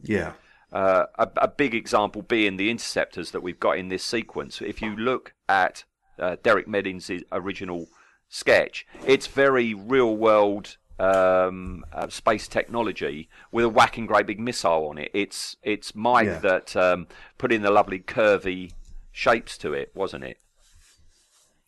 Yeah, 0.03 0.33
Uh, 0.71 1.07
a, 1.19 1.29
a 1.37 1.49
big 1.49 1.75
example 1.75 2.21
being 2.21 2.59
the 2.59 2.69
interceptors 2.69 3.31
that 3.31 3.43
we've 3.43 3.59
got 3.61 3.79
in 3.79 3.89
this 3.89 4.05
sequence. 4.05 4.61
If 4.61 4.83
you 4.83 4.95
look 4.95 5.33
at 5.49 5.85
uh, 6.19 6.37
Derek 6.43 6.69
Meddings' 6.69 7.11
original 7.33 7.87
sketch, 8.29 8.87
it's 9.07 9.27
very 9.27 9.73
real 9.73 10.15
world 10.15 10.77
um, 10.99 11.83
uh, 11.93 12.09
space 12.09 12.47
technology 12.47 13.31
with 13.53 13.65
a 13.65 13.71
whacking 13.71 14.05
great 14.07 14.27
big 14.27 14.39
missile 14.39 14.87
on 14.91 14.99
it. 14.99 15.11
It's 15.15 15.57
it's 15.63 15.95
Mike 15.95 16.27
Yeah. 16.27 16.39
that 16.41 16.77
um, 16.77 17.07
put 17.39 17.53
in 17.53 17.63
the 17.63 17.71
lovely 17.71 18.01
curvy 18.01 18.73
shapes 19.13 19.57
to 19.59 19.73
it, 19.73 19.93
wasn't 19.95 20.25
it? 20.25 20.39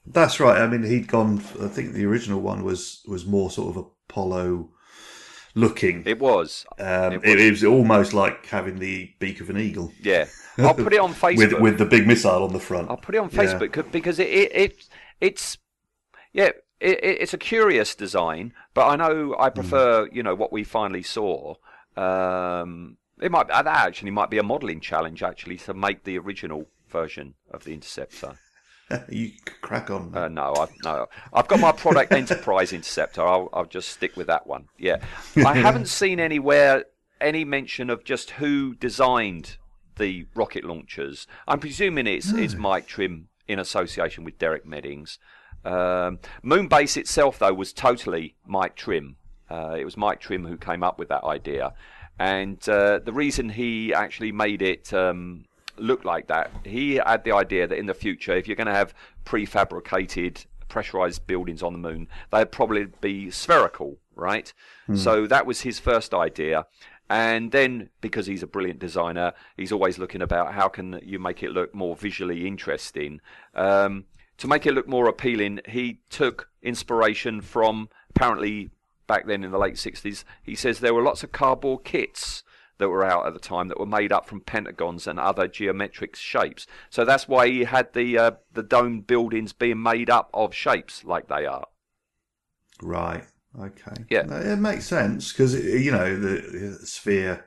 That's 0.06 0.40
right. 0.40 0.60
I 0.60 0.66
mean, 0.66 0.82
he'd 0.82 1.08
gone. 1.08 1.38
I 1.60 1.68
think 1.68 1.92
the 1.92 2.04
original 2.06 2.40
one 2.40 2.64
was 2.64 3.02
was 3.06 3.26
more 3.26 3.50
sort 3.50 3.76
of 3.76 3.86
Apollo 4.08 4.70
looking. 5.54 6.04
It 6.06 6.18
was. 6.18 6.64
um, 6.78 7.14
it 7.14 7.24
it, 7.24 7.50
was. 7.50 7.62
was 7.62 7.64
almost 7.64 8.12
like 8.12 8.46
having 8.46 8.78
the 8.78 9.10
beak 9.18 9.40
of 9.40 9.50
an 9.50 9.58
eagle. 9.58 9.92
Yeah. 10.00 10.26
I'll 10.58 10.74
put 10.74 10.92
it 10.92 11.00
on 11.00 11.12
Facebook. 11.14 11.38
with 11.38 11.60
with 11.60 11.78
the 11.78 11.84
big 11.84 12.06
missile 12.06 12.44
on 12.44 12.52
the 12.52 12.60
front. 12.60 12.90
I'll 12.90 12.96
put 12.96 13.14
it 13.14 13.18
on 13.18 13.30
Facebook 13.30 13.72
co- 13.72 13.82
because 13.82 14.18
it, 14.18 14.28
it, 14.28 14.52
it 14.54 14.88
it's 15.20 15.58
yeah 16.32 16.50
it, 16.80 16.98
it, 17.02 17.20
it's 17.20 17.34
a 17.34 17.38
curious 17.38 17.94
design, 17.94 18.52
but 18.74 18.86
I 18.86 18.96
know 18.96 19.36
I 19.38 19.50
prefer 19.50 20.08
you 20.12 20.22
know 20.22 20.34
what 20.34 20.52
we 20.52 20.64
finally 20.64 21.02
saw. 21.02 21.54
Um, 21.96 22.98
it 23.20 23.30
might 23.30 23.48
that 23.48 23.66
actually 23.66 24.10
might 24.10 24.30
be 24.30 24.38
a 24.38 24.42
modelling 24.42 24.80
challenge 24.80 25.22
actually 25.22 25.56
to 25.58 25.74
make 25.74 26.04
the 26.04 26.18
original 26.18 26.68
version 26.88 27.34
of 27.50 27.64
the 27.64 27.74
Interceptor. 27.74 28.38
you 29.08 29.32
crack 29.62 29.90
on. 29.90 30.12
Uh, 30.14 30.28
no, 30.28 30.54
I've 30.54 30.72
no, 30.84 31.06
I've 31.32 31.48
got 31.48 31.60
my 31.60 31.72
product 31.72 32.12
Enterprise 32.12 32.72
Interceptor. 32.72 33.22
I'll, 33.22 33.48
I'll 33.52 33.64
just 33.64 33.88
stick 33.88 34.16
with 34.16 34.28
that 34.28 34.46
one. 34.46 34.68
Yeah, 34.78 34.98
I 35.36 35.54
haven't 35.54 35.88
seen 35.88 36.20
anywhere 36.20 36.84
any 37.20 37.44
mention 37.44 37.90
of 37.90 38.04
just 38.04 38.32
who 38.32 38.74
designed 38.74 39.56
the 39.96 40.26
rocket 40.34 40.64
launchers. 40.64 41.26
I'm 41.48 41.58
presuming 41.58 42.06
it's 42.06 42.32
it's 42.32 42.54
Mike 42.54 42.86
Trim 42.86 43.28
in 43.48 43.58
association 43.58 44.24
with 44.24 44.38
Derek 44.38 44.66
Meddings. 44.66 45.18
Um, 45.64 46.20
Moonbase 46.44 46.96
itself, 46.96 47.38
though, 47.40 47.54
was 47.54 47.72
totally 47.72 48.36
Mike 48.46 48.76
Trim. 48.76 49.16
Uh, 49.50 49.76
it 49.78 49.84
was 49.84 49.96
Mike 49.96 50.20
Trim 50.20 50.44
who 50.44 50.56
came 50.56 50.82
up 50.82 50.98
with 50.98 51.08
that 51.08 51.24
idea, 51.24 51.72
and 52.18 52.68
uh, 52.68 53.00
the 53.00 53.12
reason 53.12 53.48
he 53.48 53.92
actually 53.92 54.32
made 54.32 54.62
it 54.62 54.92
um, 54.92 55.44
look 55.78 56.04
like 56.04 56.26
that, 56.28 56.50
he 56.64 56.96
had 56.96 57.24
the 57.24 57.32
idea 57.32 57.66
that 57.66 57.78
in 57.78 57.86
the 57.86 57.94
future, 57.94 58.36
if 58.36 58.46
you're 58.46 58.56
going 58.56 58.66
to 58.66 58.74
have 58.74 58.94
prefabricated 59.24 60.46
pressurized 60.68 61.26
buildings 61.26 61.62
on 61.62 61.72
the 61.72 61.78
moon, 61.78 62.08
they'd 62.32 62.50
probably 62.50 62.86
be 63.00 63.30
spherical, 63.30 63.98
right? 64.14 64.52
So 64.96 65.26
that 65.26 65.46
was 65.46 65.60
his 65.62 65.78
first 65.78 66.12
idea. 66.14 66.66
And 67.08 67.52
then, 67.52 67.90
because 68.00 68.26
he's 68.26 68.42
a 68.42 68.48
brilliant 68.48 68.80
designer, 68.80 69.32
he's 69.56 69.70
always 69.70 69.98
looking 69.98 70.22
about 70.22 70.54
how 70.54 70.68
can 70.68 71.00
you 71.04 71.18
make 71.18 71.42
it 71.42 71.52
look 71.52 71.74
more 71.74 71.94
visually 71.94 72.46
interesting. 72.46 73.20
Um, 73.54 74.06
to 74.38 74.48
make 74.48 74.66
it 74.66 74.74
look 74.74 74.88
more 74.88 75.08
appealing, 75.08 75.60
he 75.68 76.00
took 76.10 76.48
inspiration 76.62 77.40
from 77.40 77.88
apparently 78.10 78.70
back 79.06 79.26
then 79.26 79.44
in 79.44 79.50
the 79.50 79.58
late 79.58 79.74
60s, 79.74 80.24
he 80.42 80.54
says 80.54 80.80
there 80.80 80.94
were 80.94 81.02
lots 81.02 81.22
of 81.22 81.32
cardboard 81.32 81.84
kits 81.84 82.42
that 82.78 82.88
were 82.88 83.04
out 83.04 83.26
at 83.26 83.34
the 83.34 83.40
time 83.40 83.68
that 83.68 83.80
were 83.80 83.86
made 83.86 84.12
up 84.12 84.26
from 84.26 84.40
pentagons 84.40 85.06
and 85.06 85.18
other 85.18 85.48
geometric 85.48 86.16
shapes. 86.16 86.66
So 86.90 87.04
that's 87.04 87.28
why 87.28 87.48
he 87.48 87.64
had 87.64 87.92
the 87.92 88.18
uh, 88.18 88.30
the 88.52 88.62
domed 88.62 89.06
buildings 89.06 89.52
being 89.52 89.82
made 89.82 90.10
up 90.10 90.30
of 90.34 90.54
shapes 90.54 91.04
like 91.04 91.28
they 91.28 91.46
are. 91.46 91.66
Right. 92.82 93.24
Okay. 93.58 94.04
Yeah. 94.10 94.26
It 94.30 94.58
makes 94.58 94.86
sense 94.86 95.32
because 95.32 95.54
you 95.54 95.90
know 95.90 96.18
the, 96.18 96.78
the 96.80 96.86
sphere 96.86 97.46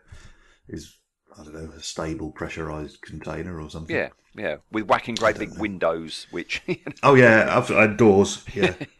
is 0.68 1.00
I 1.38 1.44
don't 1.44 1.54
know 1.54 1.72
a 1.76 1.82
stable 1.82 2.32
pressurized 2.32 3.02
container 3.02 3.62
or 3.62 3.70
something. 3.70 3.96
Yeah, 3.96 4.10
yeah, 4.36 4.58
with 4.72 4.86
whacking 4.88 5.16
great 5.16 5.38
big 5.38 5.58
windows, 5.60 6.28
which 6.32 6.62
you 6.68 6.78
know, 6.86 6.92
Oh 7.04 7.16
yeah, 7.16 7.58
I've, 7.58 7.70
uh, 7.72 7.88
doors. 7.88 8.44
Yeah. 8.54 8.74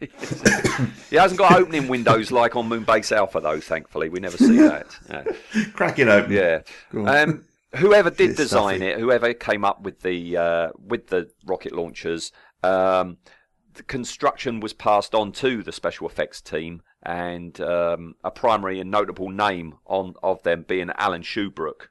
he 1.10 1.16
hasn't 1.16 1.38
got 1.38 1.52
opening 1.52 1.88
windows 1.88 2.30
like 2.30 2.56
on 2.56 2.68
Moonbase 2.68 3.12
Alpha 3.12 3.40
though. 3.40 3.60
Thankfully, 3.60 4.08
we 4.08 4.20
never 4.20 4.36
see 4.36 4.58
that. 4.58 4.86
Yeah. 5.08 5.24
Crack 5.72 5.98
it 5.98 6.08
open. 6.08 6.32
Yeah. 6.32 6.60
Um, 6.94 7.44
whoever 7.76 8.10
did 8.10 8.30
It's 8.30 8.36
design 8.38 8.76
stuffy. 8.76 8.90
it, 8.92 8.98
whoever 8.98 9.32
came 9.34 9.64
up 9.64 9.82
with 9.82 10.00
the 10.00 10.36
uh, 10.36 10.68
with 10.78 11.08
the 11.08 11.30
rocket 11.46 11.72
launchers, 11.72 12.32
um, 12.62 13.18
the 13.74 13.82
construction 13.84 14.60
was 14.60 14.72
passed 14.72 15.14
on 15.14 15.32
to 15.32 15.62
the 15.62 15.72
special 15.72 16.06
effects 16.08 16.40
team, 16.40 16.82
and 17.02 17.60
um, 17.60 18.14
a 18.24 18.30
primary 18.30 18.80
and 18.80 18.90
notable 18.90 19.30
name 19.30 19.74
on 19.86 20.14
of 20.22 20.42
them 20.42 20.64
being 20.66 20.90
Alan 20.96 21.22
Shubrook, 21.22 21.88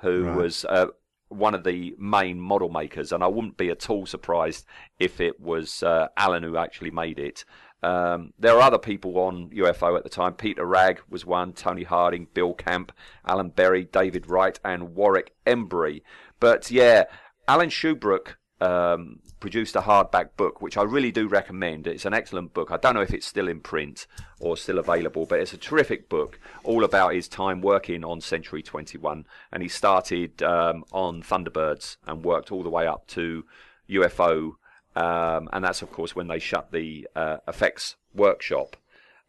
who 0.00 0.24
Right. 0.24 0.36
was 0.36 0.64
uh, 0.64 0.86
one 1.30 1.54
of 1.54 1.64
the 1.64 1.94
main 1.98 2.38
model 2.38 2.68
makers. 2.68 3.12
And 3.12 3.24
I 3.24 3.28
wouldn't 3.28 3.56
be 3.56 3.70
at 3.70 3.88
all 3.88 4.04
surprised 4.04 4.66
if 4.98 5.20
it 5.20 5.40
was 5.40 5.82
uh, 5.82 6.08
Alan 6.16 6.42
who 6.42 6.56
actually 6.56 6.90
made 6.90 7.18
it. 7.18 7.44
Um, 7.82 8.34
there 8.38 8.56
are 8.56 8.60
other 8.60 8.78
people 8.78 9.18
on 9.18 9.48
UFO 9.50 9.96
at 9.96 10.04
the 10.04 10.10
time. 10.10 10.34
Peter 10.34 10.66
Ragg 10.66 11.00
was 11.08 11.24
one, 11.24 11.52
Tony 11.52 11.84
Harding, 11.84 12.26
Bill 12.34 12.52
Camp, 12.52 12.92
Alan 13.26 13.48
Berry, 13.48 13.84
David 13.84 14.28
Wright, 14.28 14.60
and 14.64 14.94
Warwick 14.94 15.34
Embry. 15.46 16.02
But 16.40 16.70
yeah, 16.70 17.04
Alan 17.48 17.70
Shubrook 17.70 18.34
um, 18.60 19.20
produced 19.40 19.74
a 19.76 19.80
hardback 19.80 20.30
book, 20.36 20.60
which 20.60 20.76
I 20.76 20.82
really 20.82 21.10
do 21.10 21.26
recommend. 21.26 21.86
It's 21.86 22.04
an 22.04 22.14
excellent 22.14 22.52
book. 22.52 22.70
I 22.70 22.76
don't 22.76 22.94
know 22.94 23.00
if 23.00 23.12
it's 23.12 23.26
still 23.26 23.48
in 23.48 23.60
print 23.60 24.06
or 24.38 24.56
still 24.56 24.78
available, 24.78 25.26
but 25.26 25.40
it's 25.40 25.52
a 25.52 25.58
terrific 25.58 26.08
book, 26.08 26.38
all 26.62 26.84
about 26.84 27.14
his 27.14 27.28
time 27.28 27.60
working 27.60 28.04
on 28.04 28.20
Century 28.20 28.62
21. 28.62 29.24
And 29.52 29.62
he 29.62 29.68
started 29.68 30.42
um, 30.42 30.84
on 30.92 31.22
Thunderbirds 31.22 31.96
and 32.06 32.24
worked 32.24 32.52
all 32.52 32.62
the 32.62 32.70
way 32.70 32.86
up 32.86 33.06
to 33.08 33.44
UFO. 33.88 34.52
Um, 34.94 35.48
and 35.52 35.64
that's, 35.64 35.82
of 35.82 35.92
course, 35.92 36.14
when 36.14 36.28
they 36.28 36.38
shut 36.38 36.72
the 36.72 37.08
uh, 37.16 37.38
effects 37.48 37.96
workshop. 38.14 38.76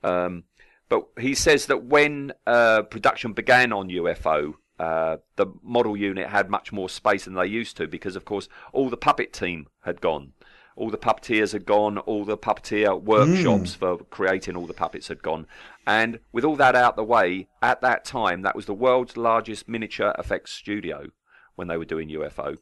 Um, 0.04 0.44
but 0.90 1.08
he 1.18 1.36
says 1.36 1.68
that 1.68 1.86
when 1.86 2.34
uh, 2.46 2.82
production 2.82 3.32
began 3.32 3.72
on 3.72 3.90
UFO, 3.90 4.56
uh, 4.82 5.18
the 5.36 5.46
model 5.62 5.96
unit 5.96 6.28
had 6.28 6.50
much 6.50 6.72
more 6.72 6.90
space 6.90 7.26
than 7.26 7.36
they 7.36 7.46
used 7.46 7.78
to 7.78 7.88
because, 7.88 8.16
of 8.16 8.26
course, 8.26 8.50
all 8.74 8.90
the 8.90 8.98
puppet 8.98 9.32
team 9.32 9.68
had 9.82 10.02
gone. 10.02 10.34
All 10.76 10.90
the 10.90 10.98
puppeteers 10.98 11.52
had 11.52 11.68
gone, 11.68 12.00
all 12.00 12.26
the 12.26 12.36
puppeteer 12.36 13.00
workshops 13.00 13.76
for 13.76 13.98
creating 13.98 14.56
all 14.56 14.66
the 14.66 14.74
puppets 14.74 15.10
had 15.10 15.22
gone. 15.22 15.46
And 15.86 16.18
with 16.32 16.44
all 16.44 16.56
that 16.56 16.76
out 16.76 16.96
the 16.96 17.04
way, 17.04 17.48
at 17.62 17.82
that 17.82 18.06
time, 18.06 18.42
that 18.42 18.56
was 18.56 18.66
the 18.66 18.74
world's 18.74 19.16
largest 19.16 19.70
miniature 19.70 20.16
effects 20.18 20.52
studio 20.52 21.10
when 21.56 21.68
they 21.68 21.78
were 21.78 21.86
doing 21.86 22.10
UFO. 22.10 22.58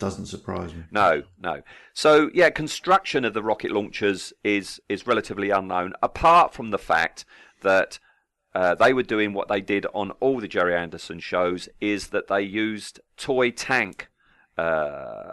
Doesn't 0.00 0.26
surprise 0.26 0.74
me. 0.74 0.82
No, 0.90 1.22
no. 1.40 1.62
So 1.92 2.30
yeah, 2.34 2.50
construction 2.50 3.24
of 3.24 3.32
the 3.32 3.44
rocket 3.44 3.70
launchers 3.70 4.32
is 4.42 4.80
is 4.88 5.06
relatively 5.06 5.50
unknown, 5.50 5.92
apart 6.02 6.52
from 6.52 6.70
the 6.70 6.78
fact 6.78 7.24
that 7.62 8.00
uh, 8.54 8.74
they 8.74 8.92
were 8.92 9.02
doing 9.02 9.32
what 9.32 9.48
they 9.48 9.60
did 9.60 9.86
on 9.94 10.10
all 10.20 10.40
the 10.40 10.48
Gerry 10.48 10.74
Anderson 10.74 11.20
shows, 11.20 11.68
is 11.80 12.08
that 12.08 12.28
they 12.28 12.42
used 12.42 13.00
toy 13.16 13.50
tank 13.50 14.08
uh, 14.56 15.32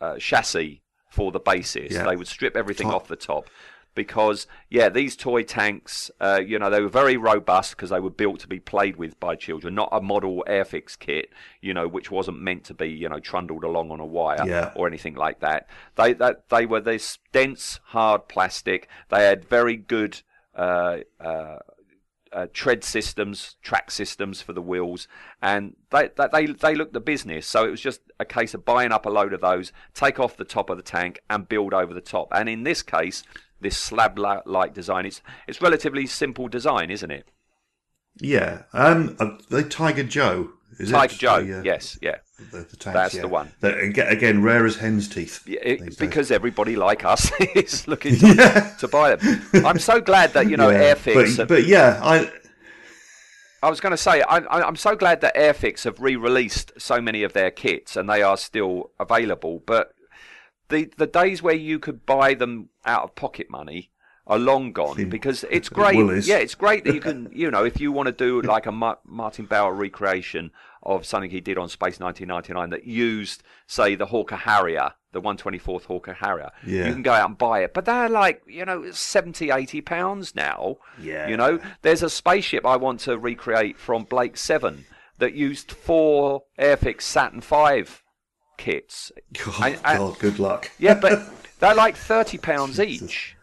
uh, 0.00 0.16
chassis 0.18 0.82
for 1.10 1.32
the 1.32 1.40
bases. 1.40 1.92
Yeah. 1.92 2.04
They 2.04 2.16
would 2.16 2.28
strip 2.28 2.56
everything 2.56 2.88
Top. 2.88 3.02
off 3.02 3.08
the 3.08 3.16
top. 3.16 3.48
Because 3.94 4.46
yeah, 4.68 4.90
these 4.90 5.16
toy 5.16 5.42
tanks, 5.42 6.10
uh, 6.20 6.38
you 6.46 6.58
know, 6.58 6.68
they 6.68 6.82
were 6.82 6.88
very 6.90 7.16
robust 7.16 7.70
because 7.74 7.88
they 7.88 7.98
were 7.98 8.10
built 8.10 8.40
to 8.40 8.46
be 8.46 8.60
played 8.60 8.96
with 8.96 9.18
by 9.18 9.36
children, 9.36 9.74
not 9.74 9.88
a 9.90 10.02
model 10.02 10.44
Airfix 10.46 10.98
kit, 10.98 11.30
you 11.62 11.72
know, 11.72 11.88
which 11.88 12.10
wasn't 12.10 12.38
meant 12.42 12.64
to 12.64 12.74
be, 12.74 12.88
you 12.88 13.08
know, 13.08 13.20
trundled 13.20 13.64
along 13.64 13.90
on 13.90 13.98
a 14.00 14.04
wire 14.04 14.44
Yeah. 14.46 14.72
or 14.76 14.86
anything 14.86 15.14
like 15.14 15.40
that. 15.40 15.66
They 15.94 16.12
that 16.12 16.50
they 16.50 16.66
were 16.66 16.82
this 16.82 17.18
dense, 17.32 17.80
hard 17.84 18.28
plastic. 18.28 18.86
They 19.08 19.24
had 19.24 19.48
very 19.48 19.76
good 19.76 20.20
uh, 20.54 20.98
uh, 21.18 21.60
uh, 22.36 22.46
tread 22.52 22.84
systems, 22.84 23.56
track 23.62 23.90
systems 23.90 24.42
for 24.42 24.52
the 24.52 24.60
wheels, 24.60 25.08
and 25.40 25.74
they, 25.90 26.10
they 26.32 26.46
they 26.46 26.74
looked 26.76 26.92
the 26.92 27.00
business. 27.00 27.46
So 27.46 27.64
it 27.66 27.70
was 27.70 27.80
just 27.80 28.00
a 28.20 28.24
case 28.24 28.52
of 28.54 28.64
buying 28.64 28.92
up 28.92 29.06
a 29.06 29.10
load 29.10 29.32
of 29.32 29.40
those, 29.40 29.72
take 29.94 30.20
off 30.20 30.36
the 30.36 30.44
top 30.44 30.70
of 30.70 30.76
the 30.76 30.82
tank, 30.82 31.20
and 31.30 31.48
build 31.48 31.72
over 31.72 31.94
the 31.94 32.00
top. 32.00 32.28
And 32.32 32.48
in 32.48 32.62
this 32.62 32.82
case, 32.82 33.22
this 33.60 33.78
slab-like 33.78 34.74
design, 34.74 35.06
it's 35.06 35.22
it's 35.48 35.62
relatively 35.62 36.06
simple 36.06 36.48
design, 36.48 36.90
isn't 36.90 37.10
it? 37.10 37.26
Yeah. 38.20 38.64
Um. 38.72 39.16
uh, 39.18 39.30
The 39.48 39.62
Tiger 39.62 40.04
Joe. 40.04 40.50
Is 40.78 40.90
Tiger 40.90 41.14
it? 41.14 41.18
Joe, 41.18 41.42
The, 41.42 41.58
uh, 41.58 41.62
yes, 41.62 41.98
yeah. 42.02 42.16
The, 42.50 42.58
the 42.58 42.76
tanks, 42.76 42.84
That's 42.84 43.14
yeah. 43.14 43.22
the 43.22 43.28
one. 43.28 43.50
Again, 43.62 44.42
rare 44.42 44.66
as 44.66 44.76
hen's 44.76 45.08
teeth. 45.08 45.42
Yeah, 45.46 45.60
it- 45.62 45.80
days. 45.80 45.96
because 45.96 46.30
everybody 46.30 46.76
like 46.76 47.04
us 47.04 47.30
is 47.54 47.88
looking 47.92 48.16
to, 48.16 48.74
to 48.80 48.88
buy 48.88 49.16
them. 49.16 49.42
I'm 49.64 49.78
so 49.78 50.00
glad 50.00 50.32
that 50.34 50.48
you 50.50 50.56
know 50.56 50.68
Yeah, 50.70 50.94
Airfix. 50.94 51.36
But, 51.38 51.48
but 51.48 51.64
yeah, 51.66 51.98
I 52.02 52.30
I 53.62 53.70
was 53.70 53.80
going 53.80 53.92
to 53.92 53.96
say, 53.96 54.20
I, 54.22 54.36
I, 54.38 54.62
I'm 54.66 54.76
so 54.76 54.94
glad 54.94 55.22
that 55.22 55.34
Airfix 55.34 55.84
have 55.84 55.98
re-released 55.98 56.72
so 56.78 57.00
many 57.00 57.22
of 57.22 57.32
their 57.32 57.50
kits, 57.50 57.96
and 57.96 58.08
they 58.08 58.22
are 58.22 58.36
still 58.36 58.90
available. 59.00 59.62
But 59.66 59.92
the 60.68 60.90
the 60.98 61.06
days 61.06 61.42
where 61.42 61.54
you 61.54 61.78
could 61.78 62.04
buy 62.04 62.34
them 62.34 62.68
out 62.84 63.02
of 63.04 63.14
pocket 63.14 63.48
money 63.50 63.90
are 64.26 64.38
long 64.38 64.72
gone 64.72 65.08
because 65.08 65.44
it's 65.50 65.68
great. 65.68 65.96
Yeah, 66.26 66.36
it's 66.38 66.54
great 66.54 66.84
that 66.84 66.94
you 66.94 67.00
can, 67.08 67.28
you 67.32 67.50
know, 67.50 67.64
if 67.64 67.80
you 67.80 67.92
want 67.92 68.06
to 68.06 68.12
do 68.12 68.40
like 68.54 68.66
a 68.66 68.72
Ma- 68.72 68.96
Martin 69.04 69.46
Bower 69.46 69.72
recreation 69.74 70.50
of 70.82 71.04
something 71.04 71.30
he 71.30 71.40
did 71.40 71.58
on 71.58 71.68
Space 71.68 71.98
1999 71.98 72.70
that 72.70 72.84
used, 72.86 73.42
say, 73.66 73.94
the 73.96 74.06
Hawker 74.06 74.36
Harrier, 74.36 74.92
the 75.12 75.20
124th 75.20 75.84
Hawker 75.84 76.12
Harrier, 76.12 76.50
Yeah. 76.64 76.86
you 76.86 76.92
can 76.92 77.02
go 77.02 77.12
out 77.12 77.28
and 77.28 77.36
buy 77.38 77.60
it. 77.64 77.74
But 77.74 77.86
they're 77.86 78.08
like, 78.08 78.42
you 78.46 78.64
know, 78.64 78.90
70, 78.92 79.50
80 79.50 79.80
pounds 79.80 80.34
now. 80.36 80.76
Yeah. 81.00 81.26
You 81.28 81.36
know, 81.36 81.58
there's 81.82 82.02
a 82.04 82.10
spaceship 82.10 82.64
I 82.64 82.76
want 82.76 83.00
to 83.00 83.18
recreate 83.18 83.78
from 83.78 84.04
Blake 84.04 84.36
7 84.36 84.84
that 85.18 85.34
used 85.34 85.72
four 85.72 86.42
Airfix 86.58 87.02
Saturn 87.02 87.40
5 87.40 88.02
kits. 88.58 89.10
God, 89.44 89.54
And- 89.64 89.80
and- 89.84 89.98
God, 89.98 90.18
good 90.18 90.38
luck. 90.38 90.70
Yeah, 90.78 90.94
but 90.94 91.22
they're 91.58 91.74
like 91.74 91.96
thirty 91.96 92.38
pounds 92.38 92.78
each. 92.80 93.35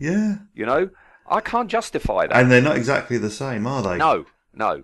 Yeah, 0.00 0.36
You 0.54 0.66
know, 0.66 0.90
I 1.28 1.40
can't 1.40 1.70
justify 1.70 2.26
that. 2.26 2.36
and 2.36 2.50
they're 2.50 2.62
not 2.62 2.76
exactly 2.76 3.18
the 3.18 3.30
same, 3.30 3.66
are 3.66 3.82
they? 3.82 3.96
no, 3.98 4.24
no. 4.54 4.82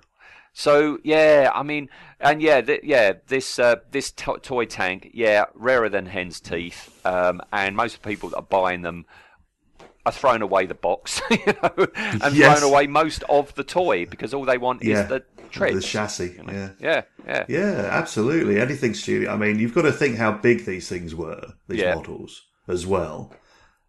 So 0.53 0.99
yeah, 1.05 1.51
I 1.55 1.62
mean, 1.62 1.89
and 2.21 2.41
yeah, 2.41 2.61
th- 2.62 2.81
yeah, 2.85 3.14
this 3.27 3.59
uh, 3.59 3.77
this 3.91 4.11
to- 4.12 4.39
toy 4.41 4.64
tank, 4.64 5.11
yeah, 5.12 5.45
rarer 5.55 5.89
than 5.91 6.07
hen's 6.07 6.41
teeth, 6.41 6.99
um, 7.05 7.43
and 7.53 7.77
most 7.77 8.01
people 8.03 8.31
that 8.31 8.37
are 8.37 8.43
buying 8.43 8.81
them 8.83 9.05
are 10.07 10.12
throwing 10.12 10.41
away 10.41 10.64
the 10.67 10.75
box, 10.75 11.21
you 11.31 11.39
know, 11.62 11.87
and 11.97 12.35
Yes. 12.35 12.59
throwing 12.59 12.73
away 12.73 12.87
most 12.87 13.23
of 13.29 13.55
the 13.55 13.64
toy 13.64 14.07
because 14.07 14.33
all 14.33 14.45
they 14.47 14.57
want 14.57 14.83
Yeah, 14.83 15.03
is 15.03 15.09
the 15.09 15.25
treads. 15.51 15.77
the 15.77 15.83
chassis. 15.83 16.37
Yeah. 16.49 16.71
Yeah, 16.81 17.03
yeah, 17.27 17.45
Yeah, 17.49 17.89
absolutely. 17.93 18.59
Anything 18.61 18.95
studio. 18.95 19.31
I 19.33 19.37
mean, 19.37 19.59
you've 19.59 19.75
got 19.75 19.83
to 19.83 19.93
think 19.93 20.17
how 20.17 20.33
big 20.33 20.64
these 20.64 20.89
things 20.89 21.14
were, 21.14 21.43
these 21.69 21.81
Yeah. 21.81 21.97
models, 21.97 22.43
as 22.69 22.87
well. 22.87 23.31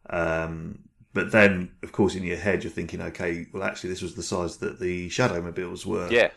Um, 0.09 0.79
but 1.13 1.31
then, 1.31 1.71
of 1.83 1.91
course, 1.91 2.15
in 2.15 2.23
your 2.23 2.37
head, 2.37 2.63
you're 2.63 2.71
thinking, 2.71 3.01
okay, 3.01 3.47
well, 3.53 3.63
actually, 3.63 3.89
this 3.89 4.01
was 4.01 4.15
the 4.15 4.23
size 4.23 4.57
that 4.57 4.79
the 4.79 5.09
SHADO 5.09 5.41
Mobiles 5.41 5.85
were 5.85 6.11
yeah. 6.11 6.29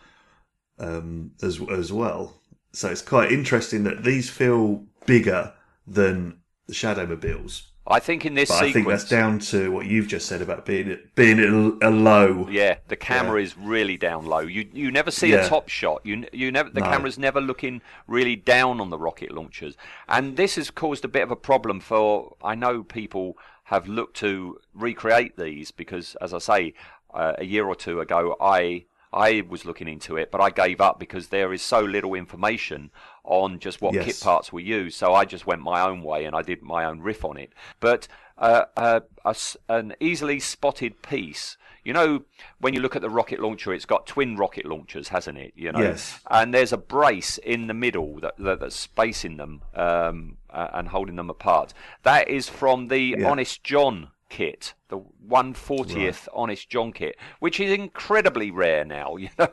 um, 0.78 1.32
as 1.42 1.60
as 1.70 1.92
well. 1.92 2.40
So 2.72 2.88
it's 2.88 3.02
quite 3.02 3.32
interesting 3.32 3.84
that 3.84 4.04
these 4.04 4.30
feel 4.30 4.84
bigger 5.06 5.52
than 5.86 6.38
the 6.66 6.74
SHADO 6.74 7.06
Mobiles. 7.08 7.70
I 7.86 7.98
think 7.98 8.24
in 8.24 8.34
this 8.34 8.50
But 8.50 8.62
I 8.62 8.72
think 8.72 8.86
that's 8.86 9.08
down 9.08 9.40
to 9.40 9.72
what 9.72 9.86
you've 9.86 10.06
just 10.06 10.26
said 10.26 10.42
about 10.42 10.64
being 10.64 10.96
being 11.16 11.40
a, 11.82 11.90
low. 11.90 12.46
Yeah, 12.48 12.76
the 12.86 12.94
camera 12.94 13.42
is 13.42 13.58
really 13.58 13.96
down 13.96 14.26
low. 14.26 14.40
You 14.40 14.68
you 14.72 14.90
never 14.92 15.10
see 15.10 15.30
Yeah. 15.30 15.46
a 15.46 15.48
top 15.48 15.68
shot. 15.68 16.02
You 16.04 16.26
you 16.32 16.52
never 16.52 16.70
the 16.70 16.80
No. 16.80 16.86
camera's 16.86 17.18
never 17.18 17.40
looking 17.40 17.82
really 18.06 18.36
down 18.36 18.80
on 18.80 18.90
the 18.90 18.98
rocket 18.98 19.32
launchers, 19.32 19.76
and 20.08 20.36
this 20.36 20.54
has 20.54 20.70
caused 20.70 21.04
a 21.04 21.08
bit 21.08 21.22
of 21.22 21.30
a 21.32 21.36
problem 21.36 21.80
for. 21.80 22.36
I 22.44 22.54
know 22.54 22.84
people 22.84 23.36
have 23.70 23.86
looked 23.88 24.16
to 24.16 24.58
recreate 24.74 25.36
these 25.36 25.70
because, 25.70 26.16
as 26.20 26.34
I 26.34 26.38
say, 26.38 26.74
uh, 27.14 27.34
a 27.38 27.44
year 27.44 27.64
or 27.66 27.76
two 27.76 28.00
ago, 28.00 28.36
I 28.40 28.84
I 29.12 29.42
was 29.48 29.64
looking 29.64 29.88
into 29.88 30.16
it, 30.16 30.30
but 30.30 30.40
I 30.40 30.50
gave 30.50 30.80
up 30.80 31.00
because 31.00 31.28
there 31.28 31.52
is 31.52 31.62
so 31.62 31.80
little 31.80 32.14
information 32.14 32.90
on 33.24 33.58
just 33.58 33.80
what 33.82 33.94
Yes. 33.94 34.04
kit 34.04 34.20
parts 34.20 34.52
were 34.52 34.60
used. 34.60 34.96
So 34.96 35.14
I 35.14 35.24
just 35.24 35.46
went 35.46 35.62
my 35.62 35.80
own 35.80 36.02
way 36.02 36.24
and 36.26 36.34
I 36.36 36.42
did 36.42 36.62
my 36.62 36.84
own 36.84 37.00
riff 37.00 37.24
on 37.24 37.36
it. 37.36 37.52
But 37.80 38.06
uh, 38.38 38.64
uh, 38.76 39.00
a 39.24 39.34
an 39.68 39.94
easily 40.00 40.38
spotted 40.40 41.02
piece. 41.02 41.56
You 41.84 41.92
know, 41.92 42.24
when 42.60 42.74
you 42.74 42.80
look 42.80 42.94
at 42.96 43.02
the 43.02 43.10
rocket 43.10 43.40
launcher, 43.40 43.72
it's 43.72 43.84
got 43.86 44.06
twin 44.06 44.36
rocket 44.36 44.66
launchers, 44.66 45.08
hasn't 45.08 45.38
it? 45.38 45.52
You 45.56 45.72
know, 45.72 45.80
Yes. 45.80 46.20
and 46.30 46.52
there's 46.54 46.72
a 46.72 46.76
brace 46.76 47.38
in 47.38 47.66
the 47.68 47.74
middle 47.74 48.20
that, 48.20 48.34
that 48.38 48.60
that's 48.60 48.76
spacing 48.76 49.36
them 49.38 49.62
um, 49.74 50.36
uh, 50.52 50.70
and 50.74 50.88
holding 50.88 51.16
them 51.16 51.30
apart. 51.30 51.72
That 52.02 52.28
is 52.28 52.48
from 52.48 52.88
the 52.88 53.16
Yeah. 53.18 53.28
Honest 53.28 53.62
John 53.64 54.08
kit, 54.28 54.74
the 54.88 55.00
140th 55.28 56.28
Honest 56.32 56.70
John 56.70 56.92
kit, 56.92 57.16
which 57.40 57.60
is 57.60 57.72
incredibly 57.72 58.50
rare 58.50 58.84
now. 58.84 59.16
You 59.20 59.28
know, 59.38 59.48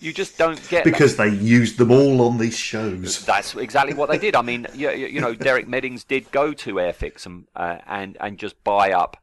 you 0.00 0.12
just 0.12 0.36
don't 0.38 0.56
get 0.68 0.84
that. 0.84 0.90
Because 0.90 1.16
they 1.16 1.28
used 1.28 1.78
them 1.78 1.90
all 1.92 2.22
on 2.22 2.38
these 2.38 2.56
shows. 2.56 3.24
That's 3.24 3.54
exactly 3.54 3.94
what 3.94 4.10
they 4.10 4.18
did. 4.18 4.34
I 4.34 4.42
mean, 4.42 4.66
you, 4.74 4.90
you 4.90 5.20
know, 5.20 5.34
Derek 5.34 5.68
Meddings 5.68 6.02
did 6.04 6.30
go 6.32 6.52
to 6.52 6.74
Airfix 6.74 7.26
and 7.26 7.46
uh, 7.54 7.78
and 7.86 8.16
and 8.20 8.38
just 8.38 8.62
buy 8.64 8.92
up, 8.92 9.16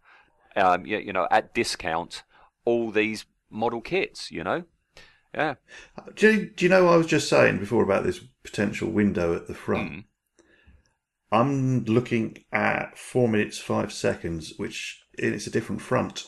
um, 0.55 0.85
you, 0.85 0.97
you 0.99 1.11
know, 1.13 1.27
at 1.29 1.53
discount 1.53 2.23
all 2.63 2.91
these 2.91 3.25
model 3.49 3.81
kits. 3.81 4.31
You 4.31 4.43
know, 4.43 4.63
yeah, 5.33 5.55
Do 6.15 6.31
you, 6.31 6.45
do 6.49 6.65
you 6.65 6.69
know 6.69 6.85
what 6.85 6.93
I 6.93 6.97
was 6.97 7.07
just 7.07 7.29
saying 7.29 7.59
before 7.59 7.83
about 7.83 8.03
this 8.03 8.19
potential 8.43 8.89
window 8.89 9.35
at 9.35 9.47
the 9.47 9.53
front? 9.53 9.89
Hmm. 9.89 9.99
I'm 11.31 11.85
looking 11.85 12.43
at 12.51 12.97
four 12.97 13.27
minutes 13.27 13.57
five 13.57 13.93
seconds, 13.93 14.53
which 14.57 15.03
it's 15.17 15.47
a 15.47 15.51
different 15.51 15.81
front 15.81 16.25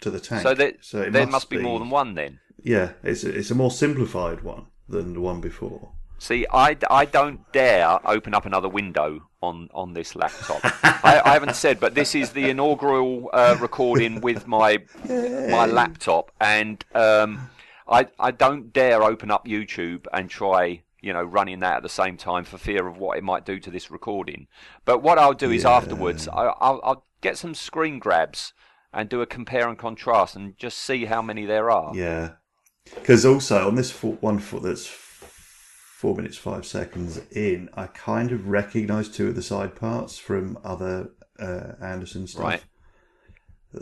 to 0.00 0.10
the 0.10 0.20
tank. 0.20 0.42
so 0.42 0.54
there 0.54 0.68
it 0.68 1.12
there 1.12 1.26
must 1.26 1.48
be 1.48 1.58
more 1.58 1.78
than 1.78 1.90
one 1.90 2.14
then. 2.14 2.40
Yeah, 2.62 2.92
it's 3.02 3.24
a, 3.24 3.34
it's 3.36 3.50
a 3.50 3.54
more 3.54 3.70
simplified 3.70 4.42
one 4.42 4.66
than 4.88 5.14
the 5.14 5.20
one 5.20 5.40
before. 5.40 5.92
See, 6.18 6.46
I, 6.52 6.76
I 6.90 7.04
don't 7.04 7.40
dare 7.52 7.98
open 8.08 8.32
up 8.32 8.46
another 8.46 8.68
window 8.68 9.28
on, 9.42 9.68
on 9.74 9.92
this 9.92 10.16
laptop. 10.16 10.60
I, 10.82 11.20
I 11.22 11.32
haven't 11.34 11.54
said, 11.54 11.78
but 11.78 11.94
this 11.94 12.14
is 12.14 12.30
the 12.30 12.48
inaugural 12.48 13.28
uh, 13.34 13.56
recording 13.60 14.22
with 14.22 14.46
my 14.46 14.78
my 15.08 15.66
laptop, 15.66 16.32
and 16.40 16.82
um, 16.94 17.50
I 17.86 18.06
I 18.18 18.30
don't 18.30 18.72
dare 18.72 19.02
open 19.02 19.30
up 19.30 19.46
YouTube 19.46 20.06
and 20.12 20.30
try 20.30 20.82
you 21.06 21.12
know 21.12 21.22
running 21.22 21.60
that 21.60 21.76
at 21.76 21.82
the 21.84 21.88
same 21.88 22.16
time 22.16 22.44
for 22.44 22.58
fear 22.58 22.88
of 22.88 22.98
what 22.98 23.16
it 23.16 23.22
might 23.22 23.46
do 23.46 23.60
to 23.60 23.70
this 23.70 23.90
recording. 23.90 24.48
But 24.84 25.02
what 25.02 25.18
I'll 25.18 25.34
do 25.34 25.52
is 25.52 25.64
afterwards, 25.64 26.26
I, 26.26 26.46
I'll, 26.46 26.80
I'll 26.82 27.06
get 27.20 27.38
some 27.38 27.54
screen 27.54 28.00
grabs 28.00 28.52
and 28.92 29.08
do 29.08 29.20
a 29.20 29.26
compare 29.26 29.68
and 29.68 29.78
contrast 29.78 30.34
and 30.34 30.58
just 30.58 30.78
see 30.78 31.04
how 31.04 31.22
many 31.22 31.46
there 31.46 31.70
are. 31.70 31.94
Yeah, 31.94 32.32
because 32.94 33.24
also 33.24 33.68
on 33.68 33.76
this 33.76 33.92
foot, 33.92 34.20
one 34.20 34.40
foot 34.40 34.64
that's 34.64 34.86
four 34.86 36.16
minutes 36.16 36.36
five 36.36 36.66
seconds 36.66 37.20
in, 37.30 37.70
I 37.74 37.86
kind 37.86 38.32
of 38.32 38.48
recognise 38.48 39.08
two 39.08 39.28
of 39.28 39.36
the 39.36 39.42
side 39.42 39.76
parts 39.76 40.18
from 40.18 40.58
other 40.64 41.10
uh, 41.38 41.72
Anderson 41.80 42.26
stuff. 42.26 42.44
Right. 42.44 42.64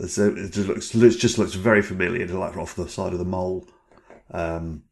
So 0.07 0.27
it 0.29 0.51
just 0.51 0.67
looks 0.67 0.93
it 0.93 1.09
just 1.17 1.37
looks 1.37 1.55
very 1.55 1.81
familiar, 1.81 2.27
like 2.27 2.55
off 2.55 2.75
the 2.75 2.87
side 2.87 3.13
of 3.13 3.19
the 3.19 3.25
mole, 3.25 3.67
um, 4.31 4.83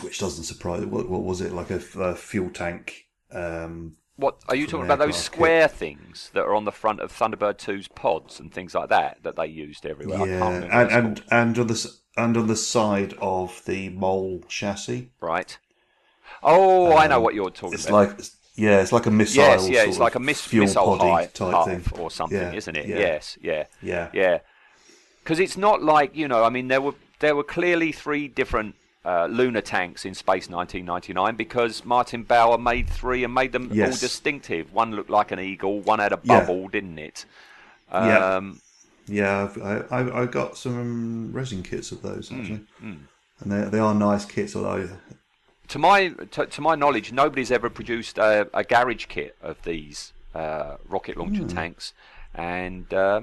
which 0.00 0.18
doesn't 0.18 0.44
surprise. 0.44 0.84
What, 0.84 1.08
what 1.08 1.22
was 1.22 1.40
it 1.40 1.52
like 1.52 1.70
a 1.70 1.80
fuel 2.14 2.50
tank? 2.50 3.06
Um, 3.32 3.96
What 4.16 4.38
are 4.48 4.56
you 4.56 4.66
talking 4.66 4.84
about? 4.86 4.98
Those 4.98 5.16
square 5.16 5.68
things 5.68 6.30
that 6.34 6.42
are 6.42 6.54
on 6.54 6.64
the 6.64 6.72
front 6.72 7.00
of 7.00 7.12
Thunderbird 7.12 7.58
2's 7.58 7.88
pods 7.88 8.38
and 8.40 8.52
things 8.52 8.74
like 8.74 8.88
that 8.90 9.18
that 9.22 9.36
they 9.36 9.46
used 9.46 9.86
everywhere. 9.86 10.26
Yeah, 10.26 10.46
and 10.48 10.64
and, 10.64 11.16
called. 11.16 11.22
and 11.30 11.58
on 11.58 11.66
the 11.66 11.90
and 12.16 12.36
on 12.36 12.46
the 12.46 12.56
side 12.56 13.14
of 13.20 13.62
the 13.66 13.88
mole 13.90 14.42
chassis, 14.48 15.10
right. 15.20 15.58
Oh, 16.42 16.96
I 16.96 17.06
know 17.06 17.20
what 17.20 17.34
you're 17.34 17.50
talking 17.50 17.68
Um, 17.68 17.74
it's 17.74 17.86
about. 17.86 18.18
like 18.18 18.26
yeah, 18.56 18.80
it's 18.80 18.92
like 18.92 19.06
a 19.06 19.10
missile. 19.10 19.42
yes, 19.42 19.68
yeah, 19.68 19.82
it's 19.84 19.98
like 19.98 20.14
a 20.14 20.20
fuel 20.34 20.64
missile 20.66 20.96
poddy 20.96 21.10
high 21.10 21.26
type 21.26 21.66
thing 21.66 21.98
or 22.00 22.10
something, 22.10 22.38
Yeah, 22.38 22.52
isn't 22.52 22.76
it? 22.76 22.86
yeah, 22.86 22.98
Yes, 22.98 23.36
yeah, 23.40 23.64
Yeah. 23.82 24.10
yeah. 24.12 24.38
Because 25.22 25.40
it's 25.40 25.56
not 25.56 25.82
like 25.82 26.14
you 26.14 26.28
know. 26.28 26.44
I 26.44 26.50
mean, 26.50 26.68
there 26.68 26.80
were 26.80 26.94
there 27.18 27.34
were 27.34 27.42
clearly 27.44 27.90
three 27.92 28.28
different. 28.28 28.76
Uh, 29.04 29.26
lunar 29.26 29.60
tanks 29.60 30.06
in 30.06 30.14
Space 30.14 30.48
1999 30.48 31.36
because 31.36 31.84
Martin 31.84 32.22
Bower 32.22 32.56
made 32.56 32.88
three 32.88 33.22
and 33.22 33.34
made 33.34 33.52
them 33.52 33.70
all 33.70 33.90
distinctive. 33.90 34.72
One 34.72 34.92
looked 34.92 35.10
like 35.10 35.30
an 35.30 35.38
eagle, 35.38 35.80
one 35.80 35.98
had 35.98 36.14
a 36.14 36.20
Yeah. 36.22 36.40
bubble, 36.40 36.68
didn't 36.68 36.98
it? 36.98 37.26
Yeah. 37.92 38.36
Um, 38.36 38.60
Yeah, 39.06 39.44
I've, 39.44 39.62
I, 39.62 39.74
I 39.90 40.22
I 40.22 40.26
got 40.26 40.56
some 40.56 41.30
resin 41.34 41.62
kits 41.62 41.92
of 41.92 42.00
those 42.00 42.30
Hmm, 42.30 42.38
actually, 42.40 42.60
and 43.40 43.52
they 43.52 43.60
they 43.68 43.78
are 43.78 43.94
nice 43.94 44.24
kits. 44.24 44.56
Although 44.56 44.88
to 45.68 45.78
my 45.78 46.08
to, 46.30 46.46
to 46.46 46.60
my 46.62 46.74
knowledge, 46.74 47.12
nobody's 47.12 47.52
ever 47.52 47.68
produced 47.68 48.16
a, 48.16 48.48
a 48.54 48.64
garage 48.64 49.04
kit 49.06 49.36
of 49.42 49.62
these 49.64 50.14
uh, 50.34 50.76
rocket 50.88 51.18
launcher 51.18 51.44
tanks, 51.44 51.92
and 52.34 52.92
uh, 52.94 53.20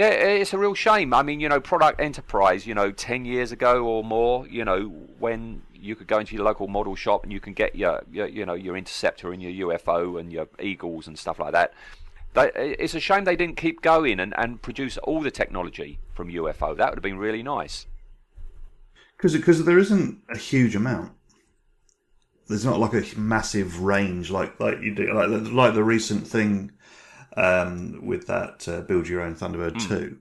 yeah, 0.00 0.08
it's 0.08 0.54
a 0.54 0.58
real 0.58 0.72
shame. 0.72 1.12
I 1.12 1.22
mean, 1.22 1.40
you 1.40 1.48
know, 1.50 1.60
Product 1.60 2.00
Enterprise, 2.00 2.66
you 2.66 2.74
know, 2.74 2.90
ten 2.90 3.26
years 3.26 3.52
ago 3.52 3.84
or 3.84 4.02
more, 4.02 4.46
you 4.48 4.64
know, 4.64 4.84
when 5.18 5.60
you 5.74 5.94
could 5.94 6.06
go 6.06 6.18
into 6.18 6.34
your 6.34 6.42
local 6.44 6.68
model 6.68 6.96
shop 6.96 7.22
and 7.22 7.30
you 7.30 7.38
can 7.38 7.52
get 7.52 7.76
your, 7.76 8.02
your 8.10 8.26
you 8.26 8.46
know 8.46 8.54
your 8.54 8.78
interceptor 8.78 9.30
and 9.30 9.42
your 9.42 9.68
UFO 9.68 10.18
and 10.18 10.32
your 10.32 10.48
Eagles 10.58 11.06
and 11.06 11.18
stuff 11.18 11.38
like 11.38 11.52
that. 11.52 11.74
They, 12.32 12.50
it's 12.78 12.94
a 12.94 13.00
shame 13.00 13.24
they 13.24 13.36
didn't 13.36 13.58
keep 13.58 13.82
going 13.82 14.20
and, 14.20 14.32
and 14.38 14.62
produce 14.62 14.96
all 14.98 15.20
the 15.20 15.30
technology 15.30 15.98
from 16.14 16.28
UFO. 16.28 16.74
That 16.74 16.88
would 16.90 16.96
have 16.96 17.02
been 17.02 17.18
really 17.18 17.42
nice. 17.42 17.86
because 19.18 19.36
because 19.36 19.66
there 19.66 19.78
isn't 19.78 20.22
a 20.30 20.38
huge 20.38 20.74
amount. 20.74 21.12
There's 22.48 22.64
not 22.64 22.80
like 22.80 22.94
a 22.94 23.04
massive 23.18 23.82
range 23.82 24.30
like 24.30 24.58
like 24.58 24.80
you 24.80 24.94
do 24.94 25.12
like 25.12 25.52
like 25.52 25.74
the 25.74 25.84
recent 25.84 26.26
thing 26.26 26.72
um, 27.36 28.04
with 28.04 28.26
that 28.26 28.66
uh, 28.68 28.80
build 28.82 29.08
your 29.08 29.20
own 29.22 29.34
Thunderbird 29.34 29.80
Hmm. 29.82 29.88
two, 29.88 30.18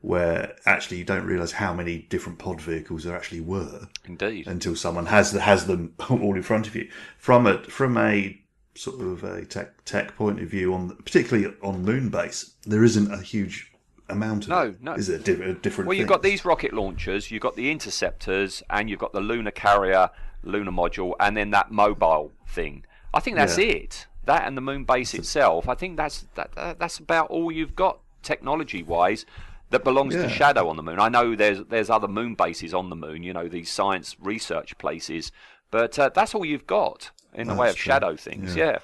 where 0.00 0.56
actually 0.66 0.98
you 0.98 1.04
don't 1.04 1.24
realise 1.24 1.52
how 1.52 1.72
many 1.72 1.98
different 1.98 2.38
pod 2.38 2.60
vehicles 2.60 3.04
there 3.04 3.14
actually 3.16 3.40
were 3.40 3.88
Indeed. 4.04 4.46
until 4.48 4.74
someone 4.74 5.06
has 5.06 5.32
has 5.32 5.66
them 5.66 5.94
all 6.10 6.34
in 6.34 6.42
front 6.42 6.66
of 6.66 6.74
you. 6.74 6.88
From 7.18 7.46
a 7.46 7.62
from 7.64 7.96
a 7.96 8.38
sort 8.74 9.00
of 9.00 9.22
a 9.22 9.44
tech 9.44 9.84
tech 9.84 10.16
point 10.16 10.40
of 10.40 10.48
view, 10.48 10.74
on 10.74 10.96
particularly 11.04 11.54
on 11.62 11.84
Moonbase, 11.84 12.52
there 12.66 12.82
isn't 12.84 13.12
a 13.12 13.20
huge 13.22 13.70
amount 14.08 14.44
of 14.44 14.48
No, 14.50 14.60
it. 14.62 14.82
no. 14.82 14.94
Is 14.94 15.08
it 15.08 15.24
di- 15.24 15.54
different? 15.62 15.88
Well, 15.88 15.96
you've 15.96 16.08
got 16.08 16.22
these 16.22 16.44
rocket 16.44 16.72
launchers, 16.72 17.30
you've 17.30 17.42
got 17.42 17.54
the 17.54 17.70
interceptors, 17.70 18.62
and 18.70 18.90
you've 18.90 18.98
got 18.98 19.12
the 19.12 19.20
lunar 19.20 19.50
carrier, 19.52 20.10
lunar 20.42 20.72
module, 20.72 21.12
and 21.20 21.36
then 21.36 21.50
that 21.50 21.70
mobile 21.70 22.32
thing. 22.48 22.84
I 23.14 23.20
think 23.20 23.36
that's 23.36 23.56
Yeah. 23.58 23.66
it. 23.66 24.06
That 24.24 24.46
and 24.46 24.56
the 24.56 24.60
moon 24.60 24.84
base 24.84 25.14
itself. 25.14 25.68
I 25.68 25.74
think 25.74 25.96
that's 25.96 26.26
that, 26.34 26.52
that 26.52 26.78
that's 26.78 26.98
about 26.98 27.28
all 27.30 27.50
you've 27.50 27.74
got 27.74 27.98
technology 28.22 28.82
wise 28.82 29.26
that 29.70 29.82
belongs 29.84 30.14
Yeah. 30.14 30.22
to 30.22 30.28
SHADO 30.28 30.68
on 30.68 30.76
the 30.76 30.82
moon. 30.82 31.00
I 31.00 31.08
know 31.08 31.34
there's 31.34 31.64
there's 31.64 31.90
other 31.90 32.08
moon 32.08 32.34
bases 32.34 32.72
on 32.72 32.88
the 32.90 32.96
moon. 32.96 33.22
You 33.22 33.32
know 33.32 33.48
these 33.48 33.70
science 33.70 34.16
research 34.20 34.78
places, 34.78 35.32
but 35.70 35.98
uh, 35.98 36.10
that's 36.14 36.34
all 36.34 36.44
you've 36.44 36.66
got 36.66 37.10
in 37.34 37.48
the 37.48 37.54
way 37.54 37.70
of 37.70 37.76
true. 37.76 37.92
SHADO 37.92 38.16
things. 38.20 38.54
Yeah. 38.54 38.64
yeah. 38.64 38.78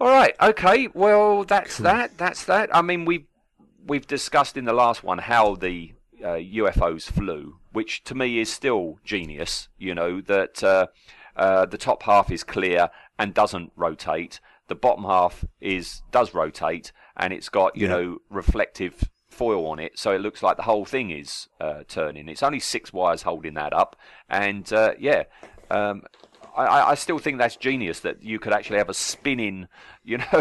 All 0.00 0.08
right. 0.08 0.34
Okay. 0.40 0.88
Well, 0.94 1.44
that's 1.44 1.78
that. 1.78 2.16
That's 2.16 2.44
that. 2.46 2.74
I 2.74 2.82
mean, 2.82 3.04
we've 3.04 3.26
we've 3.86 4.06
discussed 4.06 4.56
in 4.56 4.64
the 4.64 4.72
last 4.72 5.02
one 5.02 5.18
how 5.18 5.56
the 5.56 5.92
uh, 6.22 6.28
UFOs 6.38 7.10
flew, 7.10 7.56
which 7.72 8.04
to 8.04 8.14
me 8.14 8.38
is 8.38 8.52
still 8.52 8.98
genius. 9.04 9.68
You 9.78 9.94
know 9.94 10.20
that 10.22 10.62
uh, 10.64 10.86
uh, 11.36 11.66
the 11.66 11.78
top 11.78 12.02
half 12.04 12.30
is 12.30 12.44
clear 12.44 12.90
and 13.20 13.34
doesn't 13.34 13.70
rotate. 13.76 14.40
The 14.68 14.74
bottom 14.74 15.04
half 15.04 15.44
is 15.60 16.02
does 16.10 16.34
rotate, 16.34 16.90
and 17.16 17.32
it's 17.32 17.48
got 17.50 17.76
you 17.76 17.86
Yeah. 17.86 17.92
know 17.94 18.18
reflective 18.30 18.94
foil 19.28 19.66
on 19.66 19.78
it, 19.78 19.98
so 19.98 20.12
it 20.12 20.20
looks 20.20 20.42
like 20.42 20.56
the 20.56 20.62
whole 20.64 20.84
thing 20.84 21.10
is 21.10 21.48
uh, 21.60 21.82
turning. 21.86 22.28
It's 22.28 22.42
only 22.42 22.60
six 22.60 22.92
wires 22.92 23.22
holding 23.22 23.54
that 23.54 23.72
up, 23.72 23.94
and 24.28 24.70
uh, 24.72 24.94
yeah. 24.98 25.24
Um, 25.70 26.02
I- 26.56 26.90
I, 26.90 26.94
still 26.96 27.18
think 27.20 27.38
that's 27.38 27.54
genius 27.54 28.00
that 28.00 28.24
you 28.24 28.40
could 28.40 28.52
actually 28.52 28.78
have 28.78 28.88
a 28.88 28.94
spinning, 28.94 29.68
you 30.02 30.18
know, 30.18 30.24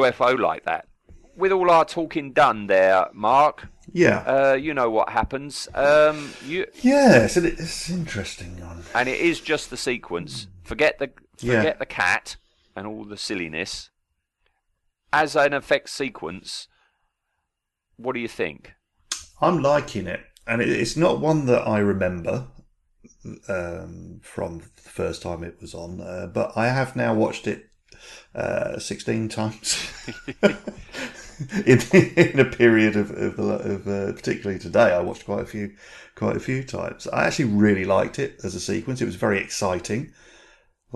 UFO 0.00 0.36
like 0.36 0.64
that. 0.64 0.88
With 1.36 1.52
all 1.52 1.70
our 1.70 1.84
talking 1.84 2.32
done 2.32 2.66
there, 2.66 3.06
Mark, 3.12 3.68
yeah. 3.92 4.18
uh, 4.26 4.54
you 4.54 4.74
know 4.74 4.90
what 4.90 5.08
happens. 5.10 5.68
Um, 5.72 6.32
you 6.44 6.66
Yes, 6.82 7.36
and 7.36 7.46
it's 7.46 7.88
interesting 7.88 8.60
and 8.92 9.08
it 9.08 9.20
is 9.20 9.40
just 9.40 9.70
the 9.70 9.76
sequence. 9.76 10.48
Forget 10.64 10.98
the 10.98 11.10
Yeah. 11.38 11.58
forget 11.58 11.78
the 11.78 11.86
cat 11.86 12.36
and 12.74 12.86
all 12.86 13.04
the 13.04 13.16
silliness. 13.16 13.90
As 15.12 15.36
an 15.36 15.52
effects 15.52 15.92
sequence, 15.92 16.68
what 17.96 18.14
do 18.14 18.20
you 18.20 18.28
think? 18.28 18.74
I'm 19.40 19.62
liking 19.62 20.06
it, 20.06 20.20
and 20.46 20.60
it's 20.62 20.96
not 20.96 21.20
one 21.20 21.46
that 21.46 21.66
I 21.66 21.78
remember 21.78 22.48
um, 23.48 24.20
from 24.22 24.58
the 24.58 24.90
first 24.90 25.22
time 25.22 25.42
it 25.42 25.60
was 25.60 25.74
on, 25.74 26.00
uh, 26.00 26.26
but 26.32 26.52
I 26.56 26.68
have 26.68 26.96
now 26.96 27.14
watched 27.14 27.46
it 27.46 27.66
uh, 28.34 28.78
16 28.78 29.28
times 29.30 29.90
in, 31.64 31.80
in 31.90 32.40
a 32.40 32.44
period 32.44 32.96
of, 32.96 33.10
of, 33.10 33.38
of 33.38 33.88
uh, 33.88 34.12
particularly 34.12 34.58
today. 34.58 34.92
I 34.92 35.00
watched 35.00 35.24
quite 35.24 35.42
a 35.42 35.46
few, 35.46 35.74
quite 36.14 36.36
a 36.36 36.40
few 36.40 36.62
times. 36.62 37.06
I 37.08 37.26
actually 37.26 37.46
really 37.46 37.84
liked 37.84 38.18
it 38.18 38.40
as 38.44 38.54
a 38.54 38.60
sequence. 38.60 39.00
It 39.00 39.06
was 39.06 39.16
very 39.16 39.38
exciting. 39.38 40.12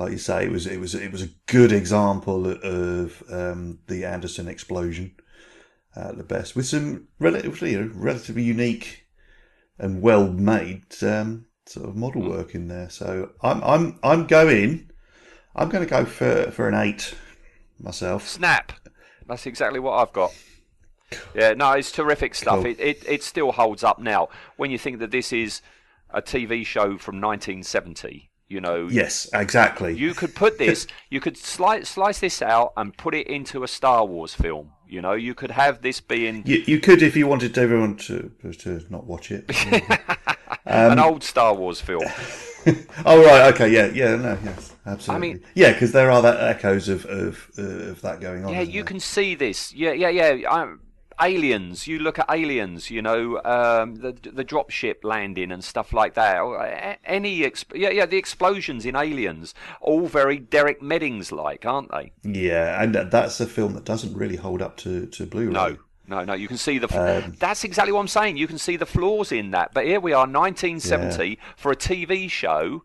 Like 0.01 0.12
you 0.12 0.18
say, 0.18 0.46
it 0.46 0.51
was 0.51 0.66
it 0.66 0.80
was 0.80 0.94
it 0.94 1.12
was 1.12 1.22
a 1.22 1.28
good 1.46 1.72
example 1.72 2.46
of 2.46 3.22
um, 3.30 3.80
the 3.86 4.07
Anderson 4.07 4.48
explosion 4.48 5.14
at 5.94 6.16
the 6.16 6.24
best, 6.24 6.57
with 6.57 6.66
some 6.66 7.09
relatively 7.18 7.76
relatively 7.76 8.42
unique 8.42 9.05
and 9.78 10.01
well 10.01 10.32
made 10.32 10.84
um, 11.03 11.44
sort 11.66 11.86
of 11.86 11.96
model 11.96 12.22
work 12.22 12.55
in 12.55 12.68
there. 12.68 12.88
So 12.88 13.32
I'm 13.42 13.62
I'm 13.62 13.98
I'm 14.03 14.26
going 14.26 14.90
I'm 15.55 15.68
going 15.68 15.84
to 15.84 15.90
go 15.90 16.07
for 16.07 16.51
for 16.51 16.66
an 16.66 16.74
eight 16.74 17.14
myself. 17.78 18.26
Snap. 18.26 18.72
That's 19.26 19.44
exactly 19.44 19.80
what 19.80 19.98
I've 19.98 20.14
got. 20.14 20.32
Yeah, 21.34 21.53
no, 21.53 21.72
it's 21.72 21.92
terrific 21.92 22.34
stuff. 22.34 22.62
Cool. 22.62 22.66
It, 22.66 22.80
it 22.80 23.05
it 23.07 23.22
still 23.22 23.53
holds 23.53 23.84
up 23.84 23.98
now. 23.98 24.30
When 24.57 24.70
you 24.70 24.78
think 24.78 24.98
that 25.01 25.11
this 25.11 25.30
is 25.30 25.61
a 26.09 26.22
TV 26.22 26.64
show 26.64 26.96
from 26.96 27.20
1970, 27.20 28.30
you 28.51 28.61
know, 28.61 28.88
Yes, 28.90 29.30
exactly. 29.32 29.96
you 29.96 30.12
could 30.12 30.34
put 30.34 30.59
this, 30.59 30.86
you 31.09 31.20
could 31.20 31.36
slice 31.38 31.88
slice 31.88 32.18
this 32.18 32.42
out 32.42 32.72
and 32.76 32.94
put 32.96 33.14
it 33.14 33.26
into 33.28 33.62
a 33.62 33.68
Star 33.68 34.05
Wars 34.05 34.34
film. 34.34 34.72
You 34.88 35.01
know, 35.01 35.12
you 35.12 35.34
could 35.34 35.53
have 35.53 35.82
this 35.82 36.01
being 36.01 36.42
You, 36.44 36.62
you 36.66 36.80
could 36.80 37.01
if 37.01 37.16
you 37.16 37.26
wanted 37.28 37.57
everyone 37.57 37.96
to 38.09 38.30
to 38.64 38.84
not 38.90 39.07
watch 39.07 39.30
it. 39.30 39.44
an 40.66 40.98
Um, 40.98 40.98
old 40.98 41.22
Star 41.22 41.55
Wars 41.55 41.80
film. 41.80 42.03
oh 43.07 43.24
right, 43.24 43.55
okay, 43.55 43.68
yeah, 43.72 43.86
yeah, 43.86 44.16
no, 44.16 44.36
yes, 44.44 44.74
absolutely. 44.84 45.14
I 45.14 45.32
mean- 45.32 45.44
yeah, 45.55 45.72
because 45.72 45.92
there 45.92 46.11
are 46.11 46.20
that 46.22 46.40
echoes 46.57 46.88
of 46.88 47.07
of, 47.07 47.48
uh, 47.59 47.62
of 47.92 48.01
that 48.03 48.20
going 48.20 48.44
on. 48.44 48.53
Yeah, 48.53 48.62
you 48.62 48.82
there? 48.82 48.84
can 48.84 49.01
see 49.01 49.34
this. 49.36 49.72
Yeah, 49.72 49.92
yeah, 49.92 50.11
yeah. 50.11 50.51
Um, 50.51 50.80
aliens. 51.23 51.87
You 51.87 51.99
look 51.99 52.18
at 52.18 52.27
aliens. 52.31 52.91
You 52.91 53.03
know, 53.03 53.41
um, 53.45 53.97
the 53.97 54.12
the 54.12 54.45
dropship 54.45 55.05
landing 55.05 55.53
and 55.53 55.62
stuff 55.62 55.93
like 55.93 56.14
that. 56.14 56.99
Any, 57.05 57.41
exp- 57.41 57.77
yeah, 57.77 57.91
yeah. 57.91 58.07
The 58.07 58.16
explosions 58.16 58.85
in 58.87 58.97
Aliens, 58.97 59.55
all 59.81 60.07
very 60.07 60.39
Derek 60.39 60.83
Meddings 60.83 61.33
like, 61.33 61.64
aren't 61.66 61.91
they? 61.91 62.12
Yeah, 62.23 62.83
and 62.83 62.95
that's 62.95 63.41
a 63.41 63.47
film 63.47 63.75
that 63.75 63.85
doesn't 63.85 64.14
really 64.14 64.37
hold 64.37 64.62
up 64.62 64.77
to 64.79 65.07
to 65.07 65.27
Blu-ray. 65.27 65.53
No, 65.53 65.77
no, 66.07 66.25
no. 66.25 66.35
You 66.35 66.49
can 66.49 66.59
see 66.59 66.79
the. 66.79 66.89
Um, 67.25 67.35
that's 67.39 67.64
exactly 67.64 67.93
what 67.93 68.01
I'm 68.01 68.09
saying. 68.09 68.37
You 68.37 68.47
can 68.47 68.59
see 68.59 68.77
the 68.77 68.87
flaws 68.87 69.33
in 69.33 69.53
that. 69.53 69.73
But 69.73 69.87
here 69.87 70.01
we 70.01 70.12
are, 70.12 70.27
1970, 70.27 71.39
for 71.57 71.71
a 71.71 71.77
TV 71.77 72.31
show. 72.31 72.85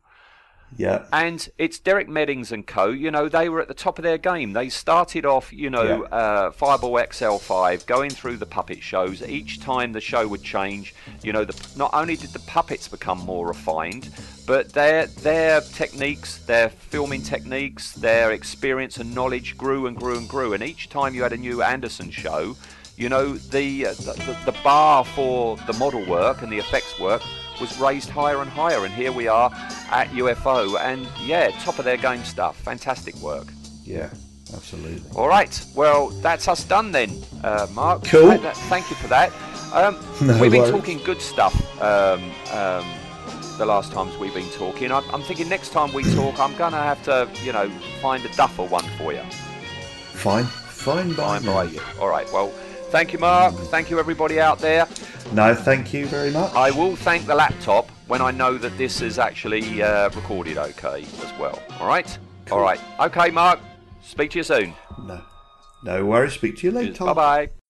Yeah, 0.77 1.05
And 1.13 1.47
it's 1.57 1.79
Derek 1.79 2.09
Meddings 2.09 2.51
and 2.51 2.65
co. 2.67 2.87
You 2.89 3.09
know, 3.11 3.29
they 3.29 3.47
were 3.49 3.61
at 3.61 3.67
the 3.67 3.73
top 3.73 3.97
of 3.97 4.03
their 4.03 4.17
game. 4.17 4.53
They 4.53 4.69
started 4.69 5.25
off, 5.25 5.53
you 5.53 5.69
know, 5.69 5.83
Yeah. 6.11 6.17
uh, 6.17 6.51
Fireball 6.51 6.93
XL5, 6.97 7.85
going 7.85 8.09
through 8.11 8.37
the 8.37 8.45
puppet 8.45 8.83
shows. 8.83 9.21
Each 9.21 9.59
time 9.59 9.93
the 9.93 10.01
show 10.01 10.27
would 10.27 10.43
change, 10.43 10.93
you 11.23 11.31
know, 11.31 11.45
the, 11.45 11.55
not 11.77 11.91
only 11.93 12.15
did 12.17 12.31
the 12.31 12.39
puppets 12.39 12.87
become 12.89 13.19
more 13.19 13.47
refined, 13.47 14.09
but 14.45 14.73
their 14.73 15.07
their 15.07 15.61
techniques, 15.61 16.37
their 16.39 16.69
filming 16.69 17.21
techniques, 17.23 17.93
their 17.93 18.31
experience 18.31 18.97
and 18.97 19.15
knowledge 19.15 19.57
grew 19.57 19.87
and 19.87 19.95
grew 19.97 20.17
and 20.17 20.27
grew. 20.27 20.53
And 20.53 20.61
each 20.63 20.89
time 20.89 21.15
you 21.15 21.23
had 21.23 21.33
a 21.33 21.37
new 21.37 21.61
Anderson 21.63 22.11
show, 22.11 22.55
you 22.97 23.09
know, 23.09 23.33
the 23.35 23.87
uh, 23.87 23.93
the, 23.93 24.37
the 24.45 24.55
bar 24.63 25.03
for 25.05 25.57
the 25.67 25.73
model 25.73 26.05
work 26.05 26.41
and 26.41 26.51
the 26.51 26.57
effects 26.59 26.99
work 26.99 27.21
was 27.59 27.79
raised 27.79 28.09
higher 28.09 28.41
and 28.41 28.49
higher. 28.49 28.85
And 28.85 28.93
here 28.93 29.11
we 29.11 29.27
are 29.27 29.49
at 29.91 30.09
UFO, 30.09 30.79
and 30.79 31.07
yeah, 31.25 31.49
top 31.61 31.79
of 31.79 31.85
their 31.85 31.97
game 31.97 32.23
stuff. 32.23 32.57
Fantastic 32.61 33.15
work. 33.15 33.47
yeah, 33.83 34.09
absolutely. 34.53 35.01
All 35.15 35.27
right, 35.27 35.63
well, 35.75 36.09
that's 36.21 36.47
us 36.47 36.63
done 36.63 36.91
then, 36.91 37.11
uh, 37.43 37.67
Mark. 37.73 38.03
Cool. 38.05 38.29
Th- 38.29 38.41
th- 38.41 38.55
Thank 38.69 38.89
you 38.89 38.95
for 38.97 39.07
that. 39.07 39.31
Um, 39.73 39.97
No 40.21 40.39
we've 40.39 40.51
been 40.51 40.61
worries. 40.61 40.71
talking 40.71 40.99
good 40.99 41.21
stuff 41.21 41.53
um, 41.81 42.23
um, 42.53 42.85
the 43.57 43.65
last 43.65 43.91
times 43.91 44.15
we've 44.17 44.33
been 44.33 44.49
talking. 44.51 44.91
I'm, 44.91 45.03
I'm 45.13 45.21
thinking 45.21 45.49
next 45.49 45.69
time 45.69 45.91
we 45.93 46.03
talk, 46.15 46.39
I'm 46.39 46.55
going 46.55 46.71
to 46.71 46.77
have 46.77 47.03
to, 47.03 47.29
you 47.43 47.51
know, 47.51 47.69
find 48.01 48.23
a 48.25 48.29
duffer 48.35 48.63
one 48.63 48.83
for 48.97 49.11
you. 49.13 49.21
Fine, 50.13 50.45
fine 50.45 51.09
by 51.13 51.39
Fine 51.39 51.45
by 51.45 51.63
you. 51.65 51.81
All 51.99 52.07
right, 52.09 52.31
well, 52.31 52.53
thank 52.89 53.13
you, 53.13 53.19
Mark. 53.19 53.53
Thank 53.55 53.89
you, 53.89 53.99
everybody 53.99 54.39
out 54.39 54.59
there. 54.59 54.87
No, 55.33 55.55
thank 55.55 55.93
you 55.93 56.05
very 56.07 56.31
much. 56.31 56.53
I 56.53 56.71
will 56.71 56.95
thank 56.95 57.25
the 57.25 57.35
laptop 57.35 57.89
when 58.07 58.21
I 58.21 58.31
know 58.31 58.57
that 58.57 58.77
this 58.77 59.01
is 59.01 59.19
actually 59.19 59.81
uh, 59.81 60.09
recorded 60.09 60.57
okay 60.57 61.03
as 61.03 61.33
well. 61.39 61.61
All 61.79 61.87
right? 61.87 62.17
All 62.51 62.61
right. 62.61 62.79
Okay, 62.99 63.31
Mark. 63.31 63.59
Speak 64.03 64.31
to 64.31 64.39
you 64.39 64.43
soon. 64.43 64.73
No, 65.03 65.21
no 65.83 66.05
worries. 66.05 66.33
Speak 66.33 66.57
to 66.57 66.67
you 66.67 66.71
later. 66.71 67.05
Bye 67.05 67.13
bye. 67.13 67.64